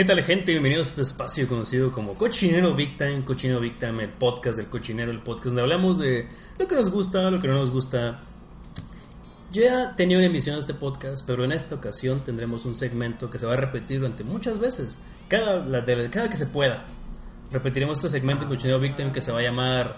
[0.00, 0.52] ¿Qué tal gente?
[0.52, 4.68] Bienvenidos a este espacio conocido como Cochinero Big Time, Cochinero Big Time, el podcast del
[4.68, 6.26] cochinero, el podcast donde hablamos de
[6.58, 8.18] lo que nos gusta, lo que no nos gusta.
[9.52, 13.28] Yo ya tenía una emisión de este podcast, pero en esta ocasión tendremos un segmento
[13.30, 14.98] que se va a repetir durante muchas veces,
[15.28, 16.82] cada, la- de- cada que se pueda.
[17.52, 19.96] Repetiremos este segmento en Cochinero Big Time que se va a llamar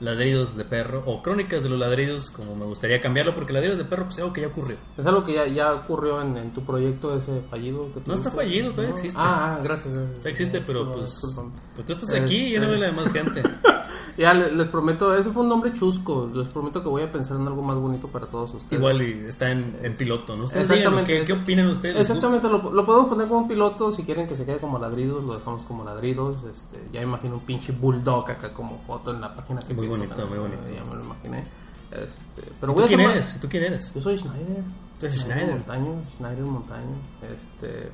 [0.00, 3.84] Ladridos de Perro o Crónicas de los Ladridos, como me gustaría cambiarlo, porque Ladridos de
[3.84, 4.76] Perro pues es algo que ya ocurrió.
[4.98, 7.92] Es algo que ya, ya ocurrió en, en tu proyecto ese fallido.
[7.92, 9.20] Que No está fallido, todavía existe.
[9.20, 9.98] Ah, ah, gracias.
[10.24, 13.42] existe, pero Disculpa, pues, pues tú estás aquí y yo no veo la demás gente.
[14.16, 16.30] Ya le- les prometo, ese fue un nombre chusco.
[16.32, 18.78] Les prometo que voy a pensar en algo más bonito para todos ustedes.
[18.80, 20.44] Igual y está en, en piloto, ¿no?
[20.44, 21.20] Ustedes Exactamente.
[21.20, 21.96] ¿qué, ¿Qué opinan ustedes?
[21.96, 23.90] Exactamente, lo, lo podemos poner como piloto.
[23.90, 26.44] Si quieren que se quede como ladridos, lo dejamos como ladridos.
[26.44, 30.04] Este, ya imagino un pinche bulldog acá como foto en la página que Muy pienso
[30.06, 30.72] bonito, muy bonito.
[30.72, 31.44] Ya me lo imaginé.
[31.90, 33.38] Este, pero ¿Tú voy a quién eres?
[33.40, 33.92] ¿Tú quién eres?
[33.94, 34.62] Yo soy Schneider.
[35.00, 35.50] Tú eres Schneider.
[35.54, 36.96] Montaño, Schneider Montaño.
[37.34, 37.90] Este,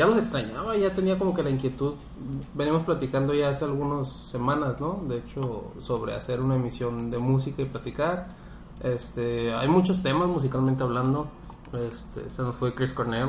[0.00, 1.92] ya los extrañaba, ya tenía como que la inquietud.
[2.54, 5.04] Venimos platicando ya hace algunas semanas, ¿no?
[5.06, 8.28] De hecho, sobre hacer una emisión de música y platicar.
[8.82, 11.28] Este, hay muchos temas musicalmente hablando.
[11.74, 13.28] Este, se nos fue Chris Cornell.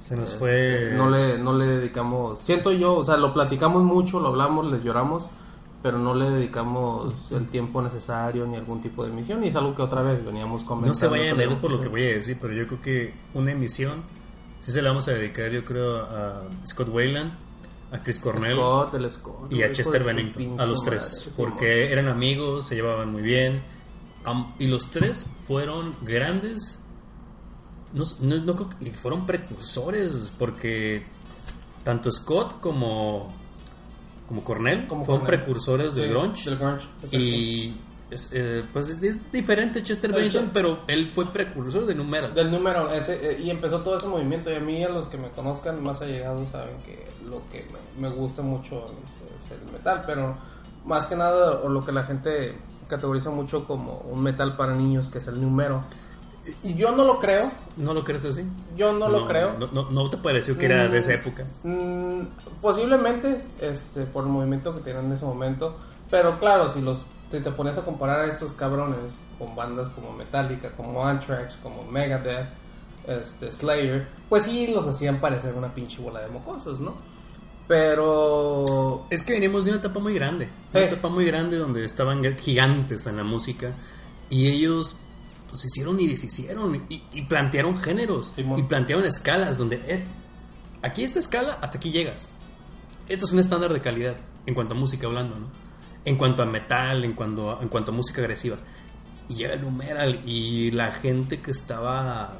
[0.00, 0.92] Se nos fue...
[0.96, 4.82] No le, no le dedicamos, siento yo, o sea, lo platicamos mucho, lo hablamos, les
[4.82, 5.28] lloramos,
[5.84, 9.44] pero no le dedicamos el tiempo necesario ni algún tipo de emisión.
[9.44, 10.88] Y es algo que otra vez veníamos comentando.
[10.88, 13.14] No se vayan a leer por lo que voy a decir, pero yo creo que
[13.34, 14.02] una emisión
[14.66, 17.32] sí se la vamos a dedicar, yo creo, a Scott Wayland,
[17.92, 22.08] a Chris Cornell Scott, el Scott, y a Chester Bennington, a los tres, porque eran
[22.08, 23.62] amigos, se llevaban muy bien,
[24.58, 26.80] y los tres fueron grandes,
[27.92, 31.06] no, no, no fueron precursores, porque
[31.84, 33.32] tanto Scott como,
[34.26, 35.40] como Cornell Como fueron Cornell.
[35.44, 37.16] precursores del Sí, grunge, del grunge, exacto.
[37.16, 37.76] y
[38.10, 42.34] es, eh, pues es- diferente Chester Bennington, pero él fue precursor de Numeral.
[42.34, 44.50] Del número, ese, eh, y empezó todo ese movimiento.
[44.50, 47.66] Y a mí, a los que me conozcan más allegados, saben que lo que
[47.98, 50.04] me, me gusta mucho es, es el metal.
[50.06, 50.36] Pero
[50.84, 52.56] más que nada, o lo que la gente
[52.88, 55.82] categoriza mucho como un metal para niños, que es el número.
[56.62, 57.42] Y yo no lo creo.
[57.76, 58.44] ¿No lo crees así?
[58.76, 59.54] Yo no, lo creo.
[59.58, 61.44] No, no, no te pareció que era de esa Mm, época.
[61.64, 62.20] Mm,
[62.62, 65.76] posiblemente, este, por el movimiento que tienen en ese momento.
[66.08, 66.98] Pero claro, si los
[67.30, 71.82] si te pones a comparar a estos cabrones con bandas como Metallica, como Anthrax, como
[71.84, 72.46] Megadeth,
[73.08, 76.94] este, Slayer, pues sí los hacían parecer una pinche bola de mocosos, ¿no?
[77.68, 80.48] Pero Es que venimos de una etapa muy grande.
[80.72, 80.92] Una Sí.
[80.92, 83.72] etapa muy grande donde estaban gigantes en la música.
[84.30, 84.96] Y ellos
[85.50, 86.74] pues hicieron y deshicieron.
[86.88, 88.32] Y, y plantearon géneros.
[88.36, 88.58] Simón.
[88.58, 90.04] Y plantearon escalas donde eh,
[90.82, 92.28] aquí esta escala, hasta aquí llegas.
[93.08, 94.16] Esto es un estándar de calidad
[94.46, 95.46] en cuanto a música hablando, ¿no?
[96.06, 98.56] En cuanto a metal, en cuanto a, en cuanto a música agresiva.
[99.28, 102.32] Y llega el numeral y la gente que estaba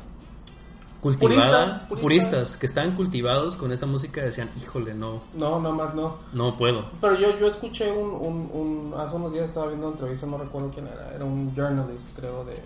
[1.00, 2.56] cultivada, Puristas, puristas, puristas.
[2.56, 6.16] que estaban cultivados con esta música decían, híjole, no, no, nada más no.
[6.32, 6.86] no puedo.
[7.00, 10.38] Pero yo, yo escuché un, un, un- Hace unos días estaba viendo una entrevista, no
[10.38, 11.12] recuerdo quién era.
[11.14, 12.52] Era un journalist, creo, de.
[12.54, 12.60] de-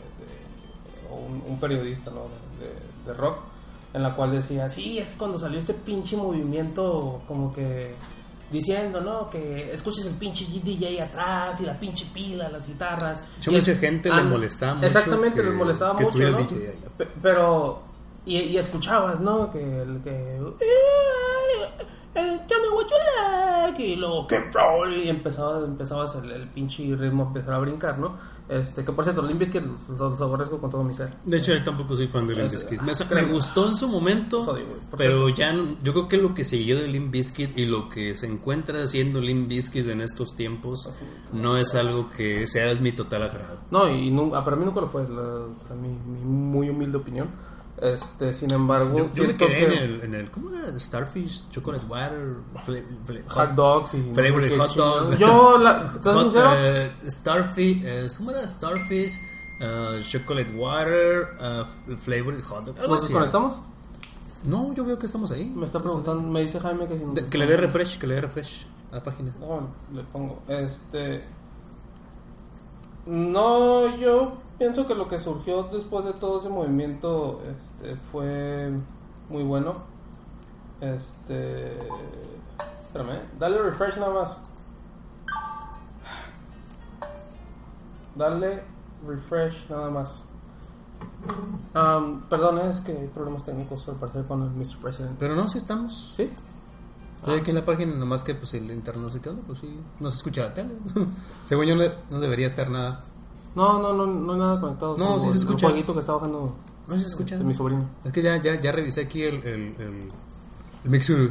[1.11, 2.20] o un, un periodista, ¿no?
[2.61, 3.38] De, de- de rock.
[3.93, 7.94] En la cual decía: Sí, es que cuando salió este pinche movimiento, como que.
[8.50, 9.31] Diciendo, ¿no?
[9.31, 13.20] Que escuches el pinche DJ atrás y la pinche pila, las guitarras.
[13.37, 16.19] Mucha- Y mucha es- gente le molestaba mucho Exactamente, les molestaba que mucho.
[16.19, 16.26] ¿no?
[16.26, 16.79] el DJ ahí.
[16.99, 17.82] Pe- Pero.
[18.26, 19.50] Y, y escuchabas, ¿no?
[19.52, 20.41] Que el que.
[22.15, 26.95] Eh, Tell me what you like y luego rolling y empezaba, empezabas el, el pinche
[26.97, 28.17] ritmo a empezar a brincar, ¿no?
[28.49, 31.09] Este, que por cierto, Limp Bizkit los, los aborrezco con todo mi ser.
[31.25, 32.81] De hecho, yo tampoco soy fan de Limp Bizkit.
[32.81, 32.85] ah,
[33.15, 34.57] Me, me gustó en su momento,
[34.97, 38.17] pero ya no- yo creo que lo que siguió de Limp Bizkit y lo que
[38.17, 40.91] se encuentra haciendo Limp Bizkit en estos tiempos
[41.33, 43.61] no es algo que sea de mi total agrado.
[43.71, 46.97] No, y nu- ah, para mí nunca lo fue, la, para mi, mi muy humilde
[46.99, 47.29] opinión.
[47.81, 50.79] Este, sin embargo, Yo, yo me quedé en que el, en el, ¿cómo era?
[50.79, 52.35] Starfish, Chocolate Water,
[53.29, 54.03] hot dogs y...
[54.15, 55.17] Flavored hot dog.
[55.19, 56.50] Yo, la, ¿estás Hot, sincero?
[56.56, 58.47] eh, Starfish, eh, ¿cómo era?
[58.47, 59.12] Starfish,
[59.61, 61.29] eh, Chocolate Water,
[62.05, 62.77] Flavored Hot Dog.
[62.87, 63.55] ¿Nos desconectamos?
[64.44, 65.49] No, yo veo que estamos ahí.
[65.49, 68.15] Me está preguntando, me dice Jaime que si De- que le dé refresh, que le
[68.17, 69.32] dé refresh a la página.
[69.41, 70.43] No, le pongo.
[70.49, 71.25] Este.
[73.11, 74.21] No, yo
[74.57, 78.71] pienso que lo que surgió después de todo ese movimiento este, fue
[79.29, 79.79] muy bueno.
[80.81, 81.77] Este.
[82.87, 83.23] Espérame, ¿eh?
[83.37, 84.37] dale refresh nada más.
[88.15, 88.62] Dale
[89.05, 90.23] refresh nada más.
[91.75, 94.77] Um, perdón, es que hay problemas técnicos al parecer con el Mr.
[94.83, 95.17] President.
[95.19, 96.15] Pero no, sí estamos.
[96.17, 96.27] ¿Sí?
[97.20, 99.58] Estoy aquí en la página, nomás que pues el internet no sé qué onda, pues
[99.61, 100.70] sí, no se escucha la tele.
[101.44, 103.05] Según yo no, no debería estar nada.
[103.55, 104.96] No, no, no, no hay nada conectado.
[104.96, 105.67] No, sí se el escucha.
[105.69, 106.55] jueguito que está bajando
[106.88, 107.37] No se escucha.
[107.37, 107.84] de mi sobrino.
[108.05, 110.08] Es que ya, ya, ya revisé aquí el, el, el,
[110.84, 111.31] el Mixu.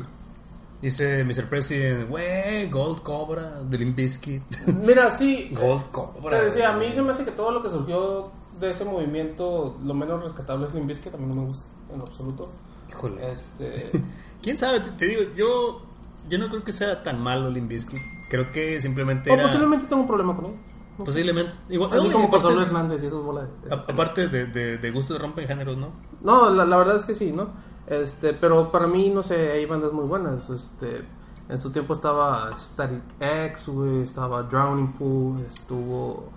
[0.82, 1.50] Dice Mr.
[1.50, 4.44] President, wey, Gold Cobra, Limp Bizkit.
[4.86, 5.50] Mira, sí.
[5.60, 6.30] Gold Cobra.
[6.40, 8.32] Te decía, a mí se me hace que todo lo que surgió
[8.62, 12.00] de ese movimiento, lo menos rescatable es Limp Bizkit, a mí no me gusta en
[12.02, 12.50] absoluto.
[12.90, 13.32] Híjole.
[13.32, 13.90] Este,
[14.42, 14.80] ¿Quién sabe?
[14.80, 15.82] Te, te digo, yo,
[16.30, 18.00] yo no creo que sea tan malo Limp Bizkit.
[18.30, 19.44] Creo que simplemente o era...
[19.44, 20.54] posiblemente tengo un problema con él.
[20.98, 21.54] Posiblemente.
[21.70, 23.48] Igual, Así no, como con aparte- Saúl Hernández y esos bolas.
[23.64, 25.88] de- a- Aparte de, de, de gusto de rompen géneros, ¿no?
[26.22, 27.48] No, la, la verdad es que sí, ¿no?
[27.88, 30.50] Este, pero para mí, no sé, hay bandas muy buenas.
[30.50, 31.02] Este,
[31.48, 33.70] en su tiempo estaba Static X,
[34.04, 36.30] estaba Drowning Pool, estuvo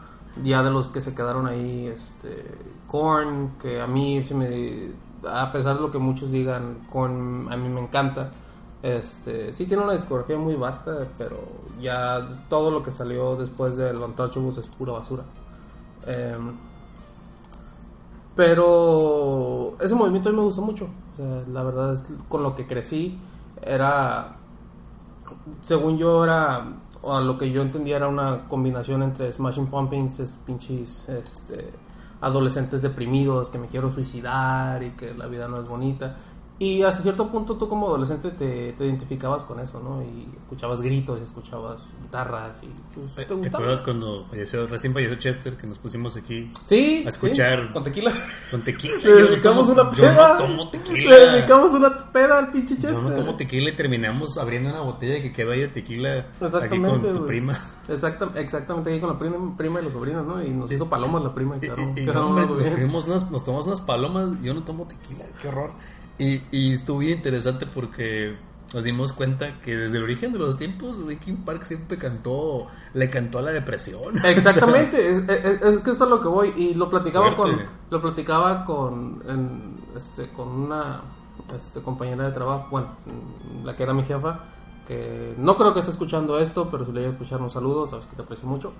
[0.43, 2.45] ya de los que se quedaron ahí, este,
[2.87, 4.91] Korn, que a mí se me,
[5.29, 8.31] a pesar de lo que muchos digan, Korn a mí me encanta.
[8.83, 11.39] Este, sí tiene una discografía muy vasta, pero
[11.81, 15.23] ya todo lo que salió después del Untouchables es pura basura.
[16.07, 16.57] Em,
[18.35, 20.89] pero ese movimiento a mí me gustó mucho.
[21.13, 23.19] O sea, la verdad es con lo que crecí
[23.63, 24.37] era,
[25.65, 26.67] según yo era,
[27.03, 31.71] o a lo que yo entendía era una combinación entre Smashing Pumpkins, es pinches este,
[32.23, 36.17] adolescentes deprimidos que me quiero suicidar y que la vida no es bonita.
[36.59, 40.01] Y hasta cierto punto tú como adolescente te, te identificabas con eso, ¿no?
[40.01, 41.79] Y escuchabas gritos, y escuchabas
[42.13, 42.69] guitarras y
[43.17, 47.69] pues, ¿Te, acuerdas cuando falleció, recién falleció Chester, que nos pusimos aquí Sí, a escuchar-
[47.69, 48.13] sí, con tequila.
[48.51, 48.97] con tequila?
[48.97, 50.29] Le Yo no dedicamos tomo- una Yo peda.
[50.29, 51.11] no tomo tequila.
[51.11, 52.93] Le dedicamos una peda al pinche Chester.
[52.93, 56.45] Yo no tomo tequila y terminamos abriendo una botella que quedó ahí de tequila aquí
[56.45, 57.59] Exactamente, con tu prima.
[57.89, 60.43] Exacta, exactamente, ahí con la prima, prima y los sobrinos, ¿no?
[60.45, 64.29] Y nos hizo palomas la prima y Y, no, unas- nos tomamos unas palomas.
[64.43, 65.71] Yo no tomo tequila, qué horror.
[66.19, 68.37] Y, y estuvo bien interesante porque
[68.75, 73.11] nos dimos cuenta que desde el origen de los tiempos, Linkin Park siempre cantó, le
[73.11, 74.19] cantó a la depresión.
[74.25, 77.51] Exactamente, es, es- es que eso es lo que voy y lo platicaba con
[77.91, 81.01] lo platicaba con en, este con una
[81.61, 82.87] este, compañera de trabajo, bueno,
[83.65, 84.39] la que era mi jefa,
[84.89, 87.87] que no creo que esté escuchando esto, pero si le llega a escuchar un saludo,
[87.87, 88.73] sabes que te aprecio mucho.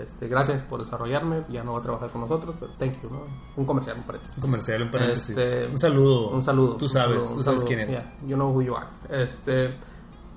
[0.00, 3.22] Este, gracias por desarrollarme, ya no va a trabajar con nosotros, pero thank you, ¿no?
[3.56, 4.36] Un comercial, un paréntesis.
[4.36, 5.36] Un comercial, un paréntesis.
[5.36, 6.30] Este, un saludo.
[6.30, 6.76] Un saludo.
[6.76, 7.96] Tú sabes, saludo, tú sabes quién eres.
[7.96, 8.86] Yeah, you know who you are.
[9.10, 9.74] Este,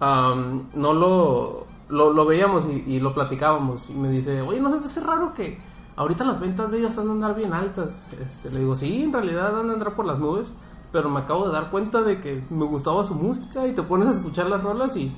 [0.02, 3.90] um, no lo, lo, lo veíamos y, y lo platicábamos.
[3.90, 5.60] Y me dice, oye, ¿no se te hace raro que
[5.96, 8.08] ahorita las ventas de ellos han de andar bien altas?
[8.28, 10.54] Este, le digo, sí, en realidad han de andar por las nubes.
[10.92, 14.10] Pero me acabo de dar cuenta de que me gustaba su música y te pones
[14.10, 15.10] a escuchar las rolas y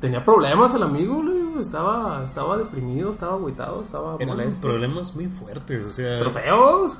[0.00, 1.22] tenía problemas el amigo,
[1.60, 4.60] estaba, estaba deprimido, estaba agüitado, estaba Eran molesto.
[4.60, 6.18] problemas muy fuertes, o sea...
[6.18, 6.92] Pero feos.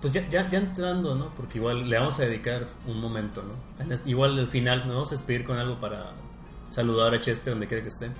[0.00, 1.28] Pues ya, ya, ya entrando, ¿no?
[1.36, 3.92] Porque igual le vamos a dedicar un momento, ¿no?
[3.92, 6.12] Este- igual al final nos vamos a despedir con algo para
[6.70, 8.10] saludar a Chester donde quiera que esté.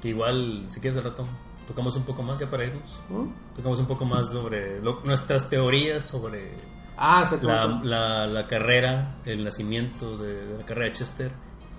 [0.00, 1.24] Que igual, si quieres de rato,
[1.66, 3.00] tocamos un poco más ya para irnos.
[3.08, 3.56] ¿Mm?
[3.56, 6.52] Tocamos un poco más sobre lo- nuestras teorías sobre
[6.96, 11.32] Ah, la, la, la carrera, el nacimiento de, de la carrera de Chester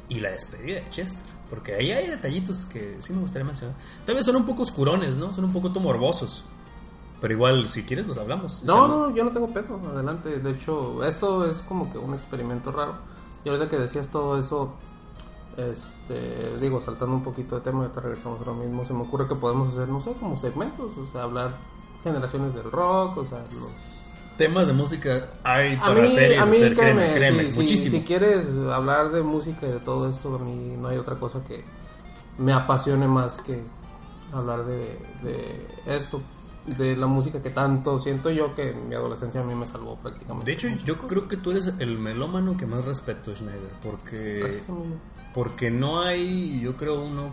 [0.09, 1.21] y la despedida de Chester.
[1.51, 3.75] Porque ahí hay detallitos que sí me gustaría mencionar.
[4.05, 5.33] Tal vez son un poco oscurones, ¿no?
[5.33, 6.45] Son un poco morbosos.
[7.19, 8.63] Pero igual, si quieres, los hablamos.
[8.63, 10.39] No, O sea, no, yo no tengo pedo, adelante.
[10.39, 12.95] De hecho, esto es como que un experimento raro.
[13.43, 14.75] Y ahorita que decías todo eso,
[15.57, 19.27] este, digo, saltando un poquito de tema, ahorita regresamos a lo mismo, se me ocurre
[19.27, 21.51] que podemos hacer, no sé, como segmentos, o sea, hablar
[22.01, 23.90] generaciones del rock, o sea, los...
[24.47, 27.59] temas de música hay para mí, series a mí hacer, créeme, créeme, créeme, si, si-
[27.61, 27.97] muchísimo.
[27.99, 31.43] si quieres hablar de música y de todo esto, a mí no hay otra cosa
[31.47, 31.63] que
[32.37, 33.61] me apasione más que
[34.33, 36.21] hablar de, de esto,
[36.65, 39.95] de la música que tanto siento yo que en mi adolescencia a mí me salvó
[39.97, 40.45] prácticamente.
[40.45, 44.65] De hecho, yo creo que tú eres el melómano que más respeto, Schneider, porque Gracias,
[45.33, 47.31] porque no hay, yo creo, uno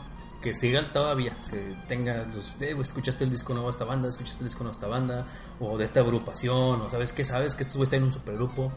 [0.49, 4.09] que siga todavía, que tenga los, eh, güey, escuchaste el disco nuevo de esta banda,
[4.09, 5.27] escuchaste el disco nuevo esta banda,
[5.61, 8.73] o de esta agrupación, o sabes que sabes que estos güeyes en un supergrupo.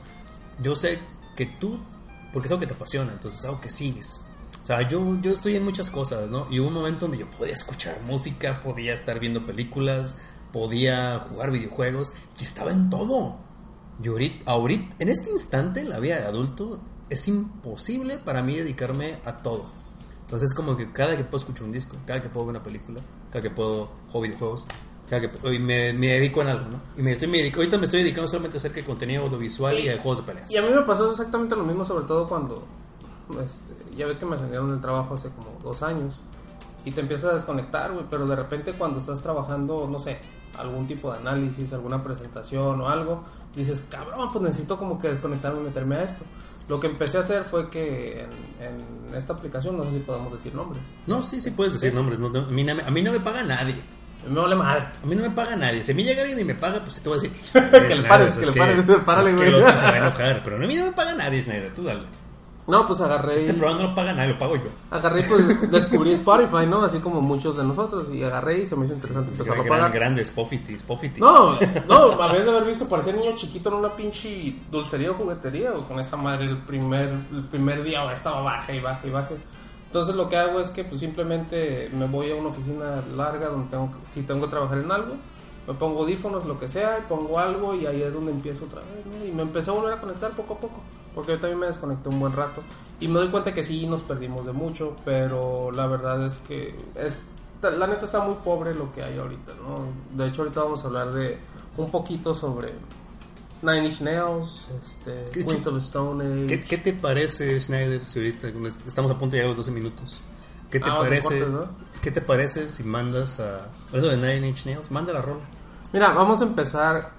[0.62, 1.00] Yo sé
[1.38, 1.80] que tú,
[2.34, 4.20] porque es algo que te apasiona, entonces es algo que sigues.
[4.62, 6.46] O sea, yo, yo estoy en muchas cosas, ¿no?
[6.52, 10.18] Y hubo un momento donde yo podía escuchar música, podía estar viendo películas,
[10.52, 13.38] podía jugar videojuegos, y estaba en todo.
[14.04, 14.52] Y ahorita,
[15.00, 19.81] en este instante, en la vida de adulto, es imposible para mí dedicarme a todo.
[20.32, 23.02] Entonces, como que cada que puedo escuchar un disco, cada que puedo ver una película,
[23.32, 24.66] cada que puedo jugar videojuegos,
[25.10, 26.80] cada que y me, me dedico en algo, ¿no?
[26.98, 29.78] Y me estoy, me dedico- ahorita me estoy dedicando solamente a hacer que contenido audiovisual
[29.78, 30.50] y, a juegos de peleas.
[30.50, 32.64] Y a mí me pasó exactamente lo mismo, sobre todo cuando,
[33.44, 36.18] este, ya ves que me ascendieron del trabajo hace como dos años
[36.86, 40.18] y te empiezas a desconectar, güey, pero de repente cuando estás trabajando, no sé,
[40.58, 43.22] algún tipo de análisis, alguna presentación o algo,
[43.54, 46.24] dices, cabrón, pues necesito como que desconectarme y meterme a esto.
[46.72, 48.30] Lo que empecé a hacer fue que en,
[49.10, 52.18] en esta aplicación, no sé si podemos decir nombres, No, sí, sí puedes decir nombres.
[52.18, 53.76] no, no, a, mí no, me- a mí no me paga nadie.
[54.30, 54.86] me vale madre.
[55.04, 55.84] A mí no me paga nadie.
[55.84, 57.96] Si a mí llega alguien y me paga, pues sí te voy a decir Que
[57.96, 59.48] le pares, que le pares, párale, que güey.
[59.50, 60.42] el otro se va a enojar.
[60.46, 61.74] Pero a mí no me paga nadie, Schneider.
[61.74, 62.04] Tú dale.
[62.72, 64.70] No, pues agarré Este programa no lo paga nadie, lo pago yo.
[64.90, 66.84] Agarré, pues descubrí Spotify, ¿no?
[66.84, 68.08] Así como muchos de nosotros.
[68.14, 69.92] Y agarré y se me hizo interesante empezar a pagar.
[69.92, 71.20] grande, Spoffity, Spoffity.
[71.20, 75.16] No, no, a veces de haber visto parecía niño chiquito en una pinche dulcería o
[75.16, 79.06] juguetería, o con esa madre el primer, el primer día o estaba baja y baja
[79.06, 79.30] y baja.
[79.88, 83.70] Entonces lo que hago es que pues simplemente me voy a una oficina larga donde
[83.70, 85.16] tengo, que- si tengo que trabajar en algo,
[85.68, 88.80] me pongo audífonos, lo que sea, y pongo algo y ahí es donde empiezo otra
[88.80, 89.26] vez, ¿no?
[89.28, 90.82] Y me empecé a volver a conectar poco a poco,
[91.16, 92.62] porque yo también me desconecté un buen rato.
[93.00, 96.76] Y me doy cuenta que sí nos perdimos de mucho, pero la verdad es que
[96.96, 97.30] es
[97.62, 99.86] la neta está muy pobre lo que hay ahorita, ¿no?
[100.18, 101.38] De hecho ahorita vamos a hablar de
[101.78, 102.74] un poquito sobre
[103.62, 106.48] Nine Inch Nails, este, ¿Qué Queens of Stone Age.
[106.48, 108.48] ¿Qué, qué te parece, Schneider, si ahorita
[108.88, 110.22] estamos a punto de llegar a los 12 minutos?
[110.72, 111.40] ¿Qué te Ah, parece?
[111.40, 111.66] cortes, ¿no?
[112.02, 114.90] ¿Qué te parece si mandas a eso de Nine Inch Nails?
[114.90, 115.42] Manda la rola.
[115.94, 117.12] Mira, vamos a empezar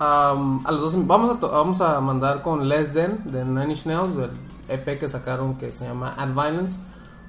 [0.00, 3.86] um, a los dos, vamos a vamos a mandar con Less Than de Nine Inch
[3.86, 4.30] Nails del
[4.68, 6.78] EP que sacaron que se llama Ad Violence.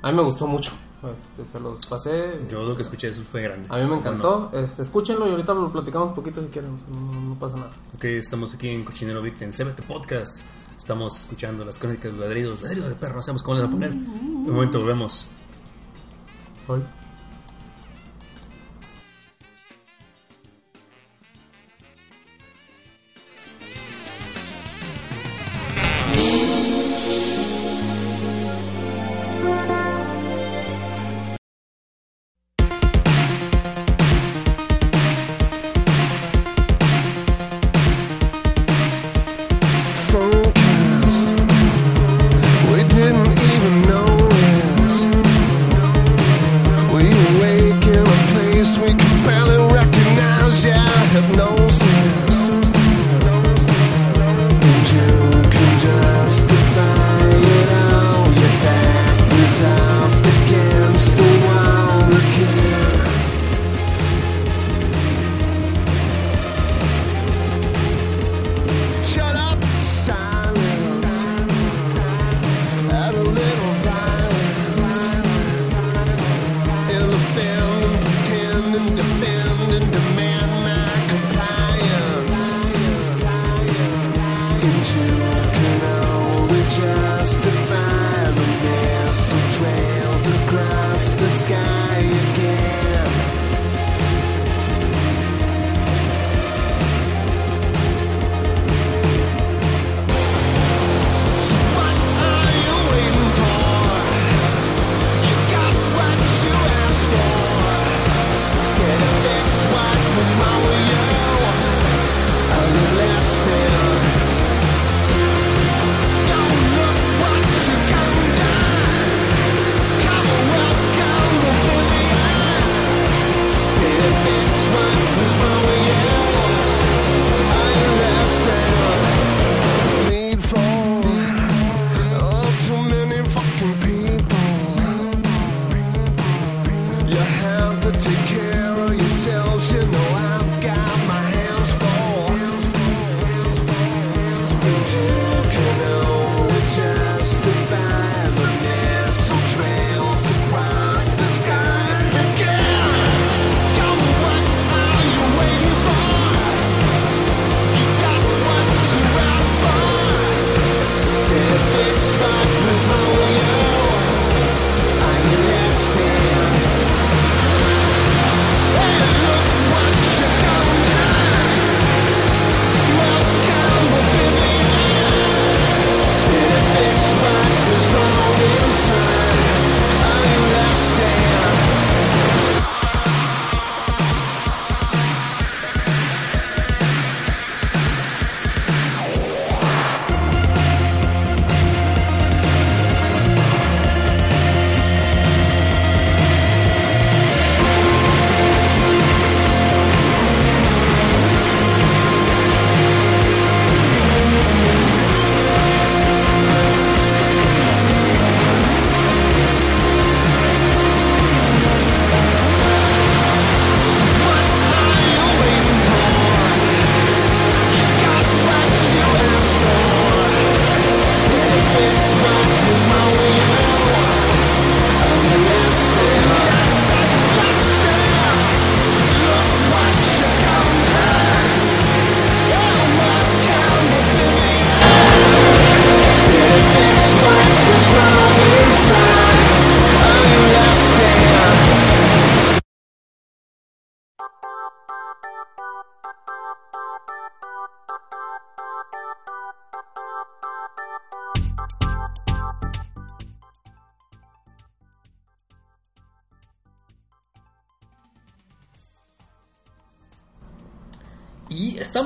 [0.01, 0.72] A mí me gustó mucho.
[1.03, 2.39] Este, se los pasé.
[2.50, 3.67] Yo lo que escuché eso fue grande.
[3.70, 4.50] A mí me ¿O encantó.
[4.53, 6.79] Este, escúchenlo y ahorita lo platicamos un poquito si quieren.
[6.89, 7.70] No, no pasa nada.
[7.70, 7.96] no?
[7.96, 10.39] Ok, estamos aquí en Cochinero Victim, CBT Podcast.
[10.77, 13.70] Estamos escuchando las crónicas de los ladridos, ladridos de perro, no sabemos cómo les va
[13.70, 13.91] a poner.
[13.91, 15.27] Un momento, volvemos.
[16.65, 17.02] focus.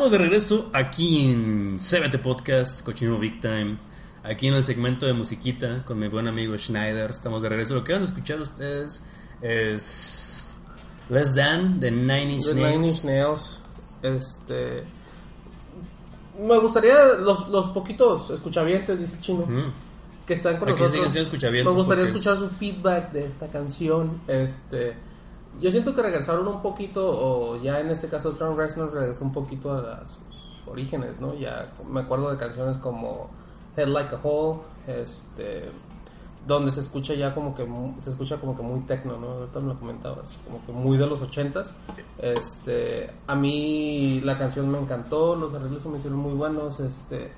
[0.08, 3.76] Estamos de regreso aquí en CBT Podcast, Cochino Big Time.
[4.24, 7.12] Aquí en el segmento de musiquita con mi buen amigo Schneider.
[7.12, 7.74] Estamos de regreso.
[7.76, 9.04] Lo que van a escuchar ustedes
[9.42, 10.56] es
[11.10, 12.56] Less Than de Nine Inch Nails.
[12.56, 13.60] Nine Inch Nails.
[14.02, 14.84] Este.
[16.40, 19.74] Me gustaría los, los poquitos escuchavientes, dice chino, Mm.
[20.26, 20.93] que están con Aquí nosotros.
[21.04, 24.22] Me gustaría es- escuchar su feedback de esta canción.
[24.28, 24.96] Este.
[25.60, 29.34] Yo siento que regresaron un poquito, o ya en este caso Trent Reznor regresó un
[29.34, 31.34] poquito a, sus orígenes, ¿no?
[31.34, 33.30] Ya me acuerdo de canciones como
[33.76, 35.72] Head Like a Hole, este,
[36.46, 37.65] donde se escucha ya como que
[38.04, 39.28] se escucha como que muy techno, ¿no?
[39.30, 41.74] Ahorita me lo comentabas, como que muy de los ochentas.
[42.20, 47.32] Este, a mí la canción me encantó, los arreglos se me hicieron muy buenos, este,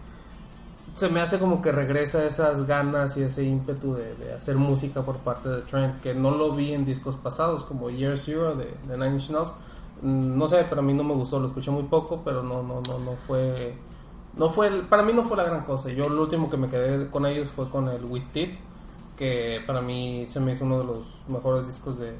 [0.93, 5.01] se me hace como que regresa esas ganas y ese ímpetu de, de hacer música
[5.03, 8.65] por parte de Trent, que no lo vi en discos pasados, como Year Zero de,
[8.87, 9.53] de Nine Inch Nails.
[10.01, 12.61] Mm, No sé, pero a mí no me gustó, lo escuché muy poco, pero no,
[12.63, 13.73] no, no, no fue,
[14.37, 15.89] no fue, para mí no fue la gran cosa.
[15.89, 18.59] Yo lo último que me quedé con ellos fue con el With Tip,
[19.17, 22.13] que para mí se me hizo uno de los mejores discos de,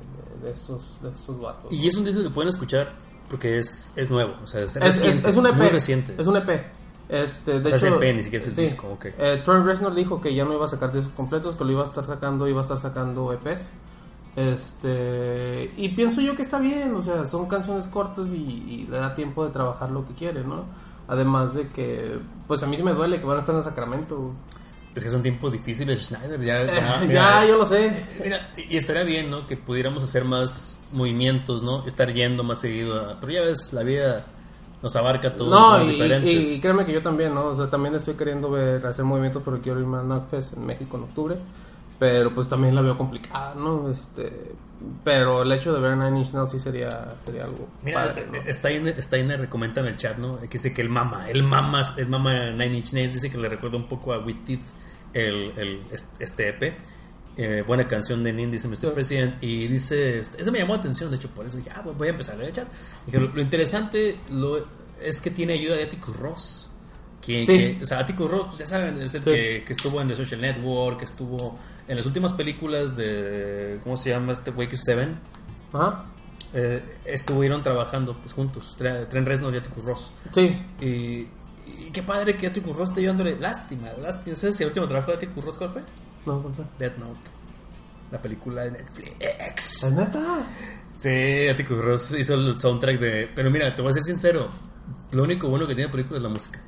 [0.44, 1.72] de, estos, de estos vatos.
[1.72, 2.92] Y es un disco que pueden escuchar
[3.30, 4.34] porque es, es nuevo.
[4.44, 5.56] O sea, es, Es, es, reciente, es un EP.
[5.56, 6.16] Muy reciente.
[6.18, 6.79] Es un EP.
[7.10, 9.06] Este, de O sea, hecho, es EP, ni siquiera es el disco, ok.
[9.18, 11.84] Eh, Trent Reznor dijo que ya no iba a sacar discos completos, que lo iba
[11.84, 13.70] a estar sacando, iba a estar sacando EPs.
[14.36, 18.98] Este, y pienso yo que está bien, o sea, son canciones cortas y, y le
[18.98, 20.66] da tiempo de trabajar lo que quiere, ¿no?
[21.08, 24.32] Además de que, pues a mí sí me duele que van a estar en Sacramento.
[24.96, 26.40] Es que son tiempos difíciles, Schneider.
[26.42, 27.92] Ya, Eh, ya, mira, yo lo sé.
[28.24, 29.48] Mira, y estaría bien, ¿no?
[29.48, 31.86] Que pudiéramos hacer más movimientos, ¿no?
[31.86, 33.00] Estar yendo más seguido.
[33.12, 34.26] a- Pero ya ves, la vida
[34.82, 36.30] nos abarca todos No, y, diferentes.
[36.32, 37.46] y- y créeme que yo también, ¿no?
[37.48, 40.98] O sea, también estoy queriendo ver, hacer movimientos porque quiero irme al NotFest en México
[40.98, 41.36] en octubre.
[42.00, 43.90] Pero pues también la veo complicada, ¿no?
[43.92, 44.54] Este,
[45.04, 48.38] pero el hecho de ver Nine Inch Nails sí sería, sería algo Mira, padre, ¿no?
[48.50, 50.40] está en está en comenta en el chat, ¿no?
[50.40, 53.50] Que dice que el mama, el mama, el mama Nine Inch Nails dice que le
[53.50, 54.62] recuerda un poco a With Teeth,
[55.14, 55.82] el, el,
[56.20, 56.78] este EP.
[57.42, 58.76] Eh, buena canción de Nin, dice Mr.
[58.78, 58.88] Sí.
[58.94, 59.36] President.
[59.42, 62.08] Y dice, este, eso me llamó la atención, de hecho, por eso dije, ah, voy
[62.08, 62.68] a empezar a leer el chat.
[63.06, 64.58] Dije, lo, lo interesante lo,
[65.02, 66.70] es que tiene ayuda de Atticus Ross.
[67.22, 67.58] Que, Sí.
[67.58, 69.30] que- o sea, Atticus Ross, pues, ya saben, es el Sí.
[69.30, 73.96] que, que estuvo en The Social Network, que estuvo en las últimas películas de, ¿cómo
[73.96, 75.18] se llama este es Seven?
[75.72, 76.06] Ajá.
[76.54, 80.12] eh, estuvieron trabajando pues juntos, Tre- Trent Reznor y Atticus Ross.
[80.34, 80.58] Sí.
[80.82, 80.86] Y,
[81.86, 84.36] y qué padre que Atticus Ross esté llevándole lástima, lástima.
[84.36, 85.82] ¿Sabes si el último trabajo de Atticus Ross cuál fue?
[86.26, 86.64] No, ¿por qué?
[86.78, 87.32] Death Note,
[88.12, 89.84] la película de Netflix.
[89.84, 90.46] ¿Es neta?
[90.98, 93.32] Sí, Atticus Ross hizo el soundtrack de...
[93.34, 94.50] Pero mira, te voy a ser sincero,
[95.14, 96.62] lo único bueno que tiene la película es la música.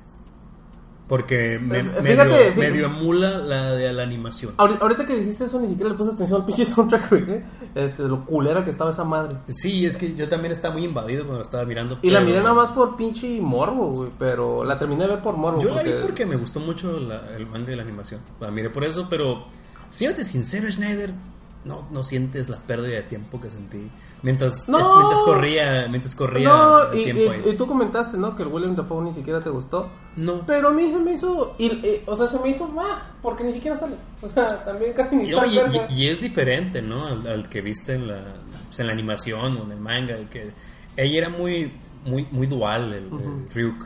[1.11, 4.55] Porque me- medio, fíjate, medio emula la de la animación.
[4.55, 7.23] Ahori- Ahorita que dijiste eso, ni siquiera le puse atención al pinche soundtrack, güey.
[7.29, 7.43] ¿eh?
[7.75, 9.35] Este, lo culera que estaba esa madre.
[9.49, 11.99] Sí, es que yo también estaba muy invadido cuando la estaba mirando.
[12.01, 14.09] Y la miré nada más por pinche morbo, güey.
[14.17, 15.59] Pero la terminé de ver por morbo.
[15.61, 18.21] Yo la vi porque me gustó mucho la- el manga y la animación.
[18.39, 19.47] La miré por eso, pero
[19.89, 21.11] siéntate sincero, Schneider.
[21.63, 23.87] No, no sientes la pérdida de tiempo que sentí
[24.23, 24.79] mientras, No.
[24.79, 27.41] es- mientras corría, mientras corría No, el y, tiempo y- ahí.
[27.51, 28.35] y tú comentaste, ¿no?
[28.35, 29.87] Que el William Dafoe ni siquiera te gustó.
[30.15, 30.41] No.
[30.47, 31.55] Pero a mí se me hizo.
[31.59, 33.03] y- y- o sea, se me hizo más.
[33.21, 33.95] Porque ni siquiera sale.
[34.23, 35.87] O sea, también casi ni verga.
[35.91, 37.05] y- es diferente, ¿no?
[37.05, 38.23] Al, al que viste en la,
[38.67, 40.15] pues, en la animación o en el manga.
[40.31, 40.51] que
[40.97, 41.71] ella era muy,
[42.05, 43.85] muy, muy dual, el, el Ryuk.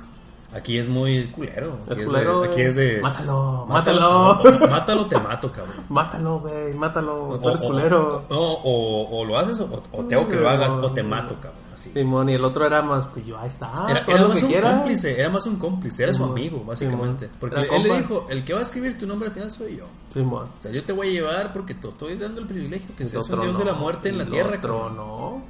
[0.54, 1.80] Aquí es muy culero.
[1.90, 2.68] Aquí Es culero, de, aquí güey.
[2.68, 3.02] es de.
[3.02, 5.06] Mátalo, Mátalo, mátalo.
[5.08, 5.84] te mato, cabrón.
[5.90, 7.30] Mátalo, güey, mátalo.
[7.30, 8.26] O, Tú eres o- culero.
[8.30, 9.68] o- o- o lo haces o,
[10.06, 11.66] te hago que lo hagas o te mato, cabrón.
[11.74, 11.92] Así.
[11.92, 13.70] Simón, y el otro era más, pues yo, ahí está.
[13.90, 17.26] Era, más que un cómplice, era más un cómplice, era su amigo, básicamente.
[17.26, 17.38] Simón.
[17.38, 19.76] Porque Era él le dijo, el que va a escribir tu nombre al final soy
[19.76, 19.86] yo.
[20.14, 20.48] Simón.
[20.58, 23.30] O sea, yo te voy a llevar porque te estoy dando el privilegio que seas
[23.30, 24.56] un dios de no, la muerte en la tierra.
[24.58, 24.96] otro cabrón.
[24.96, 25.44] no.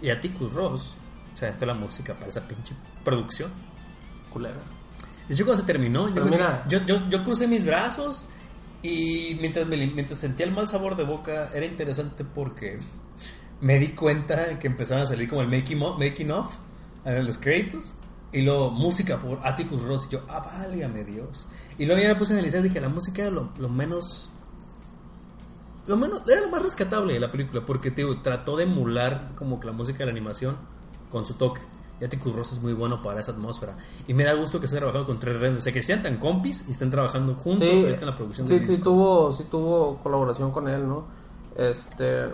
[0.00, 0.94] Y a Ticus Ross,
[1.34, 2.72] o sea, toda la música para esa pinche
[3.04, 3.50] producción.
[4.34, 4.60] Culera.
[5.28, 6.64] De hecho, cuando se terminó, yo, mira.
[6.68, 8.26] yo, yo, yo crucé mis brazos
[8.82, 12.78] y mientras, me, mientras sentía el mal sabor de boca, era interesante porque
[13.62, 16.54] me di cuenta que empezaban a salir como el making of, making of
[17.06, 17.94] eh, los créditos
[18.30, 20.06] y luego música por Atticus Ross.
[20.08, 21.48] Y yo, ah, válgame Dios.
[21.78, 24.28] Y luego ya me puse a analizar y dije, la música era lo, lo menos.
[25.86, 29.60] Lo menos, era lo más rescatable de la película porque digo, trató de emular como
[29.60, 30.56] que la música de la animación
[31.10, 31.60] con su toque.
[32.04, 33.74] Y Atticus Ross es muy bueno para esa atmósfera.
[34.06, 35.56] Y me da gusto que estén trabajando con tres redes.
[35.56, 38.46] O sea, que sean tan compis y estén trabajando juntos Sí, ahorita en la producción
[38.46, 38.84] sí, del sí disco.
[38.90, 41.06] tuvo, sí tuvo colaboración con él, ¿no?
[41.56, 42.26] Este.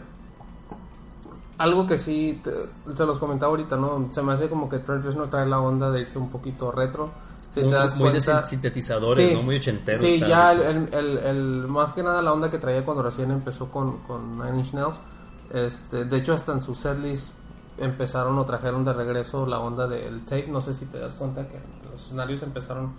[1.58, 4.08] Algo que sí, te- se los comentaba ahorita, ¿no?
[4.12, 7.10] Se me hace como que Trent Reznor trae la onda de irse un poquito retro.
[7.54, 9.34] Si muy, muy de sintetizadores, Sí.
[9.36, 9.42] ¿no?
[9.42, 10.02] Muy ochenteros.
[10.02, 13.68] Sí, ya el, el, el- más que nada la onda que traía cuando recién empezó
[13.70, 14.96] con, con Nine Inch Nails.
[15.52, 17.34] Este, de hecho, hasta en su setlist
[17.78, 20.48] empezaron o trajeron de regreso la onda del tape.
[20.48, 21.58] No sé si te das cuenta que
[21.92, 22.92] los escenarios empezaron.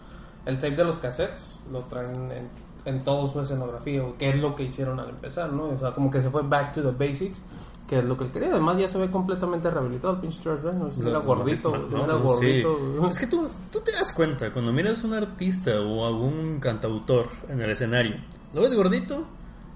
[0.46, 2.50] El tape de los cassettes lo traen en,
[2.86, 5.66] en toda su escenografía, que es lo que hicieron al empezar, ¿no?
[5.66, 7.44] O sea, como que se fue back to the basics,
[7.88, 8.50] que es lo que él quería.
[8.50, 10.98] Además, ya se ve completamente rehabilitado el pinche George Reynolds.
[10.98, 12.78] Era gordito, güey, No, era no, gordito.
[12.80, 13.08] sí.
[13.12, 16.60] Es que tú, tú te das cuenta, cuando miras a un artista o a un
[16.60, 18.16] cantautor en el escenario,
[18.54, 19.24] lo ves gordito,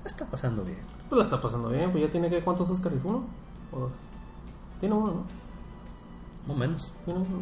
[0.01, 0.79] la está pasando bien.
[1.09, 3.23] Pues la está pasando bien, pues ya tiene que cuántos Oscars, uno
[3.71, 3.91] o dos.
[4.79, 5.25] Tiene uno, ¿no?
[6.47, 6.91] No menos.
[7.05, 7.39] Tiene uno.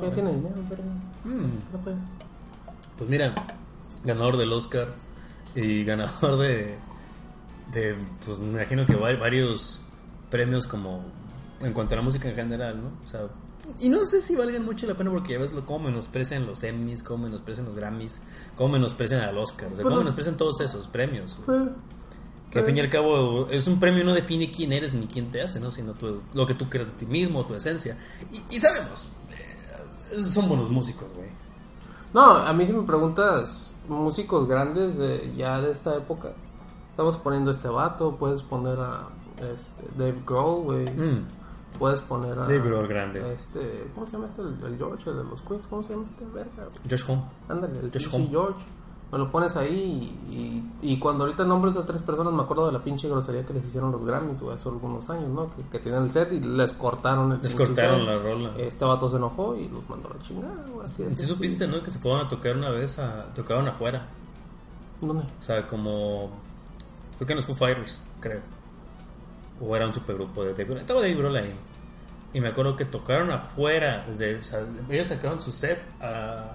[0.00, 0.14] Ya Ok.
[0.14, 0.82] tiene dinero, pero
[1.24, 1.72] Mm.
[1.72, 1.96] no puede.
[2.98, 3.34] Pues mira,
[4.04, 4.88] ganador del Oscar
[5.54, 6.76] y ganador de,
[7.72, 9.80] de pues me imagino que va- varios
[10.30, 11.04] premios como
[11.60, 12.88] en cuanto a la música en general, ¿no?
[13.04, 13.22] O sea,
[13.78, 16.62] y no sé si valgan mucho la pena porque ya ves lo, cómo menosprecian los
[16.62, 18.20] Emmys, cómo menosprecian los Grammys,
[18.56, 19.98] cómo menosprecian al Oscar, o sea, cómo Bueno.
[20.00, 21.38] menosprecian todos esos premios.
[22.50, 25.30] Que al fin y al cabo es un premio no define quién eres ni quién
[25.30, 25.70] te hace, ¿no?
[25.70, 27.96] Sino tu- lo que tú crees de ti mismo, tu esencia.
[28.32, 29.08] Y, y sabemos,
[30.12, 31.28] eh, son buenos músicos, güey.
[32.12, 36.32] No, a mí si me preguntas músicos grandes de, ya de esta época,
[36.90, 40.90] estamos poniendo este vato, puedes poner a este, Dave Grohl, güey.
[40.90, 41.24] Mm.
[41.78, 42.42] Puedes poner a...
[42.42, 43.32] Dave Grohl, grande.
[43.32, 44.42] Este, ¿Cómo se llama este?
[44.42, 45.62] El, el George, el de los Queens.
[45.70, 46.68] ¿Cómo se llama este verga?
[46.90, 47.22] Josh Home.
[47.48, 48.26] Ándale, el Josh Home.
[48.28, 48.58] George.
[49.12, 50.34] Me lo pones ahí y,
[50.82, 53.52] y, y cuando ahorita nombres a tres personas me acuerdo de la pinche grosería que
[53.52, 55.50] les hicieron los Grammys, hace algunos años, ¿no?
[55.56, 58.06] Que, que tenían el set y les cortaron el Les cortaron set.
[58.08, 58.52] la rola.
[58.56, 60.54] Este vato se enojó y los mandó a la chingada.
[60.84, 61.82] Así de Sí supiste, ¿no?
[61.82, 64.06] Que se fueron a tocar una vez, a, tocaron afuera.
[65.00, 65.24] ¿Dónde?
[65.24, 66.30] O sea, como...
[67.16, 68.40] Creo que los Foo Fighters, creo.
[69.60, 70.78] O era un supergrupo de Dave.
[70.80, 71.52] Estaba Dave Grohl ahí.
[72.32, 74.06] Y me acuerdo que tocaron afuera.
[74.16, 76.52] De, o sea, ellos sacaron su set a-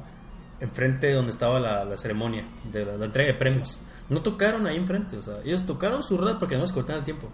[0.60, 3.78] enfrente de donde estaba la, la ceremonia de la, la entrega de premios.
[4.10, 5.18] No tocaron ahí enfrente.
[5.18, 7.30] O sea, ellos tocaron su red porque no les cortaban el tiempo.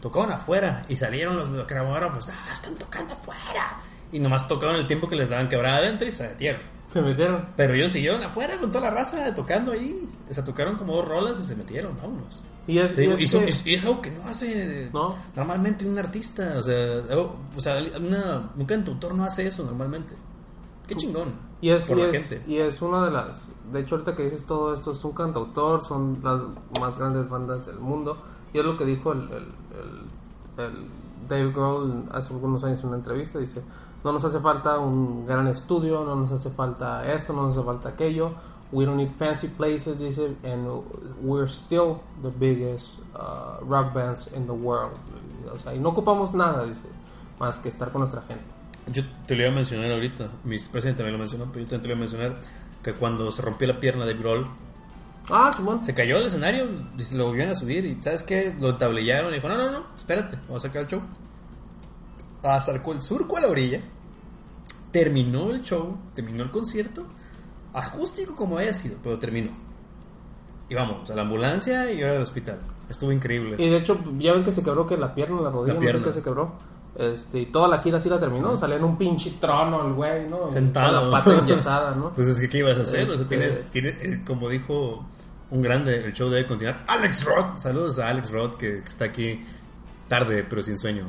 [0.00, 2.28] Tocaban afuera y salieron los camarógrafos.
[2.30, 3.80] ¡Ah, están tocando afuera!
[4.12, 6.62] Y nomás tocaron el tiempo que les daban quebrar adentro y se metieron.
[6.92, 7.44] Se metieron.
[7.56, 10.08] Pero ellos siguieron afuera con toda la raza tocando ahí.
[10.28, 12.42] O sea, tocaron como dos rolas y se metieron, vámonos.
[12.66, 15.16] Y es, digo, y es que- es algo que no hace No.
[15.36, 16.54] normalmente un artista.
[16.58, 20.14] O sea, algo- o sea una, un cantautor no hace eso normalmente.
[20.90, 21.32] Qué chingón.
[21.60, 22.50] Y es, por y, la es, gente.
[22.50, 23.46] y es una de las.
[23.72, 26.40] De hecho, ahorita que dices todo esto, es un cantautor, son las
[26.80, 28.16] más grandes bandas del mundo.
[28.52, 29.32] Y es lo que dijo el, el,
[30.58, 30.72] el- el
[31.28, 33.62] Dave Grohl hace algunos años en una entrevista: dice,
[34.02, 37.64] no nos hace falta un gran estudio, no nos hace falta esto, no nos hace
[37.64, 38.32] falta aquello.
[38.72, 40.66] We don't need fancy places, dice, and
[41.22, 44.92] we're still the biggest uh, rock bands in the world.
[45.54, 46.88] O sea, y no ocupamos nada, dice,
[47.38, 48.44] más que estar con nuestra gente.
[48.86, 50.28] Yo te lo iba a mencionar ahorita.
[50.44, 52.40] Mi presidente también lo mencionó, pero yo también te lo iba a mencionar.
[52.82, 54.46] Que cuando se rompió la pierna de Grohl,
[55.28, 55.84] Ah, Simón.
[55.84, 56.66] se cayó del escenario
[56.98, 57.84] y lo volvieron a subir.
[57.84, 58.54] Y ¿sabes qué?
[58.58, 61.02] Lo entablillaron y dijo: No, no, no, espérate, vamos a sacar el show.
[62.42, 63.80] Acercó el surco a la orilla.
[64.92, 67.04] Terminó el show, terminó el concierto.
[67.72, 69.50] Acústico como haya sido, pero terminó.
[70.68, 72.58] Y vamos, a la ambulancia y ahora al hospital.
[72.88, 73.56] Estuvo increíble.
[73.58, 75.80] Y de hecho, ya ves que se quebró que la pierna, la rodilla, La no
[75.80, 76.04] sé pierna.
[76.06, 76.58] qué se quebró.
[76.96, 80.28] Este, y toda la gira sí la terminó, salía en un pinche trono el güey,
[80.28, 80.50] ¿no?
[80.50, 81.00] Sentado.
[81.02, 82.10] Con la pata enyesada, ¿no?
[82.14, 83.04] Pues es que, ¿qué ibas a hacer?
[83.04, 85.06] O sea, Este- tienes, tiene- eh, como dijo
[85.50, 86.84] un grande, el show debe continuar.
[86.88, 87.58] Alex Roth.
[87.58, 89.44] Saludos a Alex Roth, que, que está aquí
[90.08, 91.06] tarde, pero sin sueño.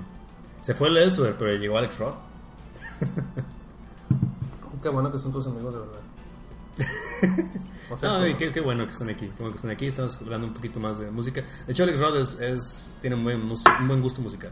[0.62, 2.16] Se fue el Elsewhere, pero llegó Alex Roth.
[4.82, 7.52] Qué bueno que son tus amigos de verdad.
[7.94, 9.26] O sea, No, y qué, qué bueno que están aquí.
[9.28, 9.86] Qué bueno que están aquí.
[9.86, 11.42] Estamos hablando un poquito más de música.
[11.68, 14.52] De hecho, Alex Roth es, es- tiene un buen, mus- un buen gusto musical.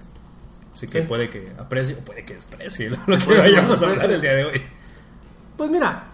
[0.73, 1.08] Así que Sí.
[1.08, 4.45] puede que aprecie o puede que desprecie lo que vayamos a hablar el día de
[4.45, 4.62] hoy.
[5.58, 6.05] pues mira,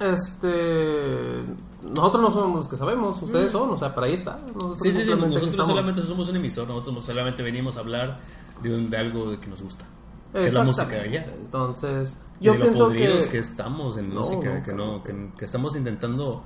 [0.00, 1.42] este,
[1.82, 4.38] nosotros no somos los que sabemos, ustedes son, o sea, para ahí está.
[4.54, 5.10] Nosotros Sí, sí, sí.
[5.10, 5.66] Nosotros estamos.
[5.66, 6.68] solamente somos un emisor.
[6.68, 8.18] Nosotros solamente venimos a hablar
[8.62, 9.84] de, un- de algo que nos gusta.
[10.32, 11.24] Que es la música ya.
[11.38, 15.02] Entonces, Y yo de lo pienso que, que estamos en No, música, no, que, no,
[15.04, 16.42] que, que estamos intentando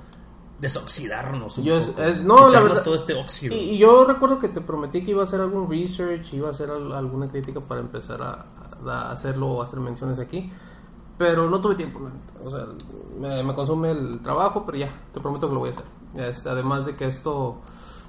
[0.61, 2.03] desoxidarnos un Yo es- poco.
[2.03, 3.55] es- no, la quitarnos verdad- todo este óxido.
[3.55, 6.53] Y, y yo recuerdo que te prometí que iba a hacer algún research, iba a
[6.53, 8.45] hacer al- alguna crítica para empezar a,
[8.91, 10.51] a hacerlo o hacer menciones aquí.
[11.19, 12.01] Pero no tuve tiempo.
[12.45, 12.67] O sea,
[13.19, 16.49] me, me consume el trabajo, pero ya, te prometo que lo voy a hacer.
[16.51, 17.61] Además de que esto,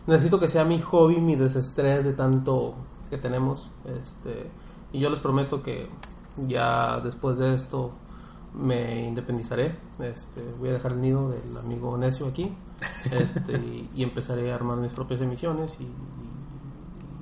[0.08, 2.76] necesito que sea mi hobby, mi desestrés de tanto
[3.10, 3.70] que tenemos.
[4.02, 4.50] Este,
[4.92, 5.88] y yo les prometo que
[6.48, 7.92] ya después de esto
[8.58, 9.76] me independizaré.
[10.00, 12.54] Este, voy a dejar el nido del amigo necio aquí.
[13.12, 15.88] Este, y, y empezaré a armar mis propias emisiones y,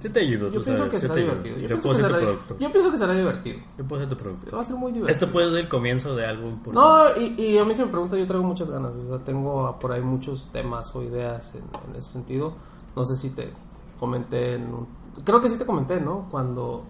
[0.02, 1.58] Sí te ayudo, yo pienso que será divertido.
[1.58, 2.58] Yo, pienso puedo que ser tu será, producto.
[2.60, 3.58] yo pienso que será divertido.
[3.78, 4.56] Yo puedo ser tu producto.
[4.56, 5.12] Va a ser muy divertido.
[5.12, 7.20] Esto puede ser el comienzo de algo importante.
[7.20, 8.92] No, y, y a mí se me pregunta, yo traigo muchas ganas.
[8.96, 12.54] O sea, tengo por ahí muchos temas o ideas en, en ese sentido.
[12.96, 13.52] No sé si te
[14.00, 14.88] comenté en un-
[15.24, 16.28] Creo que sí te comenté, ¿no?
[16.30, 16.84] Cuando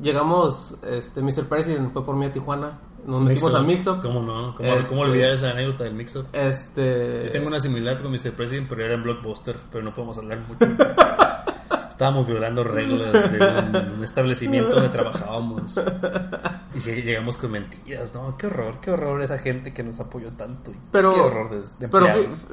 [0.00, 1.44] llegamos, este, Mr.
[1.48, 2.80] President fue por mí a Tijuana.
[3.06, 4.00] Nos metimos al Mix-Up.
[4.02, 4.54] ¿Cómo no?
[4.56, 6.26] ¿Cómo, Este- cómo olvidar esa anécdota del mix-up?
[6.32, 7.24] Este.
[7.26, 8.32] Yo tengo una similar con Mr.
[8.32, 10.66] President, pero era en Blockbuster, pero no podemos hablar mucho.
[11.90, 15.78] Estábamos violando reglas de un, un establecimiento donde trabajábamos.
[16.74, 18.38] Y llegamos con mentiras, ¿no?
[18.38, 20.72] Qué horror, qué horror esa gente que nos apoyó tanto.
[20.92, 22.06] Pero, qué horror de, de pero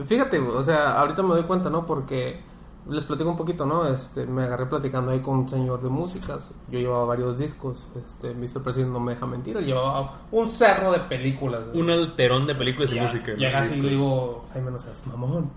[0.06, 1.86] fíjate, o sea, ahorita me doy cuenta, ¿no?
[1.86, 2.42] Porque
[2.90, 3.88] les platico un poquito, ¿no?
[3.88, 6.50] Este, me agarré platicando ahí con un señor de músicas.
[6.70, 7.86] Yo llevaba varios discos.
[7.96, 8.62] Este, Mr.
[8.64, 9.58] President no me deja mentir.
[9.58, 11.62] Llevaba un cerro de películas.
[11.74, 13.32] Un alterón de películas y Ya- música.
[13.32, 13.38] ¿no?
[13.38, 15.50] Llega así y le digo, Jaime, no seas mamón.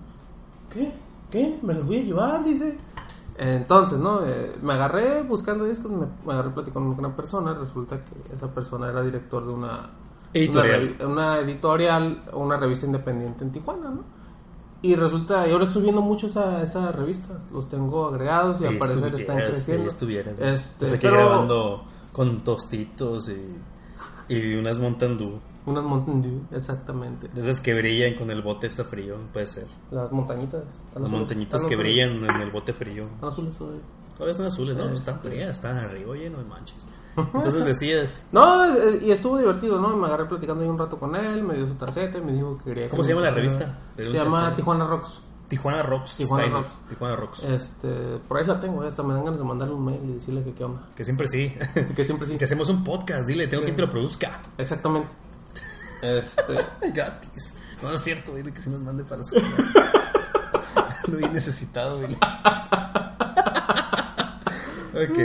[0.72, 0.92] ¿Qué?
[1.30, 1.58] ¿Qué?
[1.62, 2.44] ¿Me los voy a llevar?
[2.44, 2.76] Dice.
[3.38, 4.24] Entonces, ¿no?
[4.26, 7.54] Eh, me agarré buscando discos, me, me agarré platicando con una persona.
[7.54, 9.88] Resulta que esa persona era director de una
[10.32, 10.96] Editorial.
[11.00, 14.19] Una, una editorial, una revista independiente en Tijuana, ¿no?
[14.82, 17.38] Y resulta, y ahora estoy viendo mucho esa, esa revista.
[17.52, 19.88] Los tengo agregados y al parecer están creciendo.
[19.88, 20.34] estuvieras.
[20.38, 20.46] Este,
[20.86, 25.38] Estás aquí pero- grabando con tostitos y, y unas Mountain Dew.
[25.66, 27.28] Unas Mountain Dew, exactamente.
[27.28, 29.66] De esas que brillan con el bote está frío, puede ser.
[29.90, 30.62] Las montañitas.
[30.62, 31.78] están Las azules, montañitas están que azules.
[31.78, 33.04] brillan en el bote frío.
[33.04, 33.80] Están azules todavía.
[34.14, 35.28] Todavía están azules, no, están Este.
[35.28, 36.90] frías, están arriba, lleno de manches.
[37.16, 39.96] Entonces decías, No, eh, y estuvo divertido, ¿no?
[39.96, 42.58] Me agarré platicando ahí un rato con él, me dio su tarjeta y me dijo
[42.58, 42.84] que quería...
[42.84, 43.78] que ¿Cómo se llama la revista?
[43.96, 44.54] Se llama.
[44.54, 45.20] Tijuana Rocks.
[45.48, 46.16] Tijuana Rocks.
[46.16, 46.46] Tijuana.
[46.46, 46.72] Rocks.
[46.88, 47.42] Tijuana Rocks.
[47.42, 47.88] Este,
[48.28, 50.44] por ahí la tengo, eh, hasta me dan ganas de mandarle un mail y decirle
[50.44, 50.86] que qué onda.
[50.94, 51.52] Que siempre sí.
[51.96, 52.36] Que siempre sí.
[52.36, 54.40] que hacemos un podcast, dile, tengo quien te lo produzca.
[54.56, 55.08] Exactamente.
[56.02, 56.54] Este,
[56.94, 57.54] Gratis.
[57.82, 59.48] No, es cierto, dile que si nos mande para escuela.
[61.04, 62.16] Ando bien necesitado, dile.
[65.08, 65.18] Ok.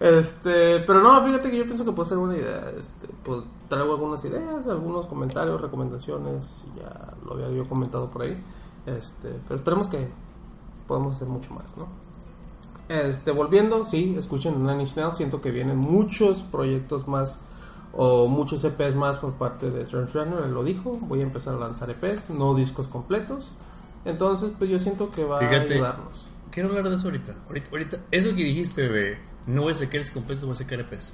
[0.00, 2.70] este, pero no, fíjate que yo pienso que puede ser una idea.
[2.78, 8.42] Este, pues, traigo algunas ideas, algunos comentarios, recomendaciones, ya lo había yo comentado por ahí.
[8.86, 10.08] Este, pero esperemos que
[10.86, 11.86] podamos hacer mucho más, ¿no?
[12.88, 17.40] Este, volviendo, sí, escuchen Nine Inch Nails, siento que vienen muchos proyectos más
[17.96, 21.54] o muchos EPs más por parte de Trent Reznor, él lo dijo, voy a empezar
[21.54, 23.52] a lanzar EPs, no discos completos.
[24.04, 25.56] Entonces, pues yo siento que va Fíjate.
[25.56, 26.26] a ayudarnos.
[26.54, 27.34] Quiero hablar de eso ahorita.
[27.48, 27.68] ahorita.
[27.70, 31.12] Ahorita, eso que dijiste de no voy a sacar ese completo, voy a sacar EPs.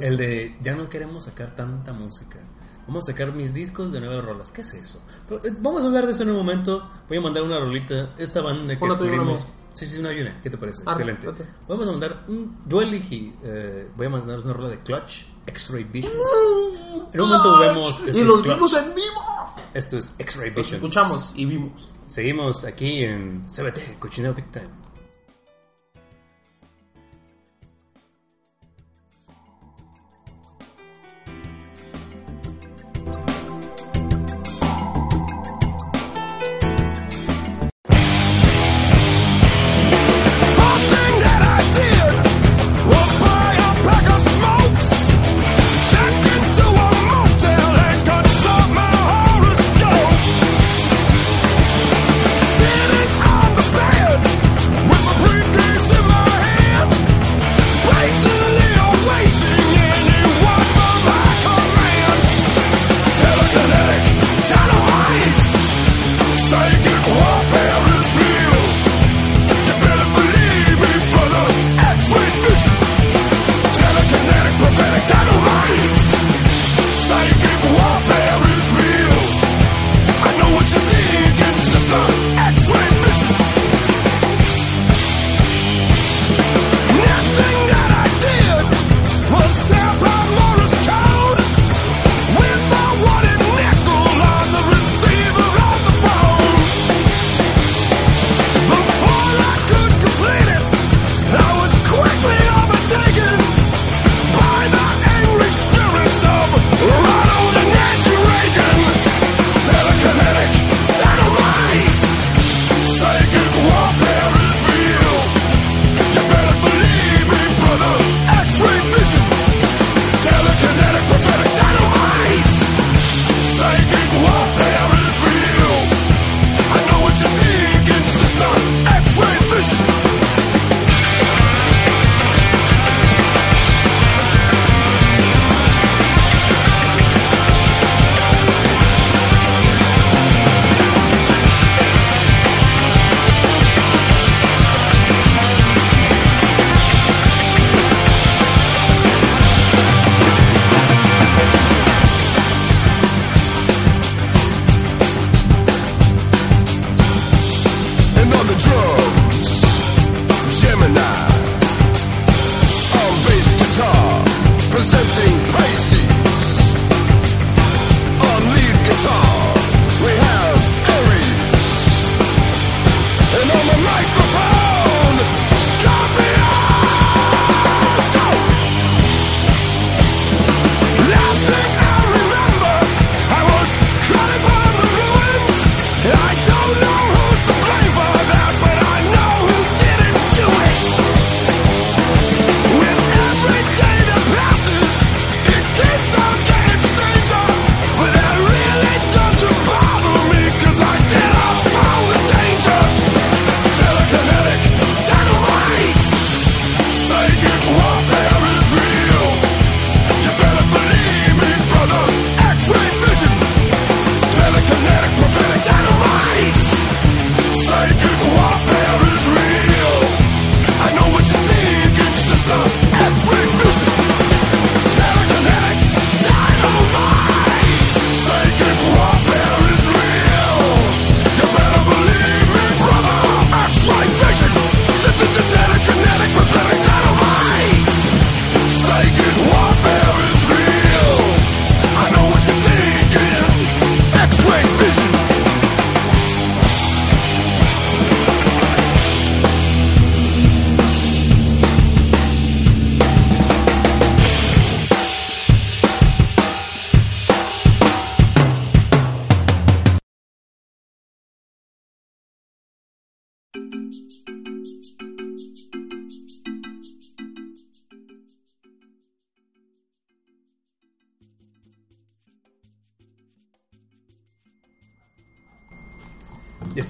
[0.00, 2.38] El de ya no queremos sacar tanta música.
[2.86, 4.50] Vamos a sacar mis discos de nueve rolas.
[4.50, 4.98] ¿Qué es eso?
[5.28, 6.90] Pero, eh, vamos a hablar de eso en un momento.
[7.06, 8.14] Voy a mandar una rolita.
[8.16, 9.46] Esta banda que descubrimos.
[9.74, 10.40] Sí, sí, una y una.
[10.40, 10.82] ¿Qué te parece?
[10.86, 11.28] Ah, Excelente.
[11.28, 11.36] ok.
[11.68, 12.56] Vamos a mandar un.
[12.66, 13.32] Yo elegí.
[13.44, 16.14] eh, voy a mandar una rola de Clutch, X-Ray Visions.
[17.12, 18.00] En un momento vemos.
[18.00, 19.54] Esto y los vimos en vivo.
[19.74, 20.82] Esto es X-Ray Los Visions.
[20.82, 21.90] escuchamos y vimos.
[22.08, 24.87] Seguimos aquí en CBT, Cochinero Big Time.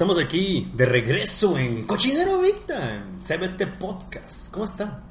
[0.08, 4.50] Estamos aquí de regreso en Cochinero Victa, en CBT Podcast.
[4.50, 5.02] ¿Cómo está?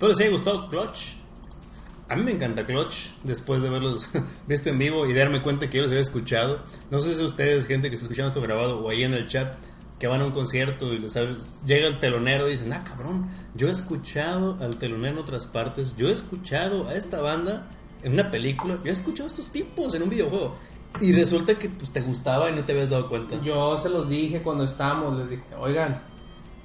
[0.00, 1.14] ¿Todo les haya gustado Clutch?
[2.08, 4.10] A mí me encanta Clutch, después de verlos
[4.48, 6.60] visto en vivo y darme cuenta que yo los había escuchado.
[6.90, 9.52] No sé si ustedes, gente que está escuchando esto grabado o ahí en el chat,
[10.00, 11.14] que van a un concierto y les
[11.64, 15.94] llega el telonero y dicen, ah, cabrón, yo he escuchado al telonero en otras partes,
[15.96, 17.68] yo he escuchado a esta banda
[18.02, 20.58] en una película, yo he escuchado a estos tipos en un videojuego.
[21.00, 23.40] Y resulta que pues, te gustaba y no te habías dado cuenta.
[23.42, 26.00] Yo se los dije cuando estábamos, les dije, oigan,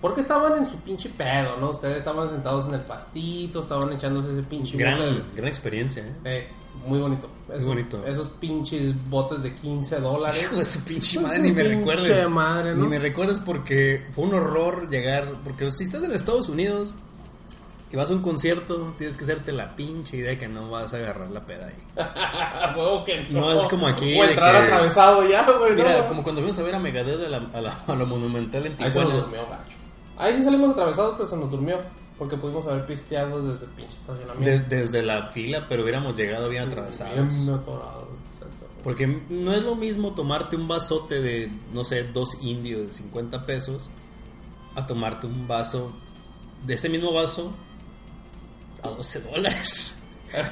[0.01, 1.71] porque estaban en su pinche pedo, ¿no?
[1.71, 6.13] Ustedes estaban sentados en el pastito, estaban echándose ese pinche Gran, gran experiencia, ¿eh?
[6.25, 6.47] Eh,
[6.85, 7.29] muy bonito.
[7.49, 8.05] Esos, bonito.
[8.05, 10.41] Esos pinches botes de 15 dólares.
[10.41, 12.29] Hijo de su pinche madre, ni me recuerdes.
[12.29, 12.83] madre, ¿no?
[12.83, 15.27] Ni me recuerdes porque fue un horror llegar.
[15.43, 16.93] Porque si estás en Estados Unidos
[17.91, 20.97] y vas a un concierto, tienes que hacerte la pinche idea que no vas a
[20.97, 21.75] agarrar la peda ahí.
[23.05, 25.73] Que No es como aquí O de entrar que- atravesado ya, güey.
[25.75, 26.07] Mira, ¿no?
[26.07, 28.73] como cuando fuimos a ver a Megadeth a la, a la, a la Monumental en
[28.73, 29.15] Ahí se nos Tijuana.
[29.19, 29.77] durmió, gacho.
[30.17, 31.77] Ahí sí salimos atravesados, pero se nos durmió.
[32.17, 34.69] Porque pudimos haber pisteado desde el pinche De- estacionamiento.
[34.69, 37.15] desde la fila, pero hubiéramos llegado bien atravesados.
[37.29, 38.07] Bien atorado.
[38.83, 43.45] Porque no es lo mismo tomarte un vasote de, no sé, dos indios de 50
[43.45, 43.89] pesos
[44.75, 45.91] a tomarte un vaso
[46.65, 47.51] de ese mismo vaso
[48.83, 50.01] a 12 dólares.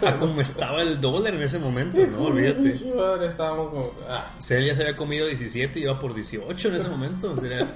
[0.02, 2.28] A como estaba el dólar en ese momento, ¿no?
[2.28, 2.70] Olvídate.
[3.28, 3.92] Estábamos como.
[4.10, 7.34] Ah, se había comido 17 y iba por 18 en ese momento.
[7.34, 7.68] O sea, era,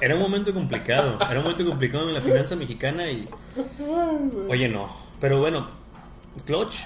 [0.00, 1.18] era un momento complicado.
[1.20, 3.28] Era un momento complicado en la finanza mexicana y...
[4.48, 4.88] Oye, no.
[5.20, 5.68] Pero bueno,
[6.46, 6.84] Clutch.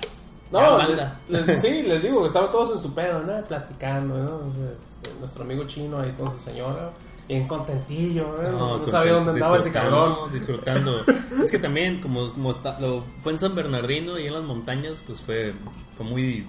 [0.51, 3.43] No, les- les- sí, les digo, estaban todos en su pedo, ¿no?
[3.45, 4.41] Platicando, ¿no?
[4.71, 6.91] Este, nuestro amigo chino ahí con su señora,
[7.29, 8.51] bien contentillo, ¿no?
[8.53, 10.33] No, contento, sabía dónde andaba ese cabrón.
[10.33, 11.05] Disfrutando.
[11.45, 15.03] es que también, como, como está- lo, fue en San Bernardino y en las montañas,
[15.07, 15.55] pues fue,
[15.97, 16.47] fue muy,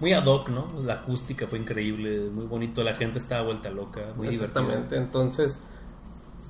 [0.00, 0.68] muy ad hoc, ¿no?
[0.84, 4.62] La acústica fue increíble, muy bonito, la gente estaba vuelta loca, muy divertido.
[4.62, 5.58] Exactamente, entonces,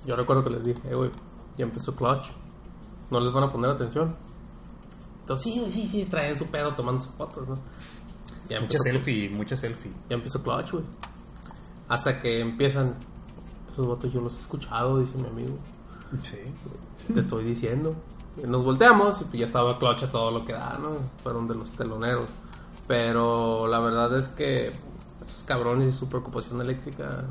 [0.05, 1.11] yo recuerdo que les dije, eh, güey,
[1.57, 2.25] ya empezó Clutch,
[3.11, 4.17] no les van a poner atención.
[5.21, 7.59] Entonces, sí, sí, sí, traen su pedo tomando sus fotos, ¿no?
[8.49, 9.91] Ya Mucha empezó, selfie, mucha selfie.
[10.11, 10.85] ya empezó Clutch, güey.
[11.89, 12.95] Hasta que empiezan,
[13.75, 15.59] esos votos yo los he escuchado, dice mi amigo.
[16.23, 16.39] Sí.
[17.13, 17.95] te estoy diciendo.
[18.47, 20.91] Nos volteamos y pues ya estaba Clutch a todo lo que da, ¿no?
[21.23, 22.29] Fueron de los teloneros.
[22.87, 24.73] Pero la verdad es que
[25.21, 27.25] esos cabrones y su preocupación eléctrica.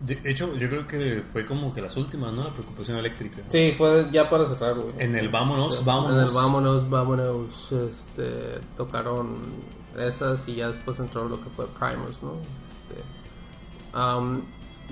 [0.00, 2.42] De hecho, yo creo que fue como que las últimas, ¿no?
[2.42, 3.42] La preocupación eléctrica.
[3.48, 4.94] Sí, fue ya para cerrar, güey.
[4.98, 6.18] En el vámonos, Sí, vámonos.
[6.18, 7.72] En el vámonos, vámonos.
[7.72, 9.36] Este, tocaron
[9.96, 12.32] esas y ya después entró lo que fue Primus, ¿no?
[12.32, 13.02] Este,
[13.92, 14.42] am,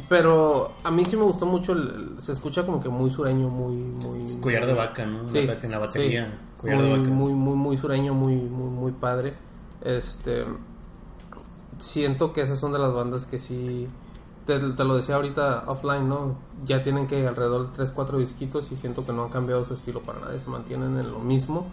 [0.08, 1.72] pero a mí sí me gustó mucho.
[1.72, 3.74] el- se escucha como que muy sureño, muy.
[3.76, 5.28] muy Collar de vaca, ¿no?
[5.28, 6.26] Sí, La- en la batería.
[6.26, 6.60] sí.
[6.60, 7.10] Collar muy, de vaca.
[7.10, 9.34] Muy, muy, muy sureño, muy, muy, muy padre.
[9.84, 10.44] Este.
[11.78, 13.88] Siento que esas son de las bandas que sí.
[14.46, 16.36] Te, te lo decía ahorita offline, ¿no?
[16.64, 19.74] Ya tienen que alrededor de 3, 4 disquitos y siento que no han cambiado su
[19.74, 20.38] estilo para nada.
[20.38, 21.66] Se mantienen en lo mismo.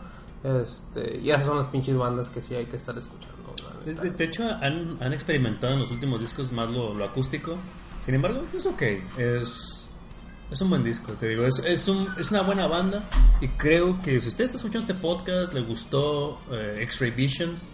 [0.43, 3.35] Este, y esas son las pinches bandas que sí hay que estar escuchando.
[3.85, 7.53] de- de hecho, han, han experimentado en los últimos discos más lo, lo acústico.
[8.07, 8.81] Sin embargo, es ok.
[9.17, 9.85] Es,
[10.49, 11.45] es un buen disco, te digo.
[11.45, 13.03] Es, es, un- es una buena banda.
[13.41, 17.67] Y creo que si usted está escuchando este podcast, le gustó eh, X-Ray Visions,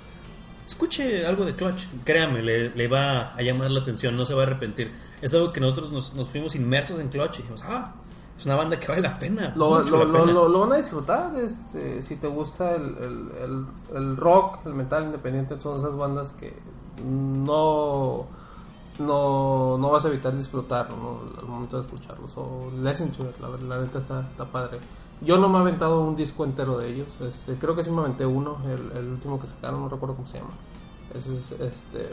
[0.65, 1.85] escuche algo de Clutch.
[2.03, 4.91] Créame, le, le va a llamar la atención, no se va a arrepentir.
[5.21, 7.93] Es algo que nosotros nos, nos fuimos inmersos en Clutch y dijimos, ah,
[8.35, 9.53] es una banda que vale la pena.
[9.55, 10.31] Lo, lo, la lo, pena".
[10.33, 13.65] lo van a disfrutar este, si te gusta el, el, el,
[13.97, 16.53] el rock, el metal independiente, son esas bandas que
[17.05, 18.27] no,
[18.99, 21.19] no, no vas a evitar disfrutar ¿no?
[21.39, 22.31] al momento de escucharlos.
[22.35, 24.79] O listen to it, la, verdad, la neta está, está padre.
[25.21, 28.01] Yo no me he aventado un disco entero de ellos, este, creo que sí me
[28.01, 30.51] aventé uno, el, el último que sacaron, no recuerdo cómo se llama.
[31.13, 32.09] Ese es, este,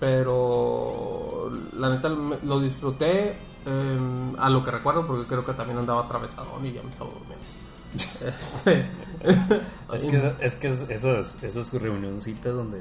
[0.00, 3.34] pero la neta lo disfruté
[3.66, 3.98] eh,
[4.38, 7.44] a lo que recuerdo porque creo que también andaba atravesadón y ya me estaba durmiendo.
[8.24, 8.86] Este,
[9.92, 12.80] Es que, es que es- esas, esas reunioncitas donde,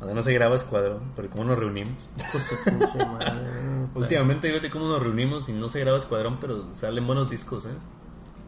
[0.00, 1.94] donde no se graba escuadrón, pero cómo nos reunimos.
[3.94, 7.70] Últimamente, fíjate cómo nos reunimos y no se graba escuadrón, pero salen buenos discos, ¿eh?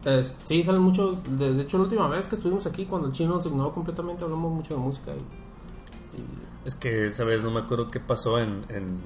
[0.05, 1.17] Es- sí, salen muchos.
[1.37, 4.23] De, de hecho, la última vez que estuvimos aquí, cuando el chino nos ignoró completamente,
[4.23, 5.11] hablamos mucho de música.
[5.11, 6.25] Y, y-
[6.65, 8.99] Es que esa vez no me acuerdo qué pasó en, en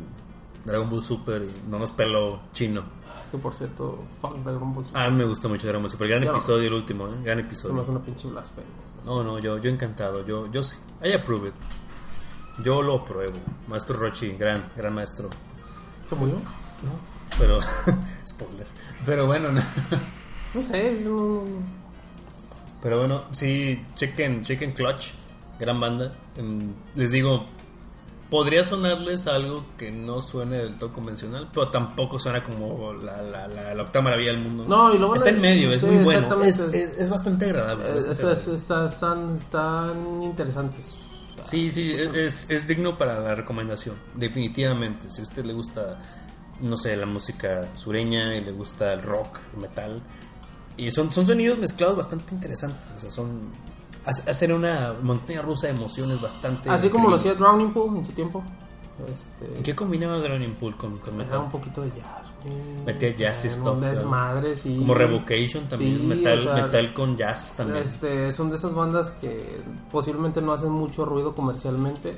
[0.66, 2.84] Dragon Ball Super y no nos peló chino.
[3.32, 5.02] que por cierto, fuck Dragon Ball Super.
[5.02, 6.08] Ah, me gusta mucho Dragon Ball Super.
[6.10, 7.12] Gran episodio el último, ¿eh?
[7.24, 7.82] Gran episodio.
[7.82, 8.70] hace una pinche blasfemia.
[9.06, 10.26] No, no, yo, yo encantado.
[10.26, 10.78] Yo, yo sí.
[11.04, 11.54] I approve it.
[12.62, 13.36] Yo lo apruebo.
[13.68, 15.30] Maestro Rochi, gran, gran maestro.
[16.10, 16.36] ¿Se murió?
[16.36, 16.92] No,
[17.38, 17.60] pero.
[18.28, 18.68] spoiler.
[19.06, 19.62] Pero bueno, no.
[20.54, 21.44] No sé, no.
[22.82, 25.12] Pero bueno, sí, chequen, chequen Clutch,
[25.60, 26.14] gran banda.
[26.36, 27.46] Em, les digo,
[28.30, 33.48] podría sonarles algo que no suene del todo convencional, pero tampoco suena como la, la,
[33.48, 34.66] la, la octava maravilla del mundo.
[34.68, 36.44] No, y lo bueno Está en medio, es sí, muy bueno.
[36.44, 37.90] Es, es, es bastante agradable.
[37.90, 38.42] Eh, bastante es- agradable.
[38.56, 41.00] es- está- están, están interesantes.
[41.46, 45.10] Sí, sí, es, es digno para la recomendación, definitivamente.
[45.10, 46.00] Si a usted le gusta,
[46.62, 50.02] no sé, la música sureña y le gusta el rock, el metal,
[50.78, 53.52] y son, son sonidos mezclados bastante interesantes, o sea, son...
[54.06, 56.70] hace- Hacen una montaña rusa de emociones bastante...
[56.70, 58.44] Así como lo hacía Drowning Pool en su tiempo.
[59.12, 61.40] Este, ¿Qué combinaba Drowning Pool con, con Era metal?
[61.40, 62.56] un poquito de jazz, güey.
[62.86, 64.76] Metía jazz y Era stuff, Un desmadre, sí.
[64.78, 67.84] Como Revocation también, Sí, metal, o sea, metal con jazz también.
[67.84, 72.16] Este, son de esas bandas que posiblemente no hacen mucho ruido comercialmente,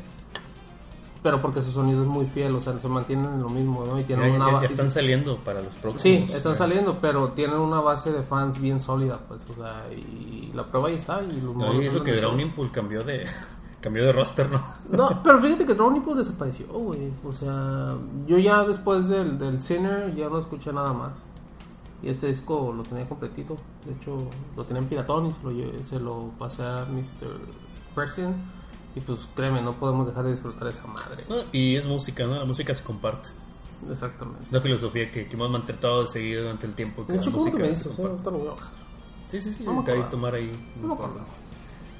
[1.23, 3.97] pero porque su sonido es muy fiel, o sea, se mantienen en lo mismo, ¿no?
[3.97, 6.01] Y Ya, tienen ya- una ya ba- están saliendo para los próximos.
[6.29, 6.57] Sí, están Ya.
[6.57, 10.89] saliendo, pero tienen una base de fans bien sólida, pues, o sea, y la prueba
[10.89, 11.23] ahí está.
[11.23, 12.13] Y los No, y eso que.
[12.13, 13.25] Drowning Pool cambió de,
[13.85, 14.61] cambió de roster, ¿no?
[14.89, 17.13] No, pero fíjate que Drowning Pool desapareció, güey.
[17.23, 21.11] O sea, yo ya después del, del Sinner ya no escuché nada más.
[22.01, 23.57] Y ese disco lo tenía completito.
[23.85, 24.27] De hecho,
[24.57, 25.51] lo tenía en piratón y se lo,
[25.87, 27.29] se lo pasé a Mr.
[27.93, 28.35] President.
[28.95, 31.23] Y pues créeme, no podemos dejar de disfrutar esa madre.
[31.29, 32.35] No, Y es música, ¿no?
[32.35, 33.29] La música se comparte.
[33.91, 34.41] Exactamente.
[34.49, 37.05] La filosofía que, que hemos mantenido de seguir durante el tiempo.
[37.05, 37.95] Que De la hecho, ¿cómo que música me se dices?
[37.95, 38.11] Comparte.
[38.11, 38.71] ahorita lo voy a bajar.
[39.31, 39.63] Sí, sí, sí.
[39.67, 40.03] Hay acuerdo.
[40.05, 40.51] tomar ahí.
[40.81, 41.19] No me acuerdo.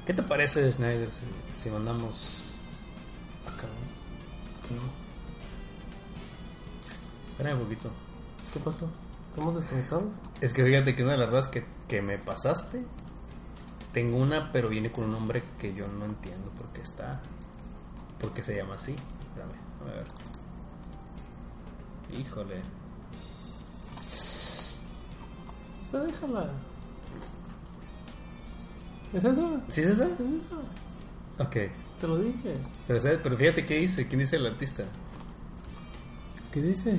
[0.06, 1.22] ¿Qué te parece, Schneider, si,
[1.66, 2.38] si mandamos
[3.44, 3.66] acá?
[7.32, 7.90] Espera un poquito.
[8.52, 8.88] ¿Qué pasó?
[9.30, 10.04] ¿Estamos desconectados?
[10.40, 12.84] Es que fíjate que una de las cosas que, que me pasaste,
[13.92, 17.20] tengo una, pero viene con un nombre que yo no entiendo por qué está.
[18.20, 18.94] ¿Por qué se llama así?
[19.30, 20.06] Espérame, a ver.
[22.20, 22.62] Híjole.
[25.90, 26.48] Se déjala.
[29.12, 29.60] ¿Es eso?
[29.68, 30.04] ¿Sí es esa?
[30.04, 30.85] ¿Es eso?
[31.38, 31.56] Ok.
[32.00, 32.54] Te lo dije.
[32.86, 33.20] Pero, ¿sabes?
[33.22, 34.84] pero fíjate qué dice, quién dice el artista.
[36.52, 36.98] ¿Qué dice?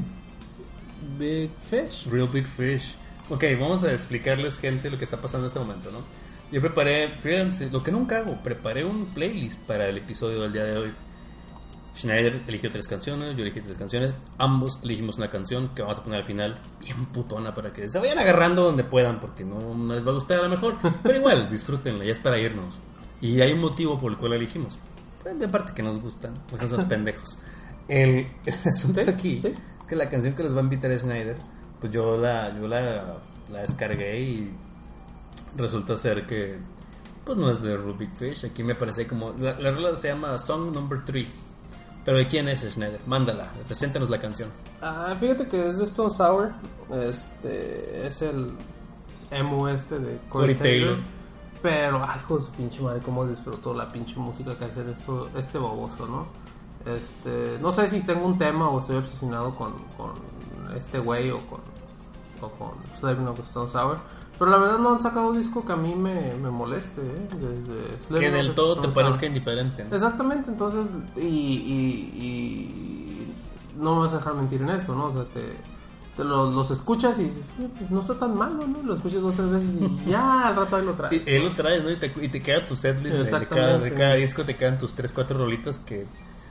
[1.19, 2.07] Big Fish.
[2.09, 2.95] Real Big Fish.
[3.29, 5.99] Ok, vamos a explicarles, gente, lo que está pasando en este momento, ¿no?
[6.51, 10.63] Yo preparé, fíjense, lo que nunca hago, preparé un playlist para el episodio del día
[10.63, 10.93] de hoy.
[11.97, 16.03] Schneider eligió tres canciones, yo elegí tres canciones, ambos elegimos una canción que vamos a
[16.03, 19.93] poner al final, bien putona, para que se vayan agarrando donde puedan, porque no, no
[19.95, 22.75] les va a gustar a lo mejor, pero igual, disfrútenla, ya es para irnos.
[23.21, 24.77] Y hay un motivo por el cual la elegimos.
[25.23, 27.37] Pues de parte que nos gustan, porque somos pendejos.
[27.87, 29.47] El, el asunto Sí, aquí sí.
[29.47, 31.37] es que la canción que les va a invitar es Schneider,
[31.79, 33.15] pues yo la, yo la,
[33.51, 34.53] la descargué y
[35.55, 36.57] resulta ser que
[37.25, 38.45] pues no es de Rubik Fish.
[38.45, 39.33] Aquí me parece como.
[39.33, 41.27] La, la rola se llama Song Number 3.
[42.05, 43.01] Pero ¿de quién es Schneider?
[43.05, 44.49] Mándala, preséntanos la canción.
[44.81, 46.53] Ah, fíjate que es de Stone Sour.
[46.89, 48.53] Este es el
[49.29, 50.95] emo este de Corey Corey Taylor.
[50.95, 51.16] Taylor.
[51.61, 55.27] Pero, ay, hijo de su pinche madre, cómo disfrutó la pinche música que hace esto,
[55.37, 56.25] este baboso, ¿no?
[56.85, 60.11] Este, no sé si tengo un tema o estoy obsesionado con, con
[60.75, 61.59] este güey o con,
[62.41, 63.97] o con Slaving of Stone Sour.
[64.37, 67.27] Pero la verdad no han sacado un disco que a mí me, me moleste, ¿eh?
[68.09, 69.27] Desde Que del todo te parezca Sour.
[69.29, 69.83] indiferente.
[69.83, 69.95] ¿no?
[69.95, 70.85] Exactamente, entonces,
[71.15, 73.35] y, y, y
[73.79, 75.05] no me vas a dejar mentir en eso, ¿no?
[75.05, 75.55] O sea, te,
[76.17, 78.81] te lo- los escuchas y dices, "Eh, pues no está tan malo, ¿no?
[78.83, 79.69] Lo escuchas dos o tres veces
[80.05, 81.21] y ya al rato ahí lo Y traes.
[81.25, 81.89] él lo trae, ¿no?
[81.91, 83.95] Y te, y te queda tu setlist de, de cada, de Exactamente.
[83.95, 86.05] cada disco, te quedan tus 3, 4 rolitas que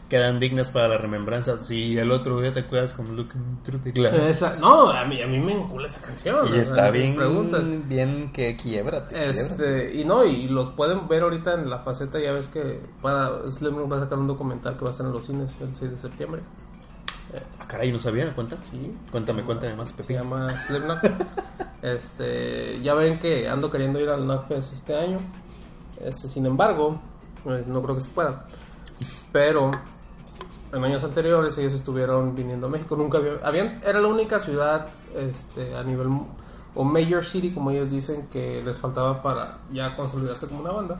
[0.09, 1.59] quedan dignas para la remembranza.
[1.59, 4.15] Si el otro día te acuerdas con Looking Through the Glass.
[4.15, 6.47] Esa- no, a mí, a mí me encula esa canción.
[6.55, 7.65] Y está bien, preguntas.
[7.89, 12.31] bien que quiebra, Este, y no, y los pueden ver ahorita en la faceta, ya
[12.31, 15.27] ves que va, Slim va a sacar un documental que va a estar en los
[15.27, 16.41] cines el 6 de septiembre.
[17.61, 18.33] Ah, caray, ¿no sabía?
[18.35, 18.57] ¿Cuenta?
[18.71, 18.97] Sí.
[19.11, 20.17] Cuéntame, cuéntame más, Se Pepín.
[20.19, 20.99] llama Slipknot.
[21.83, 25.19] este, ya ven que ando queriendo ir al Knockfest este año.
[26.05, 27.01] Este, sin embargo,
[27.45, 28.45] pues, no creo que se pueda.
[29.33, 29.71] Pero
[30.73, 32.97] en años anteriores ellos estuvieron viniendo a México.
[32.97, 36.09] Nunca había- habían, era la única ciudad este, a nivel
[36.75, 40.99] o major city, como ellos dicen, que les faltaba para ya consolidarse como una banda.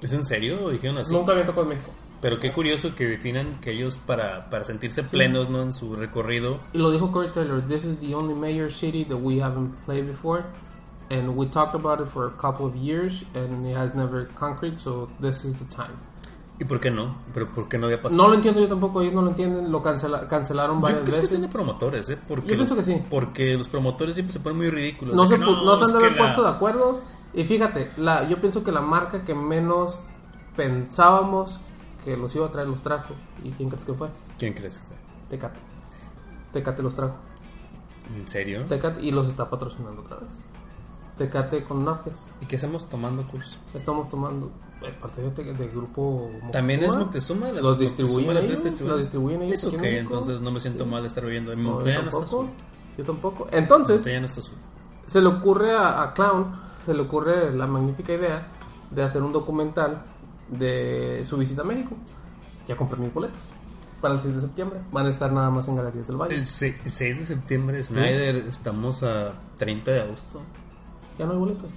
[0.00, 0.56] ¿Es en serio?
[0.60, 1.12] ¿Lo dijeron así?
[1.12, 1.90] Nunca habían tocado en México.
[2.24, 5.60] Pero qué curioso que definan que ellos para, para sentirse plenos ¿no?
[5.62, 9.18] en su recorrido Y lo dijo Corey Taylor, this is the only major city that
[9.20, 10.44] we haven't played before.
[11.10, 14.78] And we talked about it for a couple of years and it has never concrete,
[14.80, 15.92] so this is the time.
[16.58, 17.14] ¿Y por qué no?
[17.34, 18.22] ¿Pero por qué no había pasado?
[18.22, 21.10] No lo entiendo yo tampoco, ellos no lo entienden, lo cancela- cancelaron Yo varias que
[21.10, 21.42] es veces.
[21.42, 22.18] de promotores, ¿eh?
[22.26, 23.02] Porque Yo pienso los- que sí.
[23.10, 25.14] Porque los promotores siempre se ponen muy ridículos.
[25.14, 27.00] No se, pu- no se es han de haber la- puesto de acuerdo.
[27.34, 30.00] Y fíjate, la, yo pienso que la marca que menos
[30.56, 31.60] pensábamos
[32.04, 33.14] que los iba a traer los trajo.
[33.42, 34.08] ¿Y quién crees que fue?
[34.38, 34.78] ¿Quién crees?
[34.78, 34.96] que fue?
[35.30, 35.58] Tecate.
[36.52, 37.16] Tecate los trajo.
[38.14, 38.64] ¿En serio?
[38.68, 40.28] Tecate y los está patrocinando otra vez.
[41.18, 42.26] Tecate con Nápoles.
[42.40, 43.56] ¿Y qué hacemos tomando curso?
[43.72, 44.50] Estamos tomando,
[44.86, 47.46] es parte de, de- del grupo ¿También es Moctezuma.
[47.46, 47.46] Moctezuma?
[47.46, 48.90] ¿La- Los Moctezuma distribuyen ellos, distribuida?
[48.92, 50.02] los distribuyen ellos Es aquí ok, en México.
[50.14, 51.52] entonces no me siento mal de estar bebiendo.
[51.52, 52.48] En No, yo no tampoco.
[52.98, 53.48] Yo tampoco.
[53.52, 54.40] Entonces, no está
[55.06, 56.46] se le ocurre a, a Clown,
[56.84, 58.48] se le ocurre la magnífica idea
[58.90, 60.02] de hacer un documental
[60.58, 61.96] de su visita a México.
[62.68, 63.50] Ya compré mis boletos
[64.00, 64.80] para el 6 de septiembre.
[64.92, 66.34] Van a estar nada más en Galerías del Valle.
[66.34, 70.40] El se- 6 de septiembre, Snyder, estamos a 30 de agosto.
[71.18, 71.70] Ya no hay boletos.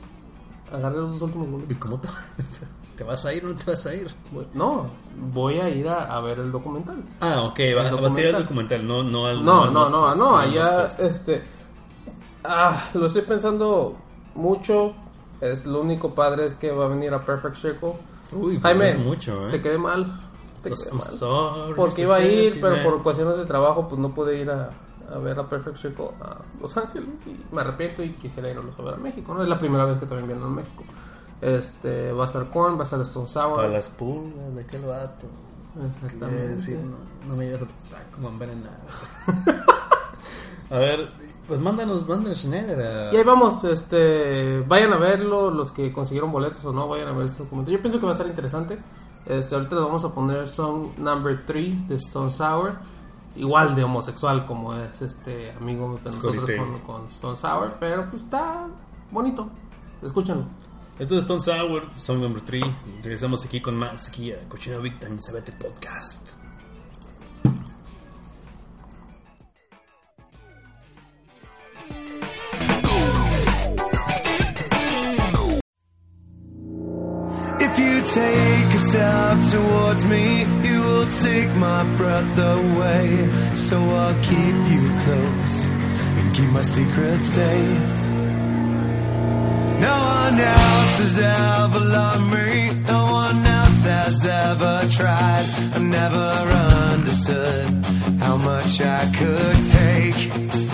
[0.72, 1.78] Agarré los dos últimos ¿Y boletos.
[1.78, 2.08] cómo te,
[2.98, 4.14] te vas a ir o no te vas a ir?
[4.54, 4.88] No,
[5.34, 6.98] voy a ir a, a ver el documental.
[7.22, 8.86] Ah, ok, va, vas a ir al documental.
[8.86, 11.44] no, no al No, no, no, Notfest, no, al allá, este,
[12.44, 13.96] ah, lo estoy pensando
[14.36, 14.94] mucho,
[15.42, 17.94] es lo único padre es que va a venir a Perfect Circle.
[18.32, 19.52] Uy, pues Jaime, es mucho, ¿eh?
[19.52, 20.20] te quedé mal,
[20.64, 21.02] te quedé mal.
[21.04, 24.72] sorry, Porque iba a ir, pero por cuestiones de trabajo, pues no pude ir a,
[25.14, 28.82] a ver a Perfect Circle a Los Ángeles y me arrepiento y quisiera irlos a
[28.82, 29.44] ver a México, ¿no?
[29.44, 30.84] Es la primera vez que también vienen a México.
[31.42, 33.56] Este, va a estar Korn, va a estar Stone Sour.
[33.56, 35.28] Para las pulgas de aquel vato.
[35.96, 36.48] Exactamente.
[36.56, 36.98] Decir, no,
[37.28, 38.78] no me llevas a tu taco, envenenado.
[40.72, 41.12] a ver,
[41.48, 43.14] pues mándanos, mándanos Schneider a...
[43.14, 47.12] Y ahí vamos, este, vayan a verlo, los que consiguieron boletos o no, vayan a
[47.14, 47.72] ver ese documento.
[47.72, 48.78] Yo pienso que va a estar interesante.
[49.26, 52.76] Este, ahorita les vamos a poner Song Number 3 de Stone Sour,
[53.36, 58.10] igual de homosexual como es este amigo de nosotros Corey con, con Stone Sour, pero
[58.10, 58.68] pues está
[59.12, 59.50] bonito.
[60.02, 60.46] Escúchenlo.
[61.00, 62.64] Esto es Stone Sour, Song Number 3.
[63.04, 66.47] Regresamos aquí con más, aquí a Cochino Big Time, Sabete Podcast.
[77.80, 83.30] If you take a step towards me, you will take my breath away.
[83.54, 85.56] So I'll keep you close
[86.18, 87.80] and keep my secret safe.
[89.80, 92.72] No one else has ever loved me.
[92.88, 95.46] No one else has ever tried.
[95.76, 96.30] I never
[96.96, 97.86] understood
[98.24, 100.67] how much I could take.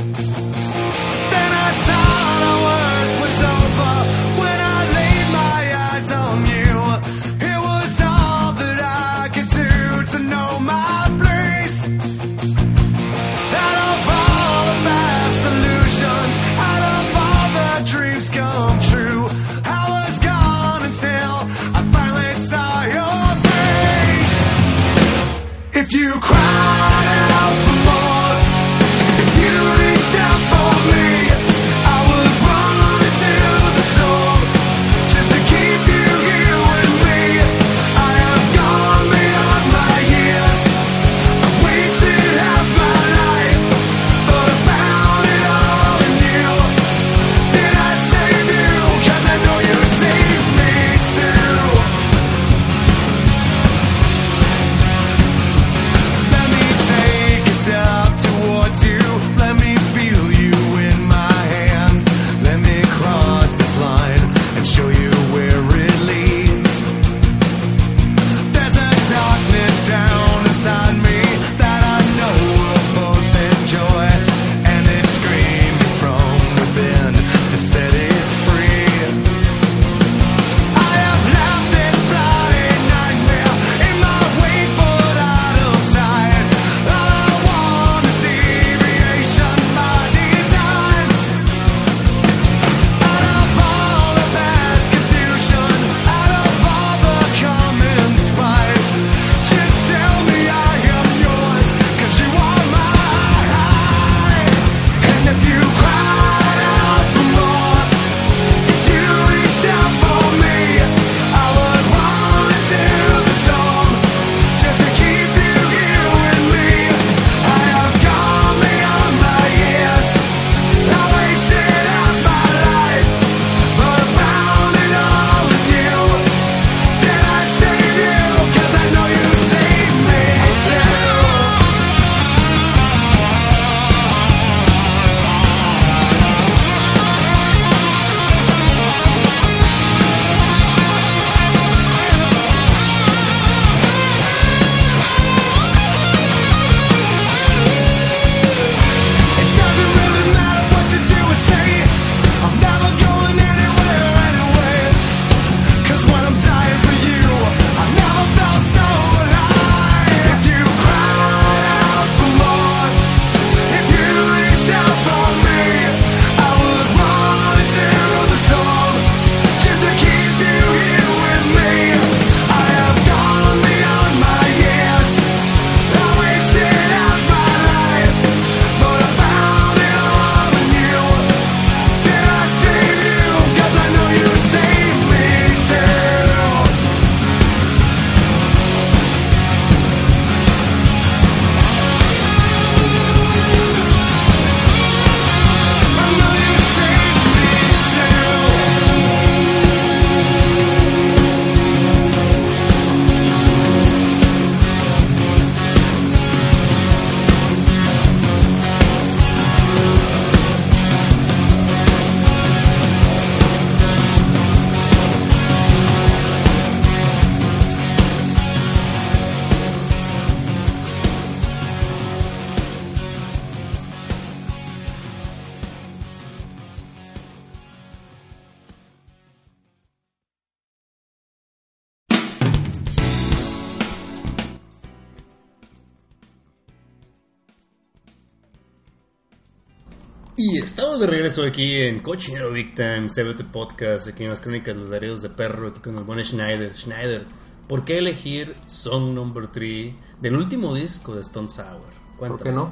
[241.36, 245.30] Regreso aquí en Cochinero Big Time, CBT Podcast, aquí en las crónicas los laredos de
[245.30, 246.76] perro, aquí con el buen Schneider.
[246.76, 247.26] Schneider,
[247.68, 251.82] ¿por qué elegir Song Number 3 del último disco de Stone Sour?
[252.18, 252.44] ¿Por Cuéntame.
[252.44, 252.72] qué no?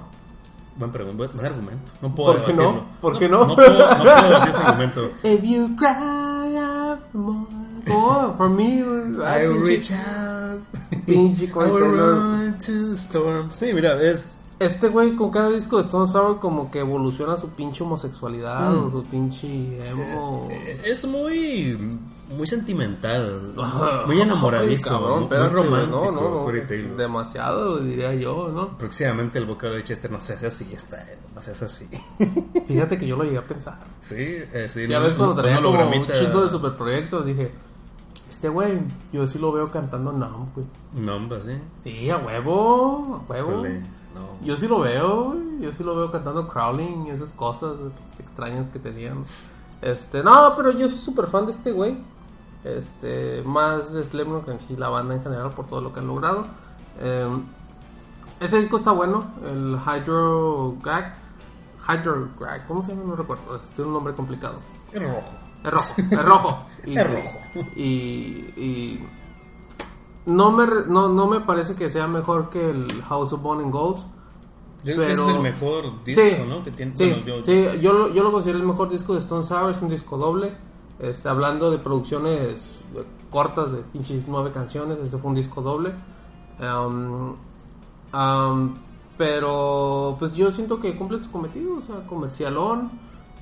[0.76, 1.92] Buen, pregun- buen, buen argumento.
[2.04, 2.86] No puedo ¿Por qué no?
[3.02, 3.46] ¿Por qué no?
[3.48, 5.12] No, puedo, no puedo debatir ese argumento.
[5.24, 7.48] If you cry out for more,
[7.90, 10.62] oh, for me, I will reach out.
[11.08, 13.50] Pinche run to the storm.
[13.54, 17.50] Sí, mira, es Este güey con cada disco de Stone Sour como que evoluciona su
[17.50, 19.48] pinche homosexualidad o su pinche
[19.90, 20.48] emo.
[20.84, 21.78] Es muy
[22.38, 24.04] muy sentimental, Ajá.
[24.08, 26.96] muy enamoradizo, Ay, cabrón, muy espérate, romántico, no, no.
[26.98, 28.78] Demasiado, diría yo, ¿no?
[28.78, 31.06] Próximamente el vocablo de Chester no se hace así, está
[31.36, 31.90] no se hace así.
[32.68, 33.80] Fíjate que yo lo llegué a pensar.
[34.02, 34.88] Sí, eh, sí.
[34.88, 37.52] Ya no- ves cuando no como un chingo de superproyectos, dije,
[38.30, 38.80] este güey,
[39.12, 41.10] yo sí lo veo cantando Numb, güey.
[41.10, 41.52] Hombre, sí.
[41.84, 43.64] Sí, a huevo, a huevo.
[44.14, 44.46] No.
[44.46, 45.62] Yo sí lo veo, güey.
[45.62, 47.74] Yo sí lo veo cantando crawling y esas cosas
[48.20, 49.24] extrañas que tenían.
[49.82, 51.98] Este, no, pero yo soy súper fan de este güey.
[52.64, 56.00] Este, más de Slipknot que en sí la banda en general por todo lo que
[56.00, 56.46] han logrado.
[57.00, 57.28] Eh,
[58.40, 61.16] ese disco está bueno, el Hydro Gag.
[61.88, 63.04] Hydro Gag, ¿cómo se llama?
[63.08, 64.60] No recuerdo, tiene un nombre complicado.
[64.92, 65.22] Es rojo.
[65.64, 66.66] Es rojo, es rojo.
[66.86, 67.40] Y, Es rojo.
[67.76, 67.84] Y,
[68.58, 69.08] y
[70.26, 73.72] no, me, no, no me parece que sea mejor que el House of Bone and
[73.72, 74.08] Ghost.
[74.84, 76.64] Yo creo que ese es el mejor disco, Sí, ¿no?
[76.64, 79.20] Que tiene, sí, bueno, yo- sí, yo, lo, yo lo considero el mejor disco de
[79.20, 80.54] Stone Sour, es un disco doble.
[81.00, 82.80] Este, hablando de producciones
[83.32, 85.94] cortas de pinches nueve canciones, este fue un disco doble.
[86.60, 87.36] Um,
[88.14, 88.76] um,
[89.18, 92.90] pero pues yo siento que cumple su cometido, o sea, comercialón.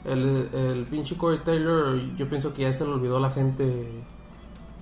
[0.05, 4.03] El, el pinche Corey Taylor, yo pienso que ya se le olvidó a la gente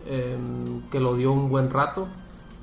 [0.08, 2.08] em, que lo dio un buen rato.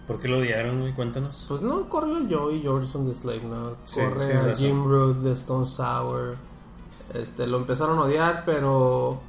[0.06, 0.92] ¿Por qué lo odiaron, güey?
[0.92, 1.46] Cuéntanos.
[1.48, 4.56] Pues no, corre a Joey Jordison de Slipknot, Sí, corre a razón.
[4.56, 6.36] Jim Root de Stone Sour.
[7.14, 9.20] Este, lo empezaron a odiar, pero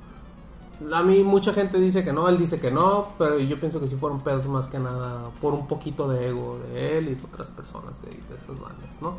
[0.94, 3.88] a mí mucha gente dice que no, él dice que no, pero yo pienso que
[3.88, 7.24] sí fueron pedos más que nada por un poquito de ego de él y de
[7.32, 9.18] otras personas de, de esas bandas, ¿no?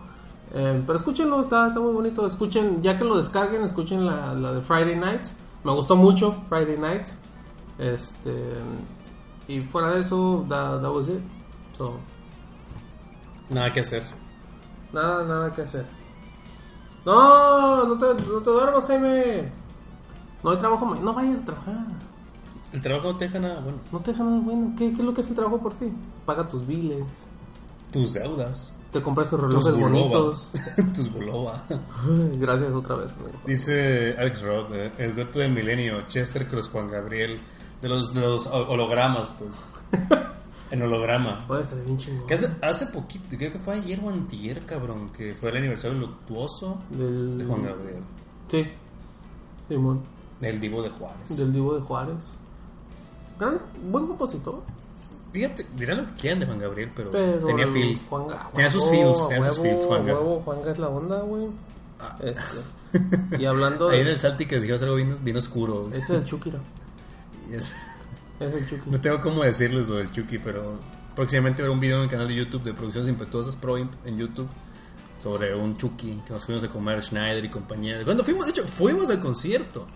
[0.52, 2.26] Eh, pero escúchenlo, está, está muy bonito.
[2.26, 5.22] Escuchen, ya que lo descarguen, escuchen la, la de Friday Night.
[5.64, 7.08] Me gustó mucho Friday Night.
[7.78, 8.32] Este,
[9.48, 11.20] y fuera de eso, that, that was it.
[11.76, 11.98] So,
[13.50, 14.02] Nada que hacer.
[14.92, 15.86] Nada, nada que hacer.
[17.04, 19.48] No, no te, no te duermas, Jaime.
[20.42, 21.86] No hay trabajo, no vayas a trabajar.
[22.72, 23.78] El trabajo no te deja nada bueno.
[23.92, 24.74] No te deja nada bueno.
[24.76, 25.92] ¿Qué, qué es lo que hace el trabajo por ti?
[26.24, 27.04] Paga tus biles,
[27.92, 28.72] Tus deudas.
[28.92, 29.88] te compras tus Tus relojes buloba.
[29.88, 30.52] bonitos.
[30.94, 31.62] tus buloba.
[32.38, 33.12] Gracias otra vez.
[33.12, 33.38] amigo.
[33.46, 37.38] Dice Alex Roth, eh, el dueto del milenio, Chester Cruz Juan Gabriel,
[37.82, 39.60] de los, de los ho- hologramas, pues.
[40.70, 41.44] en holograma.
[41.48, 42.26] Oye, está bien chingón.
[42.26, 45.96] Que hace, hace poquito, creo que fue ayer o antier, cabrón, que fue el aniversario
[45.98, 47.38] luctuoso Del...
[47.38, 48.02] de Juan Gabriel,
[48.50, 48.66] Sí.
[49.68, 50.02] Simón.
[50.40, 51.36] del Divo de Juárez.
[51.36, 52.16] Del Divo de Juárez.
[53.38, 53.58] Gran,
[53.90, 54.62] buen compositor.
[55.32, 57.98] Fíjate, dirán lo que quieran de Juan Gabriel, pero, Pero tenía el feel.
[58.54, 60.14] Tenía sus feels, tenía sus feels, Juanga.
[60.14, 61.48] huevo, Juanga es la onda, güey.
[62.20, 63.36] Este.
[63.38, 64.12] Y hablando Ahí en de...
[64.12, 65.88] el Salty que dijimos algo bien, bien oscuro.
[65.90, 66.58] Ese es el Chukira.
[67.52, 67.74] Es-
[68.38, 68.90] Es el Chucky.
[68.90, 70.78] No tengo cómo decirles lo del Chucky, pero
[71.14, 74.48] próximamente habrá un video en el canal de YouTube de Producciones Impetuosas Pro en YouTube
[75.22, 78.02] sobre un Chucky que nos fuimos a comer Schneider y compañía.
[78.04, 79.86] Cuando fuimos, de hecho, fuimos al concierto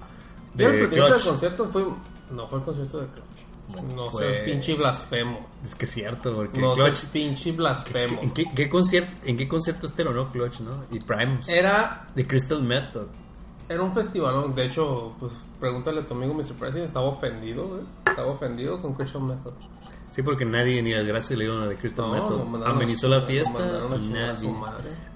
[0.55, 1.25] de Yo, Clutch.
[1.25, 1.85] concierto fue.
[2.31, 3.85] No fue el concierto de Clutch.
[3.95, 5.47] No Fue- seas pinche blasfemo.
[5.65, 6.87] Es que es cierto, porque No Clutch.
[6.95, 8.21] seas pinche blasfemo.
[8.23, 10.33] ¿En qué, qué concierto, ¿En qué concierto no?
[10.33, 10.85] Clutch, ¿no?
[10.91, 11.49] Y Primus.
[11.49, 13.07] Era, De Crystal Method.
[13.71, 14.55] Era un festival.
[14.55, 16.55] De hecho, pues pregúntale a tu amigo Mr.
[16.59, 16.87] President.
[16.87, 17.81] Estaba ofendido, güey.
[18.07, 19.53] Estaba ofendido con Christian Method.
[20.11, 22.13] Sí, porque nadie ni las gracias le dieron a de Crystal No,
[22.49, 22.67] Method.
[22.67, 23.59] Amenizó la fiesta.
[24.11, 24.53] nadie.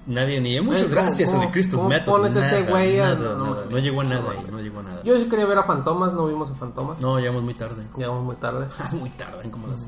[0.07, 0.59] Nadie ni.
[0.61, 2.11] Muchas ¿cómo- gracias a de Crystal cómo Method.
[2.13, 3.65] pones ese Nada, güey a- nada, no, nada.
[3.69, 4.51] no, llegó a nada no, ahí, no.
[4.53, 5.03] no llegó a nada.
[5.03, 6.13] Yo sí quería ver a Fantomas.
[6.13, 7.01] No vimos a Fantomas.
[7.01, 7.83] No, llegamos muy tarde.
[7.97, 8.67] Llegamos muy tarde.
[8.93, 9.85] muy tarde, como las.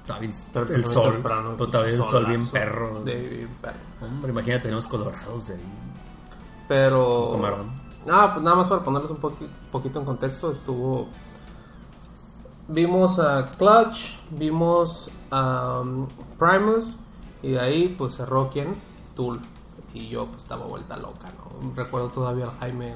[0.00, 1.12] Estaba bien- Pero el sol.
[1.12, 3.04] temprano, todavía el sol bien perro.
[3.04, 3.76] De- bien perro.
[4.00, 5.60] Hombre, imagínate, tenemos colorados de ahí.
[6.66, 7.30] Pero.
[7.32, 7.81] Camarón.
[8.10, 11.08] Ah, pues nada más para ponerlos un poqui- poquito en contexto, estuvo.
[12.68, 16.06] Vimos a Clutch, vimos a um,
[16.38, 16.96] Primus,
[17.42, 18.74] y de ahí pues cerró quién?
[19.16, 19.40] Tool.
[19.94, 21.74] Y yo pues estaba vuelta loca, ¿no?
[21.74, 22.94] Recuerdo todavía al Jaime.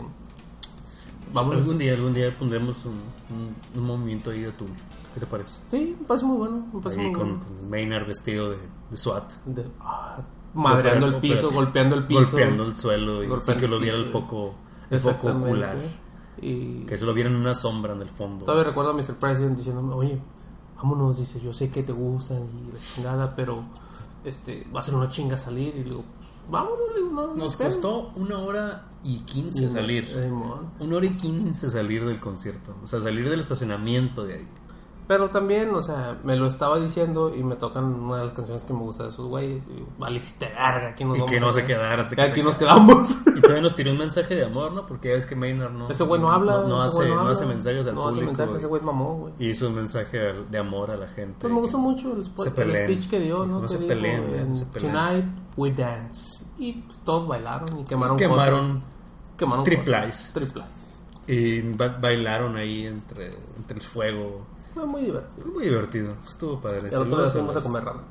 [1.33, 1.57] Vamos.
[1.57, 2.93] Algún día, algún día pondremos un,
[3.37, 4.71] un, un movimiento ahí de Tool.
[5.13, 5.61] ¿Qué te parece?
[5.71, 6.67] Sí, me parece muy bueno.
[6.73, 7.45] Me parece Ahí muy con, bueno.
[7.45, 8.59] con Maynard vestido de,
[8.91, 9.25] de SWAT.
[9.45, 10.19] De- ah,
[10.55, 12.21] madreando el piso, golpeando el piso.
[12.21, 14.55] Golpeando el suelo y sin que lo viera el foco,
[14.89, 15.47] foco Exactamente.
[15.49, 15.77] ocular.
[16.41, 18.45] Y Que se lo viera en una sombra en el fondo.
[18.45, 19.15] Todavía recuerdo a Mr.
[19.19, 20.21] President diciéndome, oye,
[20.77, 23.63] vámonos, dice, yo sé que te gustan y la chingada, pero
[24.25, 25.75] este, va a ser una chinga salir.
[25.77, 26.05] Y digo,
[26.51, 27.71] vámonos, le digo, no, no Nos espero".
[27.71, 30.07] costó una hora y 15 a salir.
[30.07, 30.73] Simón.
[30.79, 32.75] Una hora y 15 a salir del concierto.
[32.85, 34.49] O sea, salir del estacionamiento de ahí.
[35.09, 38.65] Pero también, o sea, me lo estaba diciendo y me tocan una de las canciones
[38.65, 39.63] que me gusta de esos güeyes.
[39.69, 42.07] Y valiste verga, aquí nos Y vamos que no se quedar.
[42.07, 42.09] quedara.
[42.09, 43.17] Que aquí que nos se- quedamos.
[43.37, 44.85] Y todavía nos tiró un mensaje de amor, ¿no?
[44.87, 45.91] Porque ya ves que Maynard no...
[45.91, 46.63] Ese güey no habla.
[46.67, 47.33] No, ese hace, no habla.
[47.33, 48.27] hace mensajes al No hace público.
[48.27, 48.59] mensajes, güey.
[48.59, 49.33] ese güey es mamón, güey.
[49.39, 51.37] Y hizo un mensaje de amor a la gente.
[51.41, 53.57] Pues me gustó mucho el, se el speech que dio, ¿no?
[53.57, 54.93] No Que se dijo peleen, güey, en no se peleen.
[54.93, 55.25] Tonight
[55.57, 56.45] we dance.
[56.59, 59.37] Y pues, todos bailaron y quemaron Quemaron cosas.
[59.39, 60.07] Quemaron triplies.
[60.07, 60.33] cosas.
[60.33, 60.99] Triplies.
[61.29, 64.47] Y ba- bailaron ahí entre, entre el fuego.
[64.77, 65.43] Fue muy divertido.
[65.43, 66.15] Fue muy divertido.
[66.27, 66.95] Estuvo padre.
[66.95, 68.05] Al otro día fuimos a comer ramen.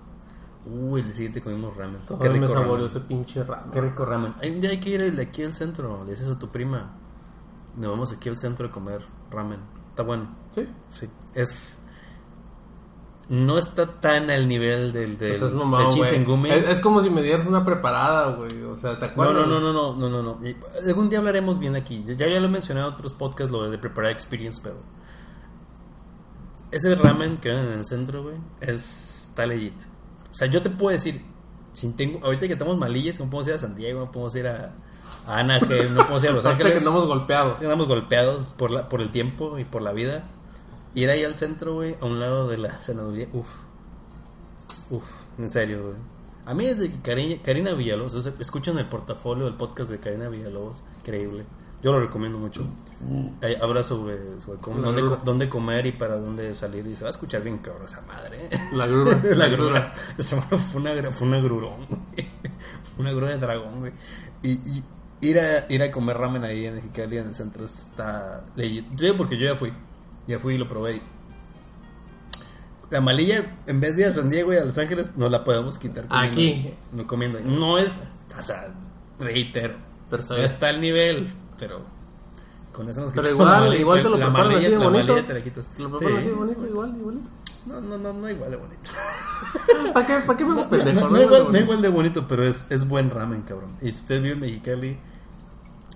[0.65, 1.99] Uy, el siguiente comimos ramen.
[2.01, 2.85] Qué Todavía me rico ramen.
[2.87, 3.71] ese pinche ramen.
[3.71, 4.33] Qué rico ramen.
[4.41, 6.03] Hay que ir el de aquí al centro.
[6.05, 6.91] Le dices a tu prima.
[7.77, 9.59] Nos vamos aquí al centro a comer ramen.
[9.91, 10.35] Está bueno.
[10.55, 10.67] Sí.
[10.89, 11.07] Sí.
[11.35, 11.77] Es.
[13.29, 16.45] No está tan al nivel del, del, Pues es del.
[16.47, 18.63] Es, es como si me dieras una preparada, güey.
[18.63, 19.35] O sea, ¿te acuerdas?
[19.35, 20.39] no, no, no, no, no, no, no.
[20.83, 22.03] Algún día hablaremos bien aquí.
[22.03, 24.77] Ya, ya lo he mencionado en otros podcasts, lo de preparar experience, pero
[26.77, 29.73] ese ramen que venden en el centro, güey, es está legit.
[30.31, 31.21] O sea, yo te puedo decir,
[31.73, 34.47] si tengo, ahorita que estamos malillas, no podemos ir a San Diego, no podemos ir
[34.47, 34.73] a,
[35.27, 36.73] a Anaheim, no podemos ir a Los Ángeles.
[36.73, 37.59] que andamos golpeados.
[37.59, 40.23] Quedamos golpeados por, la, por el tiempo y por la vida.
[40.93, 43.47] Ir ahí al centro, güey, a un lado de la senaduría, uff.
[44.89, 45.03] Uff,
[45.37, 45.95] en serio, güey.
[46.45, 49.99] A mí desde que Karina, Karina Villalobos, o sea, escuchan el portafolio, el podcast de
[49.99, 51.43] Karina Villalobos, increíble.
[51.83, 52.65] Yo lo recomiendo mucho.
[53.41, 55.21] Hay- habla sobre, sobre cómo- La dónde, grura.
[55.23, 56.87] dónde comer y para dónde salir.
[56.87, 58.47] Y se va a escuchar bien cabrón esa madre.
[58.49, 58.59] ¿eh?
[58.73, 59.21] La grura.
[59.35, 59.93] la grura.
[60.17, 62.29] Esa madre fue una, fue una grurón, güey.
[62.97, 63.91] Una grura de dragón, güey.
[64.41, 64.83] Y, y
[65.19, 69.37] ir, a, ir a comer ramen ahí en Mexicali, en el centro, está digo porque
[69.37, 69.73] yo ya fui.
[70.27, 71.01] Ya fui y lo probé.
[72.89, 75.43] La malilla, en vez de ir a San Diego y a Los Ángeles, nos la
[75.43, 76.07] podemos quitar.
[76.07, 76.73] comiendo- Aquí.
[76.93, 77.39] No comiendo.
[77.41, 77.97] No es,
[78.37, 78.73] o sea,
[79.19, 79.75] reitero.
[80.09, 81.81] Pero No está al nivel, pero
[82.71, 85.15] con eso nos Pero la igual, igual te lo la preparan así de bonito.
[85.25, 85.71] te la quitas.
[85.77, 86.67] Lo preparan Sí, así de bonito, sí.
[86.67, 87.29] igual, igualito.
[87.65, 88.89] No, no, no, no igual de bonito.
[89.93, 90.99] ¿Para qué, ¿Para qué me No, pendejo?
[91.01, 93.71] no, no igual, no igual de bonito, pero es, es buen ramen, cabrón.
[93.81, 94.97] Y si usted vive en Mexicali,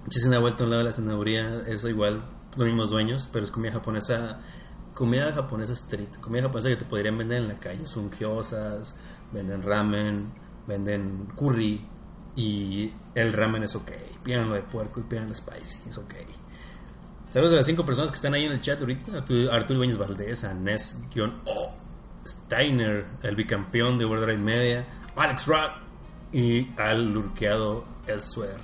[0.07, 2.21] échese una vuelta a un lado de la cenaduría, es igual,
[2.55, 4.39] los mismos dueños, pero es comida japonesa,
[4.95, 7.85] comida japonesa street, comida japonesa que te podrían vender en la calle.
[7.85, 8.95] Son gyozas,
[9.31, 10.31] venden ramen,
[10.67, 11.85] venden curry,
[12.35, 12.91] y
[13.21, 13.91] el ramen es ok.
[14.23, 16.13] Pídanlo de puerco y pídanlo spicy, es ok.
[17.31, 19.17] Saludos a las cinco personas que están ahí en el chat ahorita.
[19.51, 21.29] Arturo, Ibáñez Valdés, a Ness-O,
[22.27, 25.71] Steiner, el bicampeón de World Ride Media, Alex Rock
[26.31, 28.57] y al lurqueado Elsewhere.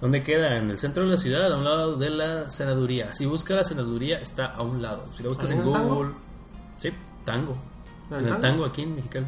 [0.00, 0.56] ¿Dónde queda?
[0.56, 3.14] En el centro de la ciudad, a un lado de la senaduría.
[3.14, 5.06] Si busca la senaduría, está a un lado.
[5.16, 5.94] Si la buscas ¿Ahí en el Tango?
[5.94, 6.12] Google,
[6.80, 6.90] sí,
[7.24, 7.56] Tango.
[8.10, 8.40] ¿En el Tango?
[8.40, 9.26] Tango, aquí en Mexicali.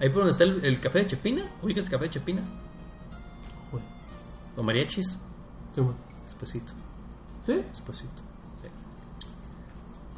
[0.00, 1.42] Ahí por donde está el, el café de Chepina.
[1.62, 2.42] ¿Ubicas el café de Chepina?
[4.56, 5.20] Los mariachis.
[5.74, 5.94] Sí, güey.
[6.24, 6.72] Despacito.
[7.44, 7.54] ¿Sí?
[7.54, 8.22] Despacito.
[8.62, 8.68] Sí.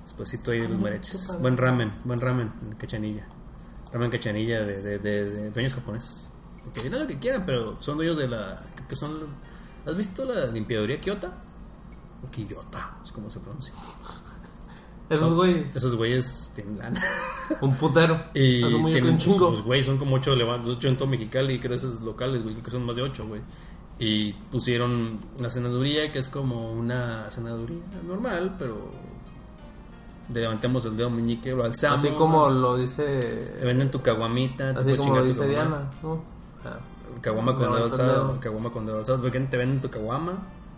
[0.05, 1.29] Despacito ahí de los mariachis.
[1.41, 3.27] Buen ramen, buen ramen en cachanilla.
[3.93, 6.31] Ramen cachanilla de, de, de, de dueños japoneses.
[6.65, 8.63] Porque dirán lo que quieran, pero son dueños de la.
[8.89, 9.19] que son.
[9.87, 11.31] ¿Has visto la limpiadoría Kyoto?
[12.23, 13.73] O Kiyota, es como se pronuncia.
[15.09, 15.75] Esos güeyes.
[15.75, 17.03] Esos güeyes tienen lana.
[17.63, 18.23] Un putero.
[18.35, 19.51] Y tienen, un chingo.
[19.51, 22.71] Los güeyes son como 8 levantos, 8 en todo Mexicali y creces locales, güey, que
[22.71, 23.41] son más de 8, güey.
[24.01, 28.77] Y pusieron la senaduría, que es como una senaduría normal, pero
[30.33, 32.01] le levantamos el dedo meñique, lo alzamos.
[32.05, 33.57] Así como lo Te dice.
[33.63, 35.47] venden tu caguamita, te Así como lo dice.
[35.49, 35.91] Diana,
[37.21, 39.21] Caguama con dedo alzado, caguama con dedo alzado.
[39.21, 40.35] Porque te venden tu caguama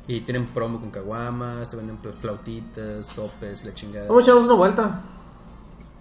[0.09, 4.07] y tienen promo con caguamas, te venden flautitas, sopes, la chingada.
[4.07, 5.03] Vamos a echarnos una vuelta.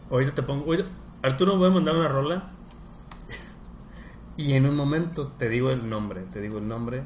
[0.09, 0.63] Ahorita te pongo.
[0.65, 0.87] ahorita-
[1.21, 2.43] Arturo, voy a mandar una rola.
[4.39, 6.21] Y en un momento te digo el nombre.
[6.31, 7.03] Te digo el nombre.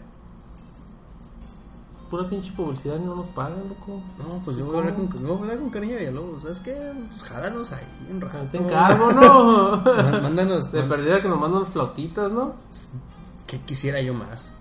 [2.12, 4.00] Pura pinche publicidad y no nos pagan, loco.
[4.20, 6.44] No, pues yo voy a hablar con, yo voy a hablar con Villalobos.
[6.44, 6.76] ¿Sabes qué?
[7.10, 8.46] Pues jálanos ahí un rato.
[8.52, 9.82] Te encargo, ¿no?
[9.84, 10.72] Má- Mándanos.
[10.72, 12.54] De perdida que nos mandan flautitas, ¿no?
[13.48, 14.54] Que quisiera yo más.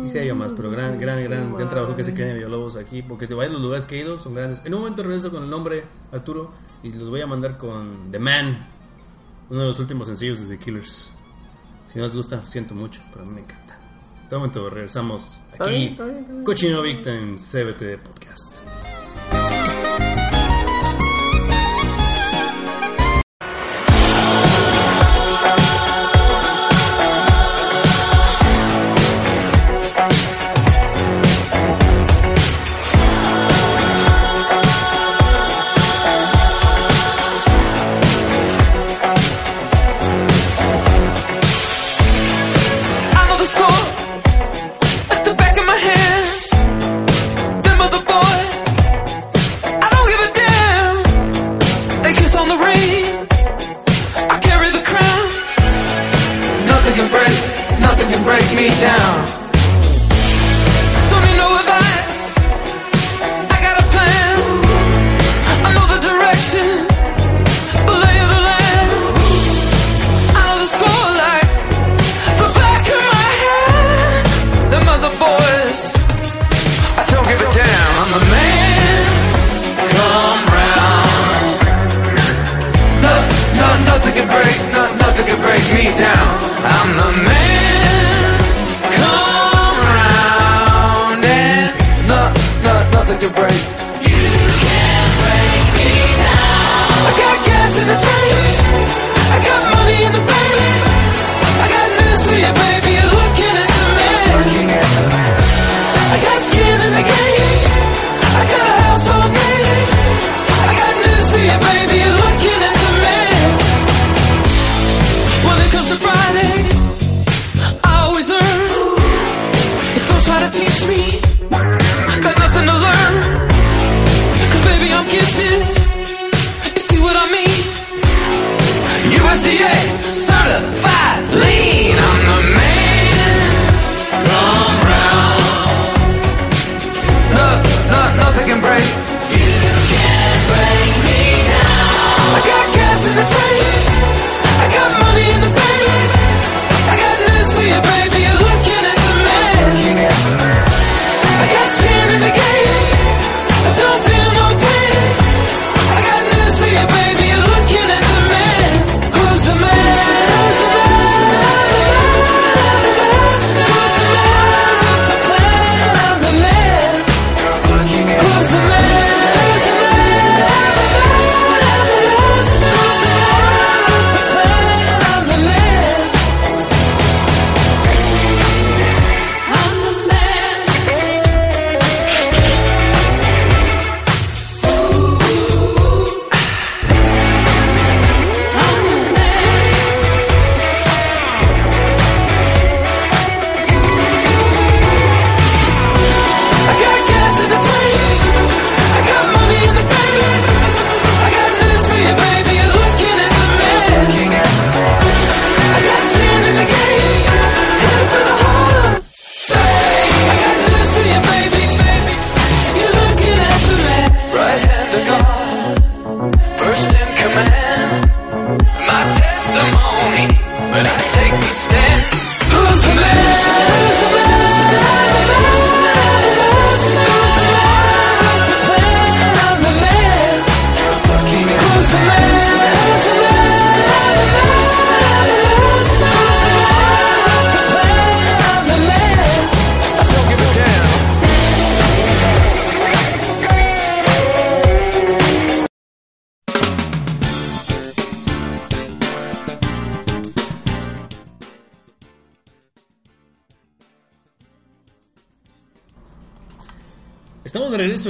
[0.00, 3.02] Quisiera yo más, pero gran, gran, gran, gran trabajo que se Cariño Villalobos aquí.
[3.02, 4.62] Porque te vayas los lugares que he ido, son grandes.
[4.64, 6.52] En un momento regreso con el nombre Arturo.
[6.84, 8.64] Y los voy a mandar con The Man.
[9.50, 11.12] Uno de los últimos sencillos de The Killers.
[11.88, 13.78] Si no les gusta, siento mucho, pero a mí me encanta.
[14.28, 15.96] De momento regresamos aquí.
[16.44, 18.62] Cochino Victim CBT Podcast.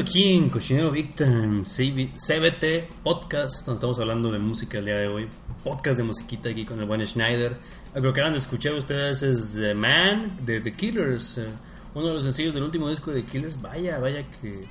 [0.01, 5.09] Aquí en Cochinero Victim CB CBT Podcast, donde estamos hablando de música el día de
[5.09, 5.29] hoy.
[5.65, 7.57] Podcast de musiquita aquí con el buen Schneider.
[7.95, 11.49] Lo que acaban de escuchar ustedes es The Man de The Killers, eh,
[11.95, 13.61] uno de los sencillos del último disco de The Killers.
[13.61, 14.67] Vaya, vaya que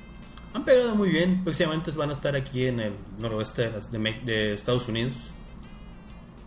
[0.54, 1.44] han pegado muy bien.
[1.44, 3.70] Próximamente van a estar aquí en el noroeste
[4.24, 5.12] de Estados Unidos.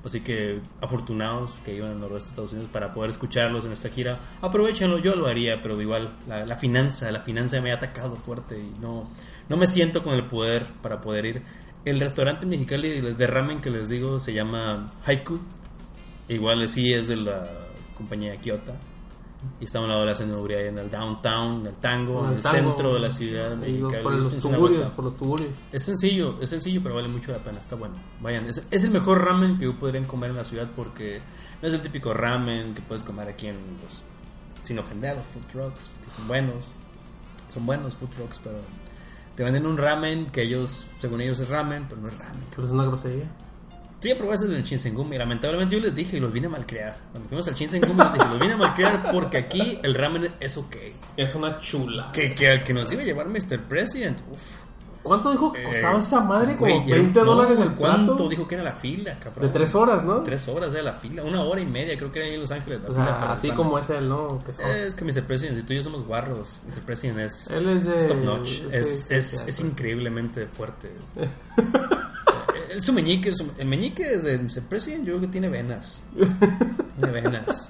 [0.03, 3.89] Así que afortunados que iban al noroeste de Estados Unidos para poder escucharlos en esta
[3.89, 4.19] gira.
[4.41, 8.81] Aprovechenlo, yo lo haría, pero igual la, finanza, la finanza me ha atacado fuerte y
[8.81, 9.09] no,
[9.47, 11.41] no me siento con el poder para poder ir.
[11.85, 15.39] El restaurante en Mexicali de ramen que les digo se llama Haiku.
[16.29, 17.47] Igual sí es de la
[17.95, 18.73] compañía Kyoto.
[19.59, 22.33] Y está a un lado de la ahí en el downtown, en el tango, en
[22.33, 24.03] el tango, centro de la ciudad Mexicali.
[24.03, 25.49] Por los tuburios, por los tuburios.
[25.71, 27.95] Es sencillo, es sencillo, pero vale mucho la pena, está bueno.
[28.21, 31.21] Vayan, es, es el mejor ramen que podrían comer en la ciudad porque
[31.61, 34.03] no es el típico ramen que puedes comer aquí en los.
[34.61, 36.67] sin ofender a los food trucks, que son buenos.
[37.53, 38.57] Son buenos food trucks, pero
[39.35, 42.43] te venden un ramen que ellos, según ellos, es ramen, pero no es ramen.
[42.51, 43.27] Pero es una grosería.
[44.01, 45.17] Tú ya probaste el Shinsengumi.
[45.17, 46.97] Lamentablemente yo les dije y los vine a malcriar.
[47.11, 50.57] Cuando fuimos al Shinsengumi les dije, los vine a malcriar porque aquí el ramen es
[50.57, 50.75] ok.
[51.17, 52.09] Es una chula.
[52.11, 53.59] Que, que, que nos iba a llevar Mr.
[53.69, 54.19] President.
[54.31, 54.41] Uf.
[55.03, 56.55] ¿Cuánto dijo que costaba Eh, esa madre?
[56.55, 58.29] Como güey, 20 no, dólares el ¿Cuánto plato.
[58.29, 59.47] dijo que era la fila, cabrón?
[59.47, 60.21] De 3 horas, ¿no?
[60.21, 61.23] Tres horas de la fila.
[61.23, 62.81] Una hora y media creo que era ahí en Los Ángeles.
[62.83, 64.43] La O fila sea, así como es él, ¿no?
[64.45, 64.69] Que son.
[64.69, 65.23] Es que Mr.
[65.23, 66.81] President, si tú y yo somos guarros, Mr.
[66.81, 68.47] President es, Él es de- notch.
[68.47, 69.63] sí, es, sí, es, sí, es sí.
[69.63, 70.91] increíblemente fuerte.
[72.73, 74.63] el, su meñique, su- el meñique de Mr.
[74.69, 76.03] President yo creo que tiene venas.
[76.97, 77.69] Tiene venas.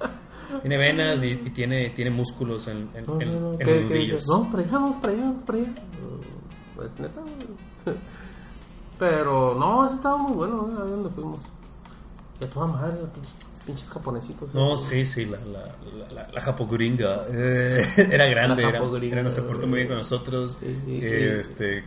[0.60, 4.16] Tiene venas y, y tiene, tiene músculos en, en, No, en- no, no, en.
[4.26, 5.72] No, para allá, vamos para allá, vamos para allá.
[6.76, 7.20] Pues neta.
[8.98, 10.82] Pero no, estaba muy bueno, ¿eh?
[10.84, 11.40] Ahí donde fuimos.
[12.40, 13.32] Y a toda madre, pinches,
[13.66, 14.54] pinches japonesitos.
[14.54, 14.76] No, ¿eh?
[14.76, 15.66] sí, sí, la, la,
[16.06, 20.02] la, la, la japoguringa eh, era grande, era, era- se portó muy bien con güey.
[20.02, 20.56] nosotros.
[20.60, 21.50] Sí, sí, eh, sí.
[21.52, 21.84] Este.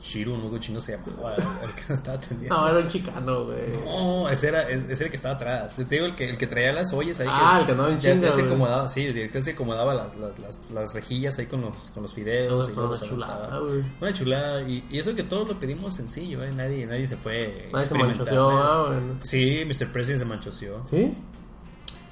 [0.00, 2.56] Shiro, no chino se llamaba, el que nos estaba atendiendo.
[2.56, 3.72] No, era un chicano, güey.
[3.84, 5.76] No, ese era, ese era el que estaba atrás.
[5.76, 7.26] Te digo, el que, el que traía las ollas ahí.
[7.28, 10.16] Ah, el que andaba en chinga, se acomodaba, sí, sí, el que se acomodaba las,
[10.16, 12.52] las, las, las rejillas ahí con los, con los fideos.
[12.52, 13.84] No, y fue luego una chulada, güey.
[14.00, 14.62] Una chulada.
[14.62, 16.52] Y, y eso que todos lo pedimos sencillo, ¿eh?
[16.52, 17.68] Nadie, nadie se fue.
[17.72, 18.62] Nadie se manchoseó, ¿eh?
[18.62, 19.14] ah, bueno.
[19.24, 19.92] Sí, Mr.
[19.92, 20.86] President se manchoseó.
[20.88, 21.12] ¿Sí?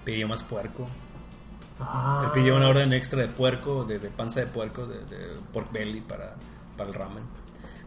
[0.05, 0.89] Pidió más puerco.
[1.79, 2.25] Ah.
[2.25, 5.71] Le pidió una orden extra de puerco, de, de panza de puerco, de, de pork
[5.73, 6.35] belly para,
[6.77, 7.23] para el ramen.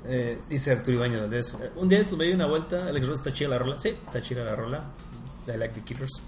[0.06, 3.34] Eh, dice Arturo Ibañez Valdés, eh, un día estuve ahí una vuelta, Alex Ross está
[3.34, 3.80] chida la rola.
[3.80, 4.84] Sí, está chida la rola.
[5.48, 6.22] I like the killers.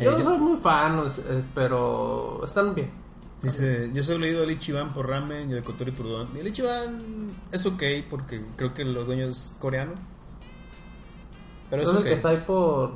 [0.00, 2.90] Yo Eh, no soy muy fan, eh, pero están bien.
[3.42, 6.28] Dice, yo solo he ido al Ichiban por ramen y el Kotori por udon.
[6.34, 9.92] Y el Ichiban es ok porque creo que los dueños es coreano.
[11.70, 12.90] Pero es Es el que está ahí por...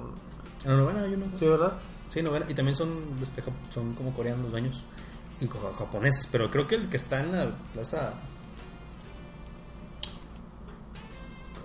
[0.65, 1.27] En la novena hay uno.
[1.39, 1.75] Sí, ¿verdad?
[2.13, 2.47] Sí, novena.
[2.49, 2.93] Y también son,
[3.23, 3.43] este,
[3.73, 4.81] son como coreanos los dueños.
[5.41, 6.29] Y japoneses.
[6.33, 8.15] Pero creo que el que está en la plaza...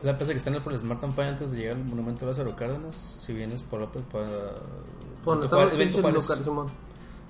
[0.03, 2.25] La plaza que está en el por el Smart Fire antes de llegar al monumento
[2.25, 3.17] de Lázaro Cárdenas.
[3.21, 3.87] Si vienes por la...
[3.87, 4.27] Para,
[5.25, 5.55] Bueno, Benito
[6.01, 6.71] Juárez- Benito.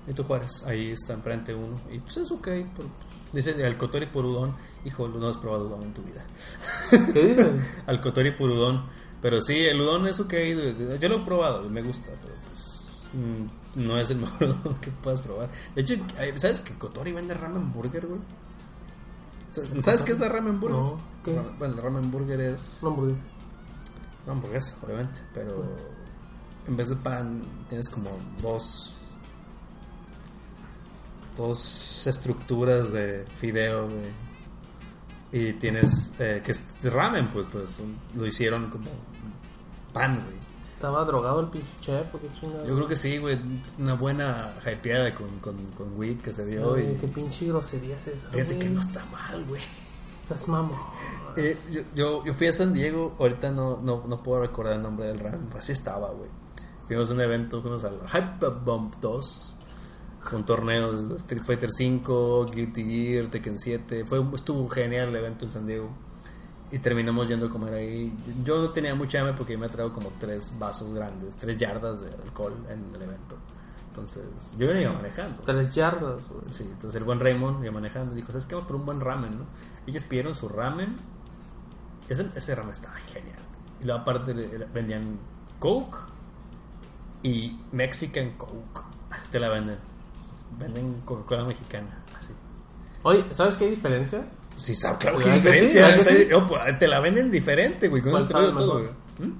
[0.06, 0.24] Benito
[0.66, 1.80] ahí está enfrente uno.
[1.90, 2.44] Y pues es ok.
[2.44, 2.88] pero,
[3.32, 4.54] dice el Kotori por udon.
[4.84, 6.24] Hijo, no has probado udon en tu vida.
[7.12, 7.64] ¿Qué dicen?
[7.86, 8.82] Al Kotori por udon.
[9.20, 10.32] Pero sí, el udon es ok.
[11.00, 14.80] Yo lo he probado y me gusta, pero pues mm, no es el mejor udon
[14.80, 15.48] que puedas probar.
[15.74, 15.94] De hecho,
[16.36, 18.20] ¿sabes que Kotori vende ramen burger, güey?
[19.82, 20.76] ¿Sabes qué es la ramen burger?
[20.78, 21.36] No, ¿qué es?
[21.36, 23.22] Ra- Bueno, el ramen burger es Una hamburguesa.
[24.24, 25.64] una hamburguesa, obviamente, pero
[26.66, 28.10] en vez de pan tienes como
[28.42, 28.94] dos
[31.36, 34.10] dos estructuras de fideo güey.
[35.32, 37.78] y tienes eh, que es ramen, pues pues
[38.16, 38.90] lo hicieron como
[39.92, 40.36] pan, güey.
[40.78, 42.64] Estaba drogado el pinche chef, ¿o qué chingada?
[42.64, 43.36] Yo creo que sí, güey,
[43.80, 47.96] una buena hypeada con, con, con weed que se dio Ay, y qué pinche grosería
[47.96, 48.58] es esa, fíjate güey.
[48.60, 49.60] que no está mal, güey.
[50.22, 50.78] Estás mamón.
[51.36, 54.82] Eh, yo, yo, yo fui a San Diego, ahorita no, no, no puedo recordar el
[54.82, 56.30] nombre del ramen, así estaba, güey.
[56.86, 59.56] Fuimos a un evento, fuimos al Hype Bump 2,
[60.32, 64.04] un torneo de Street Fighter 5, Guilty Gear, Tekken 7.
[64.04, 65.88] Fue, estuvo genial el evento en San Diego.
[66.70, 68.12] Y terminamos yendo a comer ahí.
[68.44, 72.08] Yo no tenía mucha hambre porque me traído como tres vasos grandes, tres yardas de
[72.22, 73.36] alcohol en el evento.
[73.88, 75.42] Entonces, yo venía manejando.
[75.42, 76.52] Tres yardas, güey.
[76.52, 78.54] Sí, entonces el buen Raymond iba manejando y dijo, ¿sabes qué?
[78.54, 79.46] Vamos por un buen ramen, ¿no?
[79.86, 80.96] Ellos pidieron su ramen.
[82.08, 83.38] Ese, ese ramen estaba genial.
[83.80, 84.34] Y luego aparte
[84.72, 85.18] vendían
[85.58, 85.96] Coke
[87.22, 88.82] y Mexican Coke.
[89.10, 89.78] Así te la venden.
[90.58, 92.32] Venden Coca-Cola mexicana, así.
[93.02, 94.24] Oye, ¿sabes qué hay diferencia?
[94.58, 96.26] Sí, sabe, claro que ¿Verdad que diferencia.
[96.28, 98.02] que oh, pues, te la venden diferente, güey.
[98.02, 98.88] Con ¿Cuál sabe todo, güey.
[99.28, 99.32] ¿Mm?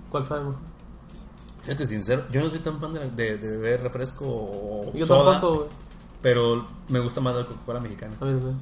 [1.63, 5.33] Fíjate, sincero, yo no soy tan fan de, de, de beber refresco o Yo soda,
[5.33, 5.69] tampoco, güey.
[6.23, 8.17] pero me gusta más la Coca-Cola mexicana.
[8.21, 8.55] A ver, güey.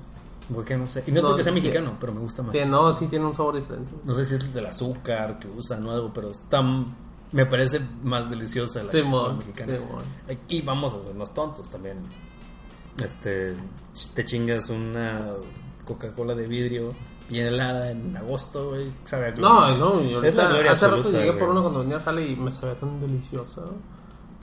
[0.53, 0.77] ¿Por qué?
[0.77, 1.03] No sé.
[1.07, 2.53] Y no es No, porque sea que- mexicano, pero me gusta más.
[2.53, 3.93] Que no, sí tiene un sabor diferente.
[4.05, 6.63] No sé si es del azúcar que usan o algo, pero está,
[7.33, 9.79] me parece más deliciosa la Sí, Coca-Cola mexicana.
[10.49, 11.99] Y vamos a hacernos tontos también.
[13.05, 13.55] Este,
[14.15, 15.27] te chingas una
[15.87, 16.95] Coca-Cola de vidrio
[17.29, 18.91] bien helada en agosto, güey.
[19.05, 19.77] Sabe a No, gloria.
[19.79, 21.41] no, y Es la gloria hace rato absoluta, llegué güey.
[21.41, 23.63] por uno cuando venía a jale y me sabía tan deliciosa.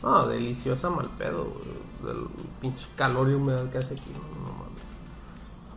[0.02, 2.14] No, deliciosa mal pedo, güey.
[2.14, 2.26] Del
[2.60, 4.12] pinche calor y humedad que hace aquí.
[4.14, 4.84] No, no mames.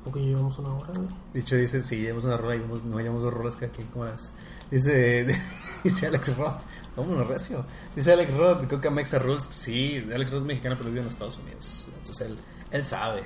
[0.00, 1.08] ¿A poco llevamos una hora, güey?
[1.34, 4.30] Dicho dice, si llevamos una rola y no llevamos dos rolas que aquí, ¿cómo las?
[4.70, 5.26] Dice,
[5.84, 6.60] dice Alex Roth,
[6.96, 7.64] vámonos recio.
[7.94, 9.48] Dice Alex Roth, Coca Mexa Rules.
[9.52, 11.86] Sí, Alex Roth es mexicano, pero vive en Estados Unidos.
[11.98, 12.36] Entonces él,
[12.72, 13.22] él sabe,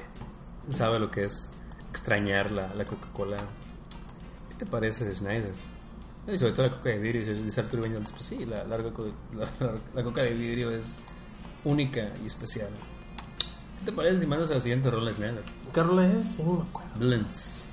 [0.69, 1.49] él sabe lo que es
[1.91, 3.37] extrañar la, la Coca-Cola.
[4.49, 5.53] ¿Qué te parece, Schneider?
[6.33, 9.75] Y sobre todo la coca de vidrio, dice Arturo Ibañez, pues sí, la, la, la-
[9.95, 10.99] la coca de vidrio es
[11.65, 12.69] única y especial.
[13.81, 15.43] ¿Qué te parece si mandas a la siguiente rola, Schneider?
[15.73, 16.37] ¿Qué rola es?
[16.37, 16.91] Yo ni me acuerdo.
[16.99, 17.65] Villains.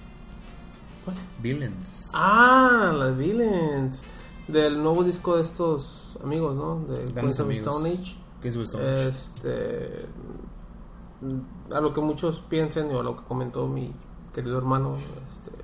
[1.04, 1.18] ¿Cuál?
[1.42, 2.10] Villains.
[2.14, 4.02] Ah, las Villains.
[4.48, 6.80] Del nuevo disco de estos amigos, ¿no?
[6.86, 7.52] De Queens of.
[7.52, 8.16] Stone Age.
[8.42, 8.92] Pienso que está mucho.
[9.10, 10.06] Este.
[11.76, 13.92] A lo que muchos piensen, o a lo que comentó mi
[14.42, 15.58] querido hermano, este,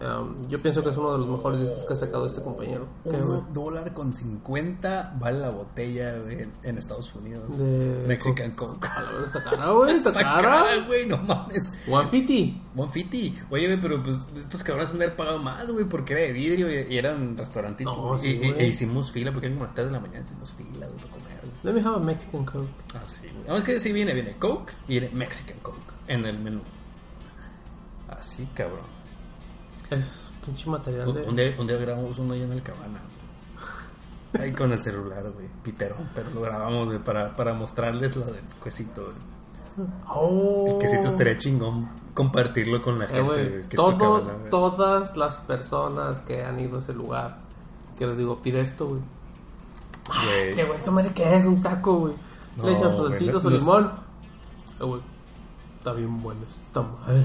[0.00, 2.86] Um, yo pienso que es uno de los mejores discos que ha sacado este compañero.
[3.02, 7.58] Que, Un dólar con 50 vale la botella en, en Estados Unidos.
[7.58, 8.86] De- Mexican Coke.
[8.86, 10.64] A la verdad, está cara, güey, está Está cara.
[10.86, 11.74] güey, no mames.
[11.86, 12.60] 150.
[12.76, 13.46] 150.
[13.50, 16.32] Oye, güey, pero pues estos cabrones han de haber pagado más, güey, porque era de
[16.32, 17.96] vidrio y, y eran restaurantitos.
[17.96, 18.60] No, y, sí, y- güey.
[18.60, 21.38] e hicimos fila, porque como las 3 de la mañana, hicimos fila, güey, para comer.
[21.64, 22.68] Let me have a Mexican Coke.
[22.94, 23.58] Ah, sí, güey.
[23.58, 26.60] Es que sí viene, viene Coke y viene Mexican Coke en el menú.
[28.08, 28.86] Así, cabrón.
[29.90, 31.22] Es pinche material Un, de.
[31.22, 33.00] un día, un día grabamos uno ahí en el cabana.
[34.38, 35.48] Ahí con el celular, güey.
[35.62, 39.88] Piterón, pero lo grabamos, güey, para, para mostrarles lo del quesito, güey.
[40.08, 40.64] Oh.
[40.68, 44.50] El quesito estaría chingón compartirlo con la Eh, gente, que todo- cabana, güey.
[44.50, 47.38] todas las personas que han ido a ese lugar,
[47.98, 49.00] que les digo, pide esto, güey.
[50.08, 50.40] Güey.
[50.42, 51.46] Este, güey, ¿esto madre qué es?
[51.46, 52.14] Un taco, güey.
[52.56, 53.92] No, Le echan sus güey, salsitas, su limón.
[54.80, 55.00] Eh, güey,
[55.78, 57.24] está bien bueno esta madre.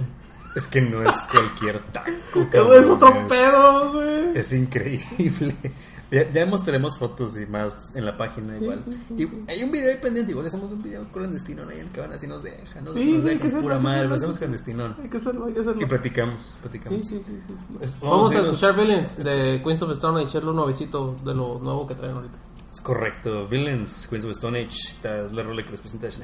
[0.55, 4.37] Es que no es cualquier taco, cabrón, es otro es- pedo, güey.
[4.37, 5.55] Es increíble.
[6.11, 8.83] Ya, ya mostraremos fotos y más en la página igual.
[9.17, 12.01] Y hay un video ahí pendiente, igual hacemos un video clandestino ahí en el que
[12.01, 14.55] van así nos deja, nos, Sí, nos dejan que pura hacerlo, madre, lo hacemos hacerlo.
[14.55, 14.95] clandestinón.
[15.01, 15.81] Hay que hacerlo, hay que hacerlo.
[15.81, 17.07] Y platicamos, platicamos.
[17.07, 17.77] sí, sí, sí, sí.
[17.81, 21.57] Es- Vamos a escuchar Villains de Queens of Stone y echarle un nuevecito de lo
[21.57, 22.37] nuevo que traen ahorita.
[22.71, 23.47] Es correcto.
[23.47, 24.77] Villains, Queens of Stone Age.
[24.91, 26.19] Esta es la rola que les presenta miss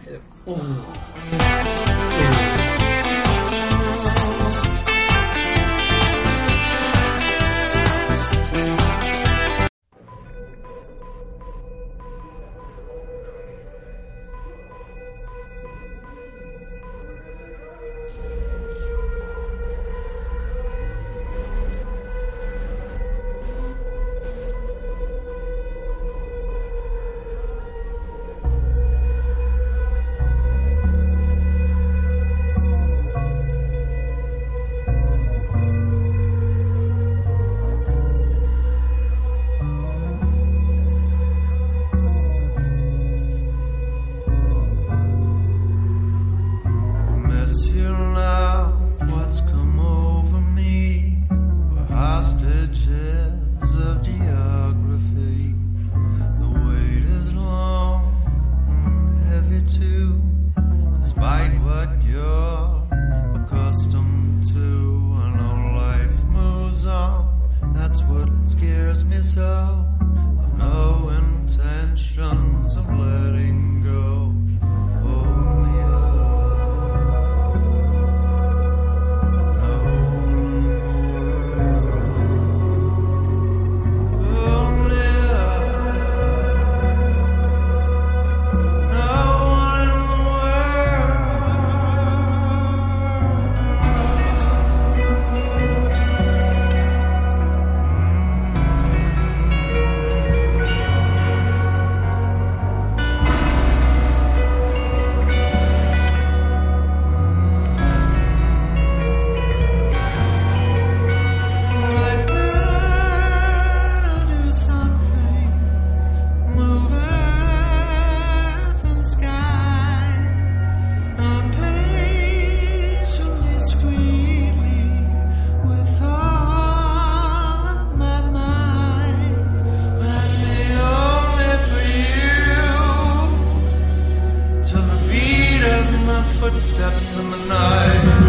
[136.59, 138.28] footsteps in the night.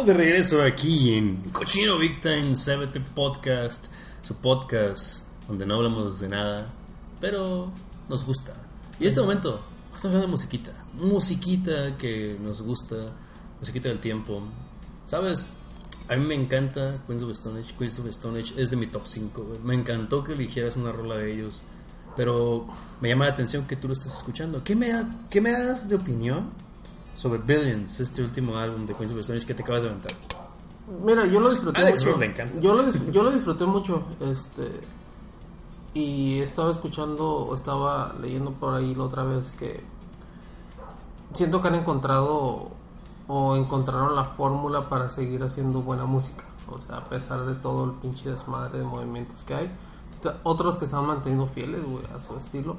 [0.00, 3.84] Estamos de regreso aquí en Cochino Big Time CBT Podcast,
[4.22, 6.72] su podcast donde no hablamos de nada,
[7.20, 7.70] pero
[8.08, 8.54] nos gusta.
[8.98, 12.96] Y en este momento estamos hablando de musiquita, musiquita que nos gusta,
[13.58, 14.42] musiquita del tiempo.
[15.04, 15.50] ¿Sabes?
[16.08, 17.74] A mí me encanta Queens of Stone Age.
[17.78, 19.44] Queens of Stone Age es de mi top 5.
[19.44, 19.58] güey.
[19.58, 21.62] Me encantó que eligieras una rola de ellos.
[22.16, 22.66] Pero
[23.02, 24.64] me llama la atención que tú lo estés escuchando.
[24.64, 24.90] ¿Qué me,
[25.28, 26.69] qué me das de opinión
[27.14, 30.12] sobre Billions, este último álbum de Queens of Stone que te acabas de aventar?
[31.02, 32.22] Mira, yo lo disfruté Alex mucho.
[32.22, 32.60] Encanta.
[32.60, 34.02] Yo lo, yo lo disfruté mucho.
[34.20, 34.80] Este.
[35.94, 39.82] Y estaba escuchando, o estaba leyendo por ahí la otra vez que.
[41.34, 42.70] Siento que han encontrado.
[43.28, 46.44] O encontraron la fórmula para seguir haciendo buena música.
[46.66, 49.70] O sea, a pesar de todo el pinche desmadre de movimientos que hay.
[50.42, 52.76] Otros que se han mantenido fieles, güey, a su estilo.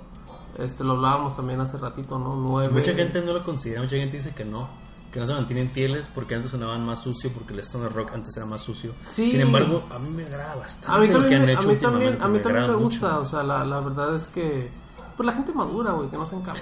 [0.58, 2.36] Este, lo hablábamos también hace ratito, ¿no?
[2.36, 2.74] Nueve.
[2.74, 4.68] Mucha gente no lo considera, mucha gente dice que no,
[5.12, 8.36] que no se mantienen fieles porque antes sonaban más sucio, porque el stoner rock antes
[8.38, 8.94] era más sucio.
[9.06, 9.32] Sí.
[9.32, 11.70] Sin embargo, a mí me agrada bastante A mí lo que también, han me- hecho
[11.70, 13.22] a mí también, a mí también agrada me gusta, mucho.
[13.22, 14.70] o sea, la, la verdad es que
[15.18, 16.62] pues la gente madura, güey, que no se encampa.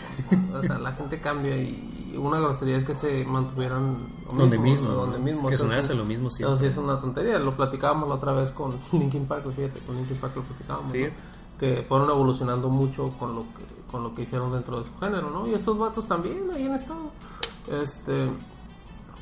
[0.53, 3.97] o sea, la gente cambia y una grosería es que se mantuvieran
[4.35, 5.47] Donde mismo, mismo.
[5.47, 6.57] Que o sea, sonase lo mismo siempre.
[6.57, 10.17] Sí es una tontería, lo platicábamos la otra vez con Linkin Park, fíjate, con Linkin
[10.17, 10.91] Park lo platicábamos,
[11.59, 15.29] que fueron evolucionando mucho con lo que con lo que hicieron dentro de su género,
[15.29, 15.47] ¿no?
[15.47, 17.11] Y estos vatos también ahí han estado.
[17.71, 18.29] Este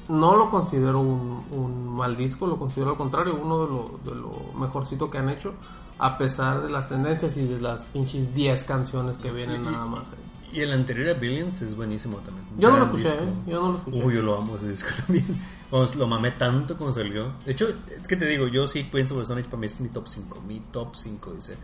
[0.10, 4.16] no lo considero un, un mal disco, lo considero al contrario, uno de lo, de
[4.20, 5.54] lo mejorcito que han hecho,
[6.00, 10.12] a pesar de las tendencias y de las pinches 10 canciones que vienen nada más
[10.12, 10.28] ahí.
[10.54, 12.46] Y el anterior a Billions es buenísimo también.
[12.58, 13.24] Yo no lo escuché, disco.
[13.24, 13.52] ¿eh?
[13.52, 14.04] Yo no lo escuché.
[14.04, 15.26] Uy, yo lo amo ese disco también.
[15.70, 17.34] Vamos, lo mamé tanto como salió.
[17.46, 19.90] De hecho, es que te digo, yo sí pienso que Age para mí es mi
[19.90, 20.42] top 5.
[20.48, 21.58] Mi top 5, dice.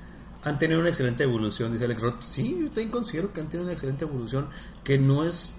[0.44, 2.24] Han tenido una excelente evolución, dice Alex Roth.
[2.24, 4.48] Sí, yo también considero que han tenido una excelente evolución.
[4.84, 5.52] Que no es.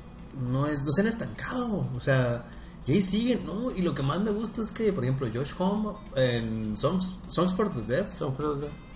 [0.51, 0.85] No es.
[0.85, 1.89] No se han estancado.
[1.97, 2.45] O sea.
[2.87, 3.71] Y ahí siguen, ¿no?
[3.71, 7.55] Y lo que más me gusta es que, por ejemplo, Josh Home en Songs, Songs
[7.55, 8.21] for the Deaf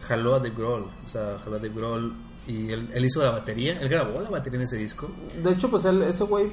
[0.01, 2.15] jaló a Dave Grohl, o sea, jaló a Dave Grohl
[2.47, 5.09] y él, él hizo la batería, él grabó la batería en ese disco.
[5.43, 6.53] De hecho, pues él, ese güey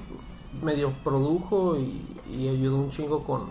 [0.63, 2.01] medio produjo y,
[2.33, 3.49] y ayudó un chingo con,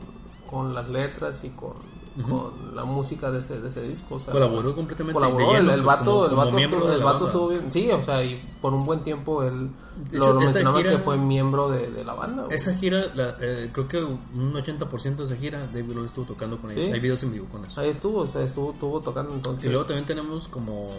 [0.51, 1.74] con las letras y con,
[2.23, 4.15] con la música de ese, de ese disco.
[4.16, 6.93] o sea, Colaboró completamente Colaboró, de lleno, el, el pues, vato, como- el vato, estuvo,
[6.93, 7.73] el vato estuvo bien.
[7.73, 9.70] Sí, o sea, y por un buen tiempo él
[10.11, 12.45] De lo, hecho, lo esa mencionaba gira- que fue miembro de, de la banda.
[12.45, 12.55] güey.
[12.57, 16.59] Esa gira, la- eh, creo que un 80% de esa gira, Dave Grohl estuvo tocando
[16.59, 16.86] con ellos.
[16.86, 16.93] Sí.
[16.93, 17.81] Hay videos en vivo con eso.
[17.81, 19.65] Ahí estuvo, o sea, estuvo, estuvo tocando entonces.
[19.65, 20.91] Y luego también tenemos como,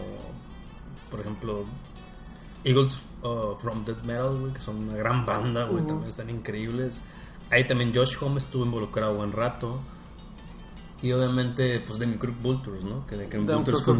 [1.09, 1.63] por ejemplo,
[2.63, 7.01] Eagles uh, from Death Metal, güey, que son una gran banda, güey, también están increíbles.
[7.51, 9.79] Ahí también Josh Homme estuvo involucrado buen rato.
[11.05, 13.05] Y obviamente, pues Demi Crook Vultures, ¿no?
[13.05, 13.99] Que de Demi Vultures fue un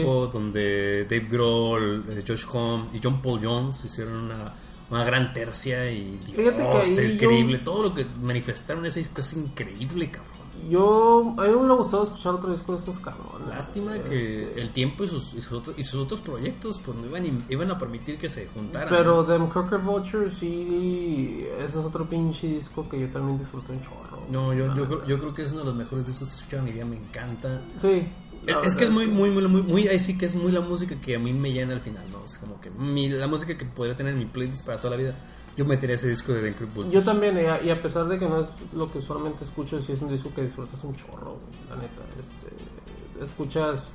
[0.00, 4.52] supergrupo donde Dave Grohl, eh, Josh Homme y John Paul Jones hicieron una,
[4.90, 6.80] una gran tercia y Dios, yo-
[7.12, 7.58] increíble.
[7.58, 10.29] Todo lo que manifestaron en ese disco es increíble, cabrón.
[10.68, 13.48] Yo, a mí me hubiera gustado escuchar otro disco de estos cabrones.
[13.48, 17.06] Lástima que el tiempo y sus, y sus, otros, y sus otros proyectos pues no
[17.06, 18.88] iban, iban a permitir que se juntaran.
[18.90, 23.80] Pero Them Crooked Vulture sí, ese es otro pinche disco que yo también disfruté un
[23.82, 24.20] chorro.
[24.30, 26.38] No, yo, yo, creo- yo creo que es uno de los mejores discos que he
[26.38, 27.60] escuchado en mi vida, me encanta.
[27.80, 28.06] Sí.
[28.64, 31.14] Es, que es muy, muy, muy, muy- ahí sí que es muy la música que
[31.14, 32.24] a mí me llena al final, ¿no?
[32.24, 34.96] Es como que mi, la música que podría tener en mi playlist para toda la
[34.96, 35.14] vida.
[35.56, 36.92] Yo metería ese disco de Incredible Bulls.
[36.92, 40.00] Yo también, y a, pesar de que no es lo que usualmente escucho, sí es
[40.00, 41.36] un disco que disfrutas un chorro,
[41.68, 42.02] la neta.
[42.18, 43.92] Este, escuchas,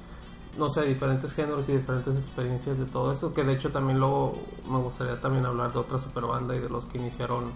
[0.57, 4.37] no sé, diferentes géneros y diferentes experiencias de todo eso, que de hecho también luego
[4.69, 7.51] me gustaría también hablar de otra superbanda y de los que iniciaron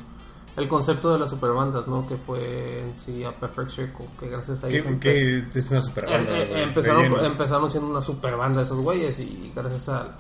[0.58, 2.08] el concepto de las superbandas, ¿no?
[2.08, 6.06] Que fue en sí a Perfect Circle, que gracias a ellos Que, es una super
[6.06, 6.38] Eh, banda.
[6.38, 10.16] eh, güey, empezaron, empezaron siendo una super banda esos güeyes y gracias al, al-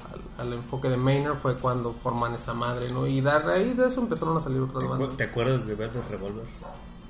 [0.47, 3.05] al enfoque de Maynard fue cuando forman esa madre, ¿no?
[3.05, 5.17] Y de a raíz de eso empezaron a salir otras ¿Te, bandas.
[5.17, 6.45] te acuerdas de Velvet Revolver?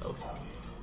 [0.06, 0.24] Oh, sí,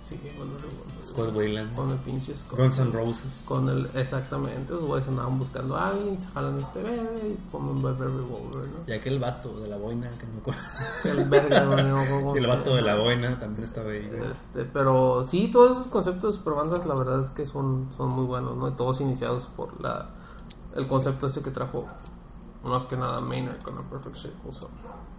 [0.08, 0.85] sí, bueno, bueno,
[1.16, 1.74] Wayland.
[1.74, 2.58] con el pinche Scott.
[2.58, 3.42] Guns N' Roses.
[3.44, 7.82] Con el, exactamente, los güeyes andaban buscando a alguien, se jalan este verde y ponen
[7.82, 8.78] Velvet Revolver, ¿no?
[8.86, 10.60] Y aquel vato de la boina, que no me acuerdo.
[11.04, 14.10] El verga, no, el vato de la boina también estaba ahí.
[14.30, 18.24] Este, pero sí, todos esos conceptos de superbandas, la verdad es que son, son muy
[18.24, 18.72] buenos, ¿no?
[18.72, 20.08] Todos iniciados por la,
[20.74, 21.86] el concepto este que trajo,
[22.64, 24.52] más que nada Maynard con el Perfect Circle.
[24.52, 24.68] so.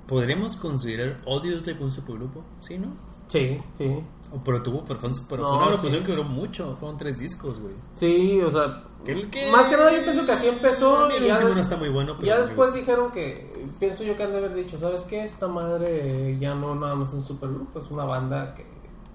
[0.08, 2.44] ¿Podríamos considerar Audioslave un supergrupo?
[2.62, 2.88] Sí, ¿no?
[3.28, 4.04] Sí, sí.
[4.44, 6.04] Pero tuvo pero fue, pero No, fue una sí.
[6.04, 6.76] que duró mucho.
[6.80, 7.74] Fueron tres discos, güey.
[7.96, 9.50] Sí, o sea, ¿Qué- qué?
[9.52, 10.98] más que nada yo pienso que así empezó.
[10.98, 14.04] A mí el y ya, no está muy bueno, pero ya después dijeron que, pienso
[14.04, 15.24] yo que han de haber dicho, ¿sabes qué?
[15.24, 18.66] Esta madre ya no nada más es un supergrupo, es una banda que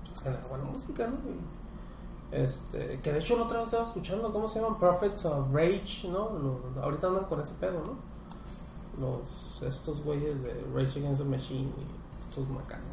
[0.09, 1.16] pues, genera buena música, ¿no?
[1.30, 4.78] Y, este, que de hecho la otra vez estaba escuchando, ¿cómo se llaman?
[4.78, 6.30] Prophets of Rage, ¿no?
[6.82, 7.98] Ahorita andan con ese pedo, ¿no?
[8.98, 12.86] Los, estos güeyes de Rage Against the Machine y estos macanos.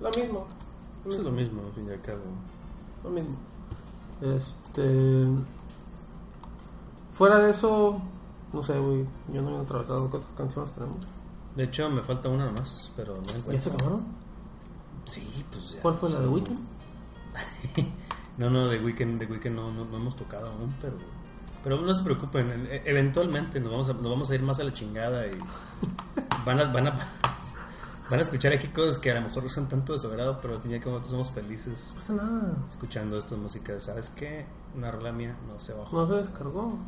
[0.00, 0.46] Lo mismo.
[1.04, 2.20] Pues es lo mismo, al fin y al cabo.
[3.04, 3.36] Lo mismo.
[4.22, 5.26] Este.
[7.16, 8.00] Fuera de eso,
[8.52, 9.06] no sé, güey.
[9.32, 10.98] Yo no he trabajado cuántas canciones tenemos.
[11.54, 13.72] De hecho, me falta una más, pero no ¿Ya se encuentro.
[13.72, 14.02] acabaron?
[15.06, 15.80] Sí, pues ya.
[15.82, 16.60] ¿Cuál fue la de Weekend?
[18.38, 20.92] No, no, de Weekend, de Weekend no, no, no hemos tocado aún, pero...
[21.64, 24.64] Pero no se preocupen, e- eventualmente nos vamos a, nos vamos a ir más a
[24.64, 25.38] la chingada y
[26.44, 26.98] van a, van a,
[28.10, 30.38] van a escuchar aquí cosas que a lo mejor no son tanto de su agrado,
[30.40, 32.56] pero al fin y al cabo nosotros somos felices No pasa nada.
[32.70, 33.80] escuchando esta música.
[33.80, 34.46] ¿Sabes qué?
[34.76, 35.96] Una rola mía no se bajó.
[35.96, 36.78] No se descargó.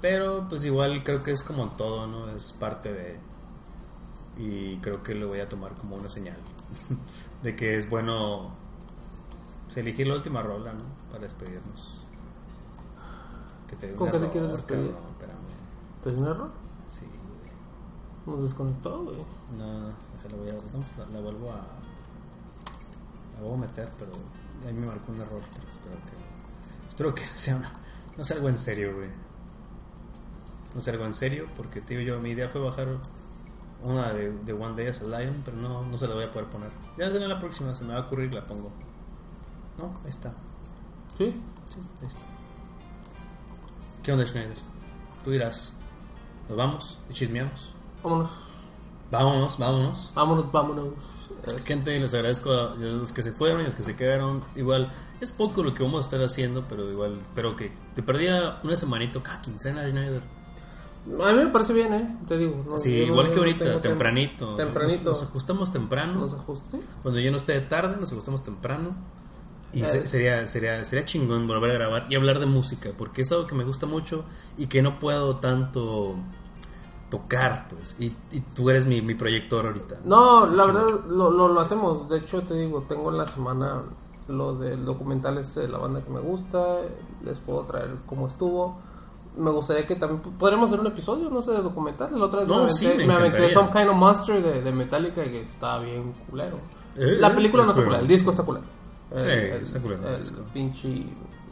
[0.00, 2.28] Pero pues igual creo que es como todo, ¿no?
[2.30, 3.20] Es parte de...
[4.38, 6.36] Y creo que lo voy a tomar como una señal
[7.42, 8.50] de que es bueno
[9.66, 10.84] pues, elegir la última rola, ¿no?
[11.10, 12.00] Para despedirnos.
[13.68, 14.92] Que te dé ¿Con qué te quieres despedir?
[14.92, 15.40] cabrón, espérame.
[16.02, 16.50] ¿Te dio?
[16.88, 17.06] Sí.
[18.26, 19.16] Nos desconectó, güey.
[19.56, 20.52] No, no, déjalo, voy a...
[20.52, 21.56] No, la, la vuelvo a...
[23.34, 24.12] La vuelvo a meter, pero
[24.66, 26.88] ahí me marcó un error, pero espero que...
[26.88, 27.72] Espero que sea una...
[28.16, 29.08] No sea algo en serio, güey.
[30.74, 32.88] No sea algo en serio, porque, tío, yo, mi idea fue bajar
[33.84, 36.32] una de, de One Day as a Lion, pero no, no se la voy a
[36.32, 36.70] poder poner.
[36.98, 38.70] Ya será la próxima, se me va a ocurrir, la pongo.
[39.78, 40.30] No, ahí está.
[41.16, 41.32] ¿Sí?
[41.72, 42.20] Sí, ahí está.
[44.02, 44.56] ¿Qué onda, Schneider?
[45.24, 45.72] Tú dirás,
[46.48, 47.74] ¿nos vamos y chismeamos?
[48.02, 48.49] Vámonos.
[49.10, 50.12] Vámonos, vámonos.
[50.14, 50.88] Vámonos, vámonos.
[51.44, 54.42] Eh, Gente, les agradezco a los que se fueron y a los que se quedaron.
[54.56, 58.58] Igual, es poco lo que vamos a estar haciendo, pero igual espero que te perdía
[58.62, 60.22] una semanito cada quincena, Schneider.
[61.26, 62.16] A mí me parece bien, ¿eh?
[62.28, 62.62] Te digo.
[62.68, 64.54] no- Sí, yo no- igual que ahorita, tempranito.
[64.56, 65.10] Tempranito.
[65.10, 66.20] Nos, nos ajustamos temprano.
[66.20, 66.78] Nos ajuste.
[67.02, 68.94] Cuando yo no esté de tarde, nos ajustamos temprano.
[69.72, 69.86] Y Eh.
[69.88, 73.46] se- sería, sería, sería chingón volver a grabar y hablar de música, porque es algo
[73.46, 74.24] que me gusta mucho
[74.58, 76.16] y que no puedo tanto
[77.10, 77.94] tocar, pues.
[77.98, 79.96] Y, y tú eres mi, mi proyector ahorita.
[80.04, 82.08] No, Está la verdad lo, lo, lo hacemos.
[82.08, 83.82] De hecho, te digo, tengo en la semana
[84.28, 86.76] lo del documental este de la banda que me gusta.
[87.24, 88.78] Les puedo traer cómo estuvo.
[89.36, 92.18] me gustaría que también podríamos hacer un episodio, no sé, de documental.
[92.18, 93.48] La otra vez No, me sí, aventé, me me aventé.
[93.50, 96.58] Some Kind of Monster de, de Metallica y que estaba bien culero.
[96.96, 98.66] Eh, la película de no está culera, el disco está culero.
[99.12, 100.40] El, Eh, el- está culero el el disco.
[100.52, 100.88] pinche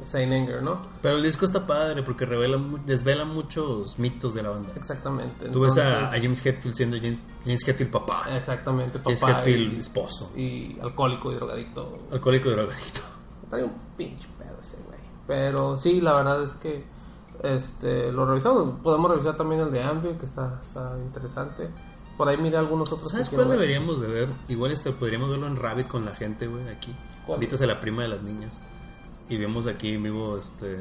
[0.05, 0.81] Saint Anger, ¿no?
[1.03, 4.73] Pero el disco está padre porque revela, desvela muchos mitos de la banda.
[4.77, 5.49] Exactamente.
[5.51, 8.25] Tú ves a, a James Hetfield siendo James, James Hetfield papá.
[8.35, 9.39] Exactamente, James papá.
[9.41, 10.31] Hetfield y- esposo.
[10.37, 12.07] y alcohólico y drogadicto.
[12.11, 13.01] Alcohólico y drogadicto.
[13.51, 14.99] Trae un pinche pedo ese güey.
[15.27, 16.85] Pero sí, la verdad es que
[17.43, 18.81] este lo revisamos.
[18.83, 21.69] Podemos revisar también el de Anvil, que está, está interesante.
[22.17, 23.11] Por ahí miré algunos otros.
[23.11, 24.29] ¿Sabes cuál deberíamos de ver?
[24.49, 26.93] Igual este podríamos verlo en Rabbit con la gente, güey, aquí.
[27.27, 27.37] ¿Cuál?
[27.37, 28.61] Invitas a la prima de las niñas.
[29.29, 30.79] Y vemos aquí en vivo este.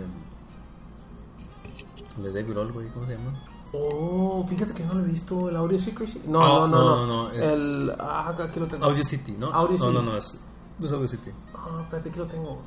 [2.17, 3.33] el De David güey, ¿cómo se llama?
[3.73, 5.49] Oh, fíjate que no lo he visto.
[5.49, 6.21] ¿El Audio Secrecy?
[6.25, 7.23] No, Ah, no, no, no, no.
[7.23, 7.93] no, es- El.
[7.99, 8.85] Ah, aquí lo tengo.
[8.85, 9.47] Audio City, ¿no?
[9.47, 9.93] Audio no, City.
[9.93, 10.37] no, no, es,
[10.79, 11.31] no es Audio City.
[11.53, 12.61] Ah, espérate, aquí lo tengo.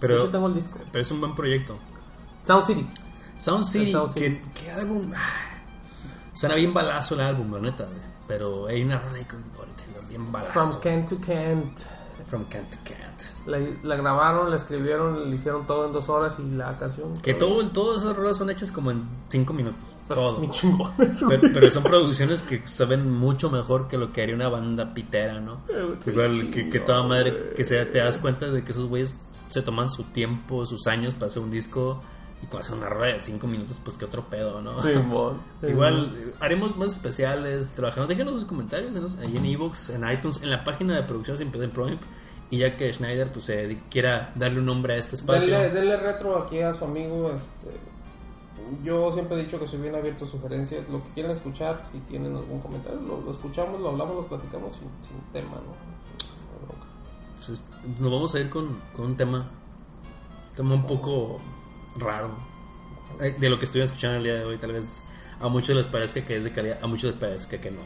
[0.00, 0.78] Pero, Yo tengo el disco.
[0.92, 1.76] pero es un buen proyecto.
[2.44, 2.86] Sound City.
[3.38, 4.42] Sound City, Sound que, City.
[4.54, 5.10] que álbum.
[5.16, 5.18] ah,
[6.34, 7.98] Suena bien balazo el álbum, la neta, güey.
[8.28, 9.42] Pero hay una rola ahí con
[10.08, 10.52] bien balazo.
[10.52, 11.80] From Kent to Kent.
[12.28, 12.98] From Kent to Kent.
[13.46, 17.16] La, la grabaron, la escribieron, le hicieron todo en dos horas y la canción.
[17.22, 19.94] Que todo, todas esas rolas son hechas como en 5 minutos.
[20.06, 20.40] Pues, Todo.
[21.28, 25.40] Pero, pero son producciones que saben mucho mejor que lo que haría una banda pitera,
[25.40, 25.60] ¿no?
[26.02, 29.18] qué Igual que, que toda madre, que sea, te das cuenta de que esos güeyes
[29.50, 32.02] se toman su tiempo, sus años para hacer un disco
[32.42, 34.82] y cuando hacen una rueda de 5 minutos, pues qué otro pedo, ¿no?
[34.82, 38.08] Simón, Igual eh, haremos más especiales, trabajamos.
[38.08, 41.52] Déjenos sus comentarios denos ahí en ebooks, en iTunes, en la página de producción sin
[41.54, 41.98] en Prime.
[42.50, 43.52] Y ya que Schneider pues
[43.90, 45.52] quiera darle un nombre a este espacio.
[45.52, 47.30] Denle, denle retro aquí a su amigo.
[47.30, 47.76] Este,
[48.82, 50.88] yo siempre he dicho que soy bien abierto a sugerencias.
[50.88, 54.72] Lo que quieran escuchar, si tienen algún comentario, lo, lo escuchamos, lo hablamos, lo platicamos
[54.76, 55.74] sin, sin tema, ¿no?
[56.66, 56.86] Bronca.
[57.44, 57.64] Pues,
[58.00, 59.46] nos vamos a ir con, con un tema,
[60.56, 61.40] tema un poco
[62.00, 62.30] raro.
[63.20, 65.02] Eh, De lo que estoy escuchando el día de hoy, tal vez
[65.40, 67.80] a muchos les parezca que es de calidad, a muchos les parezca que no.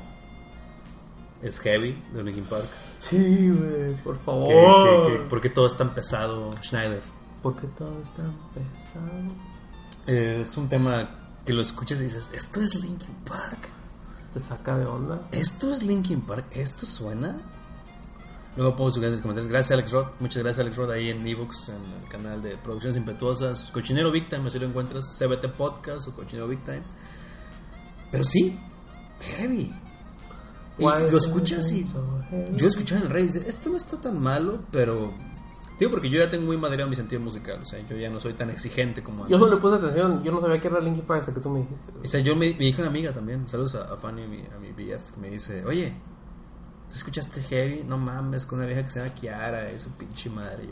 [1.42, 2.64] Es Heavy de Linkin Park.
[3.00, 5.06] Sí, güey, por favor.
[5.06, 7.02] que- ¿Por qué todo es tan pesado, Schneider?
[7.42, 8.22] ¿Por qué todo está
[8.54, 9.10] pesado?
[10.06, 11.08] Eh, es un tema
[11.44, 13.68] que lo escuchas y dices, esto es Linkin Park.
[14.32, 15.20] Te saca de onda.
[15.32, 16.46] ¿Esto es Linkin Park?
[16.52, 17.36] ¿Esto suena?
[18.56, 19.50] Luego pongo sus gracias comentarios.
[19.50, 20.06] Gracias Alex Rod.
[20.20, 23.70] Muchas gracias Alex Rod ahí en Evox, en el canal de Producciones Impetuosas.
[23.72, 25.06] Cochinero Big Time, así lo encuentras.
[25.18, 26.82] CBT Podcast o Cochinero Big Time.
[28.10, 28.58] Pero sí,
[29.20, 29.72] heavy.
[30.78, 31.86] Y lo escuchas y...
[32.54, 35.12] Yo escuchaba en el rey y dice, esto no está tan malo, pero...
[35.78, 37.60] Digo, porque yo ya tengo muy madera mi sentido musical.
[37.62, 39.50] O sea, yo ya no soy tan exigente como Yo antes.
[39.50, 40.22] no le puse atención.
[40.22, 41.92] Yo no sabía que era Linkin Park hasta que tú me dijiste.
[42.04, 44.38] O sea, yo me, me dijo una amiga también, saludos a, a Fanny, a mi,
[44.54, 45.92] a mi BF, que me dice, oye,
[46.92, 47.84] ¿tú escuchaste Heavy?
[47.84, 50.68] No mames, con una vieja que se llama Kiara, y su pinche madre.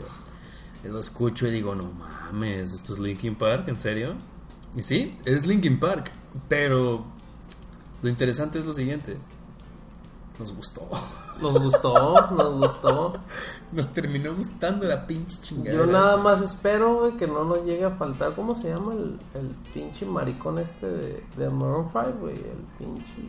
[0.83, 3.67] Yo, lo escucho y digo, no mames, ¿esto es Linkin Park?
[3.67, 4.13] ¿En serio?
[4.75, 6.11] Y sí, es Linkin Park,
[6.47, 7.03] pero
[8.03, 9.17] lo interesante es lo siguiente.
[10.37, 10.87] Nos gustó.
[11.41, 13.13] Nos gustó, nos gustó.
[13.71, 15.75] Nos terminó gustando la pinche chingada.
[15.75, 18.35] Yo nada más espero, güey, que no nos llegue a faltar.
[18.35, 22.35] ¿Cómo se llama el, el pinche maricón este de, de Maroon 5, güey?
[22.35, 23.21] El pinche.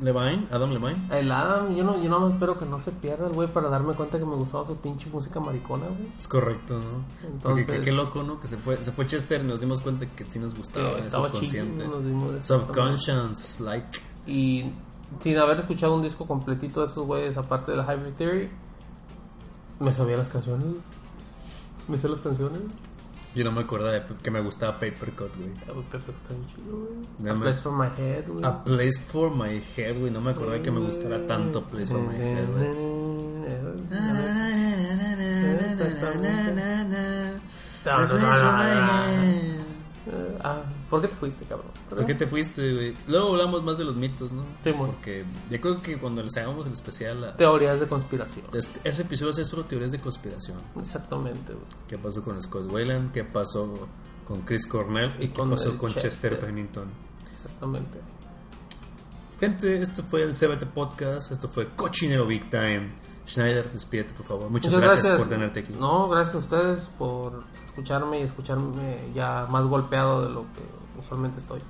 [0.00, 0.96] Levine, Adam Levine.
[1.10, 3.92] El Adam, yo, no, yo más espero que no se pierda el güey para darme
[3.94, 6.08] cuenta que me gustaba su pinche música maricona, güey.
[6.18, 7.28] Es correcto, ¿no?
[7.28, 8.40] Entonces- Porque qué, loco, ¿no?
[8.40, 11.10] Que se fue, se fue Chester y nos dimos cuenta que sí nos gustaba en
[11.10, 11.82] subconsciente.
[11.84, 14.00] chido, nos dimos- Subconscious, like.
[14.26, 14.72] Y
[15.20, 18.48] sin haber escuchado un disco completito de estos güeyes, aparte de la Hybrid Theory,
[19.80, 20.66] me sabía las canciones.
[21.88, 22.60] Me sé las canciones.
[23.34, 25.50] Yo no me acordaba de que me gustaba Papercut, güey.
[25.68, 27.30] Ah, está bien chido, güey.
[27.30, 28.44] A Place for My Head, güey.
[28.44, 30.10] A Place for My Head, güey.
[30.10, 32.90] No me acordaba que me gustara tanto Place for My Head, güey.
[40.90, 41.68] ¿Por qué te fuiste, cabrón?
[41.88, 42.94] ¿Por qué te fuiste, güey?
[43.08, 44.42] Luego hablamos más de los mitos, ¿no?
[44.64, 44.92] Sí, bueno.
[44.94, 48.44] Porque yo creo que cuando les hagamos el especial, a- Teorías de conspiración.
[48.52, 50.58] este- ese episodio ser solo teorías de conspiración.
[50.78, 51.64] Exactamente, güey.
[51.88, 53.12] ¿Qué pasó con Scott Wayland?
[53.12, 53.88] ¿Qué pasó
[54.26, 55.12] con Chris Cornell?
[55.20, 56.38] Y ¿Y qué pasó con Chester, Chester.
[56.40, 56.88] Pennington?
[57.32, 57.98] Exactamente.
[59.38, 61.32] Gente, esto fue el CBT Podcast.
[61.32, 62.90] Esto fue Cochinero Big Time.
[63.26, 64.50] Schneider, despídete, por favor.
[64.50, 65.72] Muchas, gracias, por tenerte aquí.
[65.78, 71.40] No, gracias a ustedes por escucharme y escucharme ya más golpeado de lo que usualmente
[71.40, 71.60] estoy.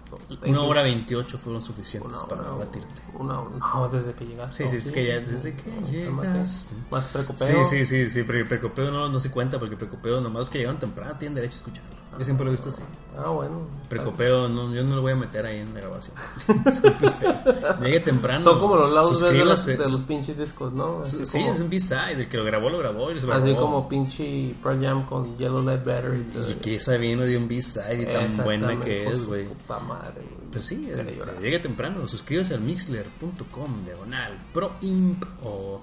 [0.47, 3.03] Una hora 28 fueron suficientes Una para hora, batirte.
[3.15, 4.69] Una hora, no, desde que llegaste.
[4.69, 6.67] Sí, sí, es que ya desde que llegas.
[6.91, 7.65] Más precopeo.
[7.65, 10.59] Sí, sí, sí, sí, pero Precopeo no, no se cuenta porque Precopeo nomás los que
[10.59, 12.00] llegaron temprano tienen derecho a escucharlo.
[12.19, 12.83] Yo siempre lo he visto así.
[13.17, 13.67] Ah, bueno.
[13.89, 16.15] Precopeo, no, yo no lo voy a meter ahí en la grabación.
[17.81, 18.45] Llegue temprano.
[18.45, 21.03] Son como los lados de los, de los pinches discos, ¿no?
[21.03, 22.13] Así Sí, como, es un B-side.
[22.13, 23.11] El que lo grabó, lo grabó.
[23.11, 23.61] Y lo así grabó.
[23.61, 26.27] como pinche Pearl Jam con Yellow Lead Battery.
[26.51, 29.47] Y que esa viene de un B-side y tan buena que es, güey.
[29.47, 30.51] Puta madre, güey.
[30.53, 32.09] Pues sí, este, llegue temprano.
[32.09, 35.81] Suscríbase al mixler.com, diagonal, proimp o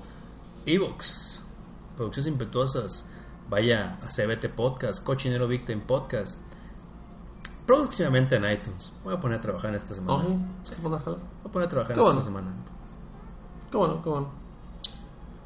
[0.65, 1.41] evox.
[1.95, 3.05] Producciones impetuosas.
[3.49, 6.38] Vaya a CBT Podcast, Cochinero Victim Podcast.
[7.65, 8.94] Próximamente en iTunes.
[9.03, 10.24] Voy a poner a trabajar en esta semana.
[10.24, 10.74] Oh, Voy sí.
[10.74, 10.76] Sí,
[11.45, 12.19] a poner a trabajar en bueno.
[12.19, 12.48] esta semana.
[13.72, 14.30] Qué bueno, qué bueno.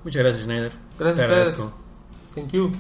[0.04, 0.74] Muchas gracias, Schneider.
[0.98, 1.74] Gracias Te agradezco.
[2.36, 2.72] Thank you.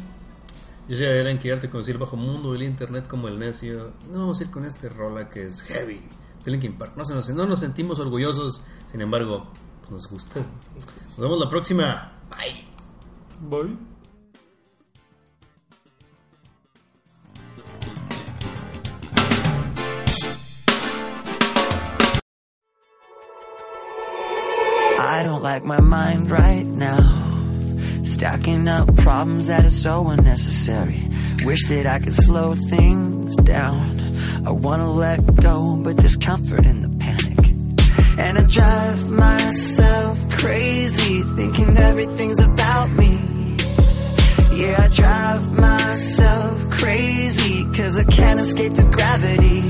[0.88, 3.91] Yo soy Adrián Quirarte, conocido bajo mundo del internet como el necio.
[4.06, 6.02] Y no vamos a ir con este rola que es heavy
[6.43, 6.93] de Linkin Park.
[6.95, 9.45] No, se nos, no nos sentimos orgullosos, sin embargo,
[9.81, 10.39] pues nos gusta.
[11.11, 12.14] Nos vemos la próxima.
[12.30, 12.65] Bye.
[13.49, 13.90] Bye.
[25.41, 27.27] Like my mind right now.
[28.03, 31.01] Stacking up problems that are so unnecessary.
[31.43, 33.99] Wish that I could slow things down.
[34.45, 37.39] I wanna let go, but there's comfort in the panic.
[38.19, 43.57] And I drive myself crazy, thinking everything's about me.
[44.53, 49.61] Yeah, I drive myself crazy, cause I can't escape the gravity.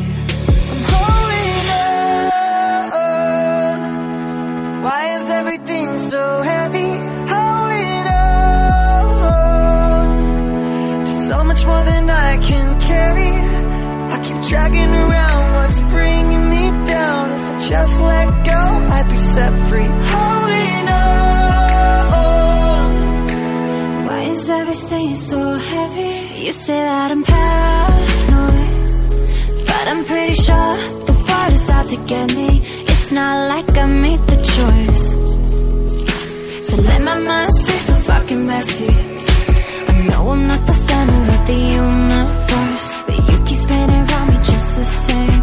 [4.81, 6.91] Why is everything so heavy?
[7.33, 8.07] Holding
[8.97, 10.05] on
[11.05, 13.33] to so much more than I can carry.
[14.13, 16.63] I keep dragging around what's bringing me
[16.95, 17.31] down.
[17.31, 18.61] If I just let go,
[18.95, 19.91] I'd be set free.
[20.15, 22.89] Holding on.
[24.07, 26.45] Why is everything so heavy?
[26.45, 28.69] You say that I'm paranoid,
[29.67, 30.75] but I'm pretty sure
[31.05, 31.21] the
[31.53, 32.80] is out to get me.
[33.11, 35.05] Not like I made the choice.
[36.67, 38.88] So let my mind stay so fucking messy.
[38.88, 44.38] I know I'm not the center of the universe, but you keep spinning around me
[44.45, 45.41] just the same.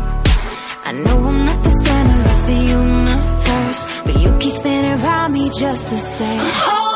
[0.89, 5.51] I know I'm not the center of the universe, but you keep spinning around me
[5.51, 6.41] just the same.
[6.41, 6.88] Oh,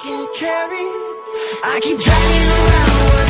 [0.00, 0.86] I can carry.
[1.62, 3.29] I keep dragging around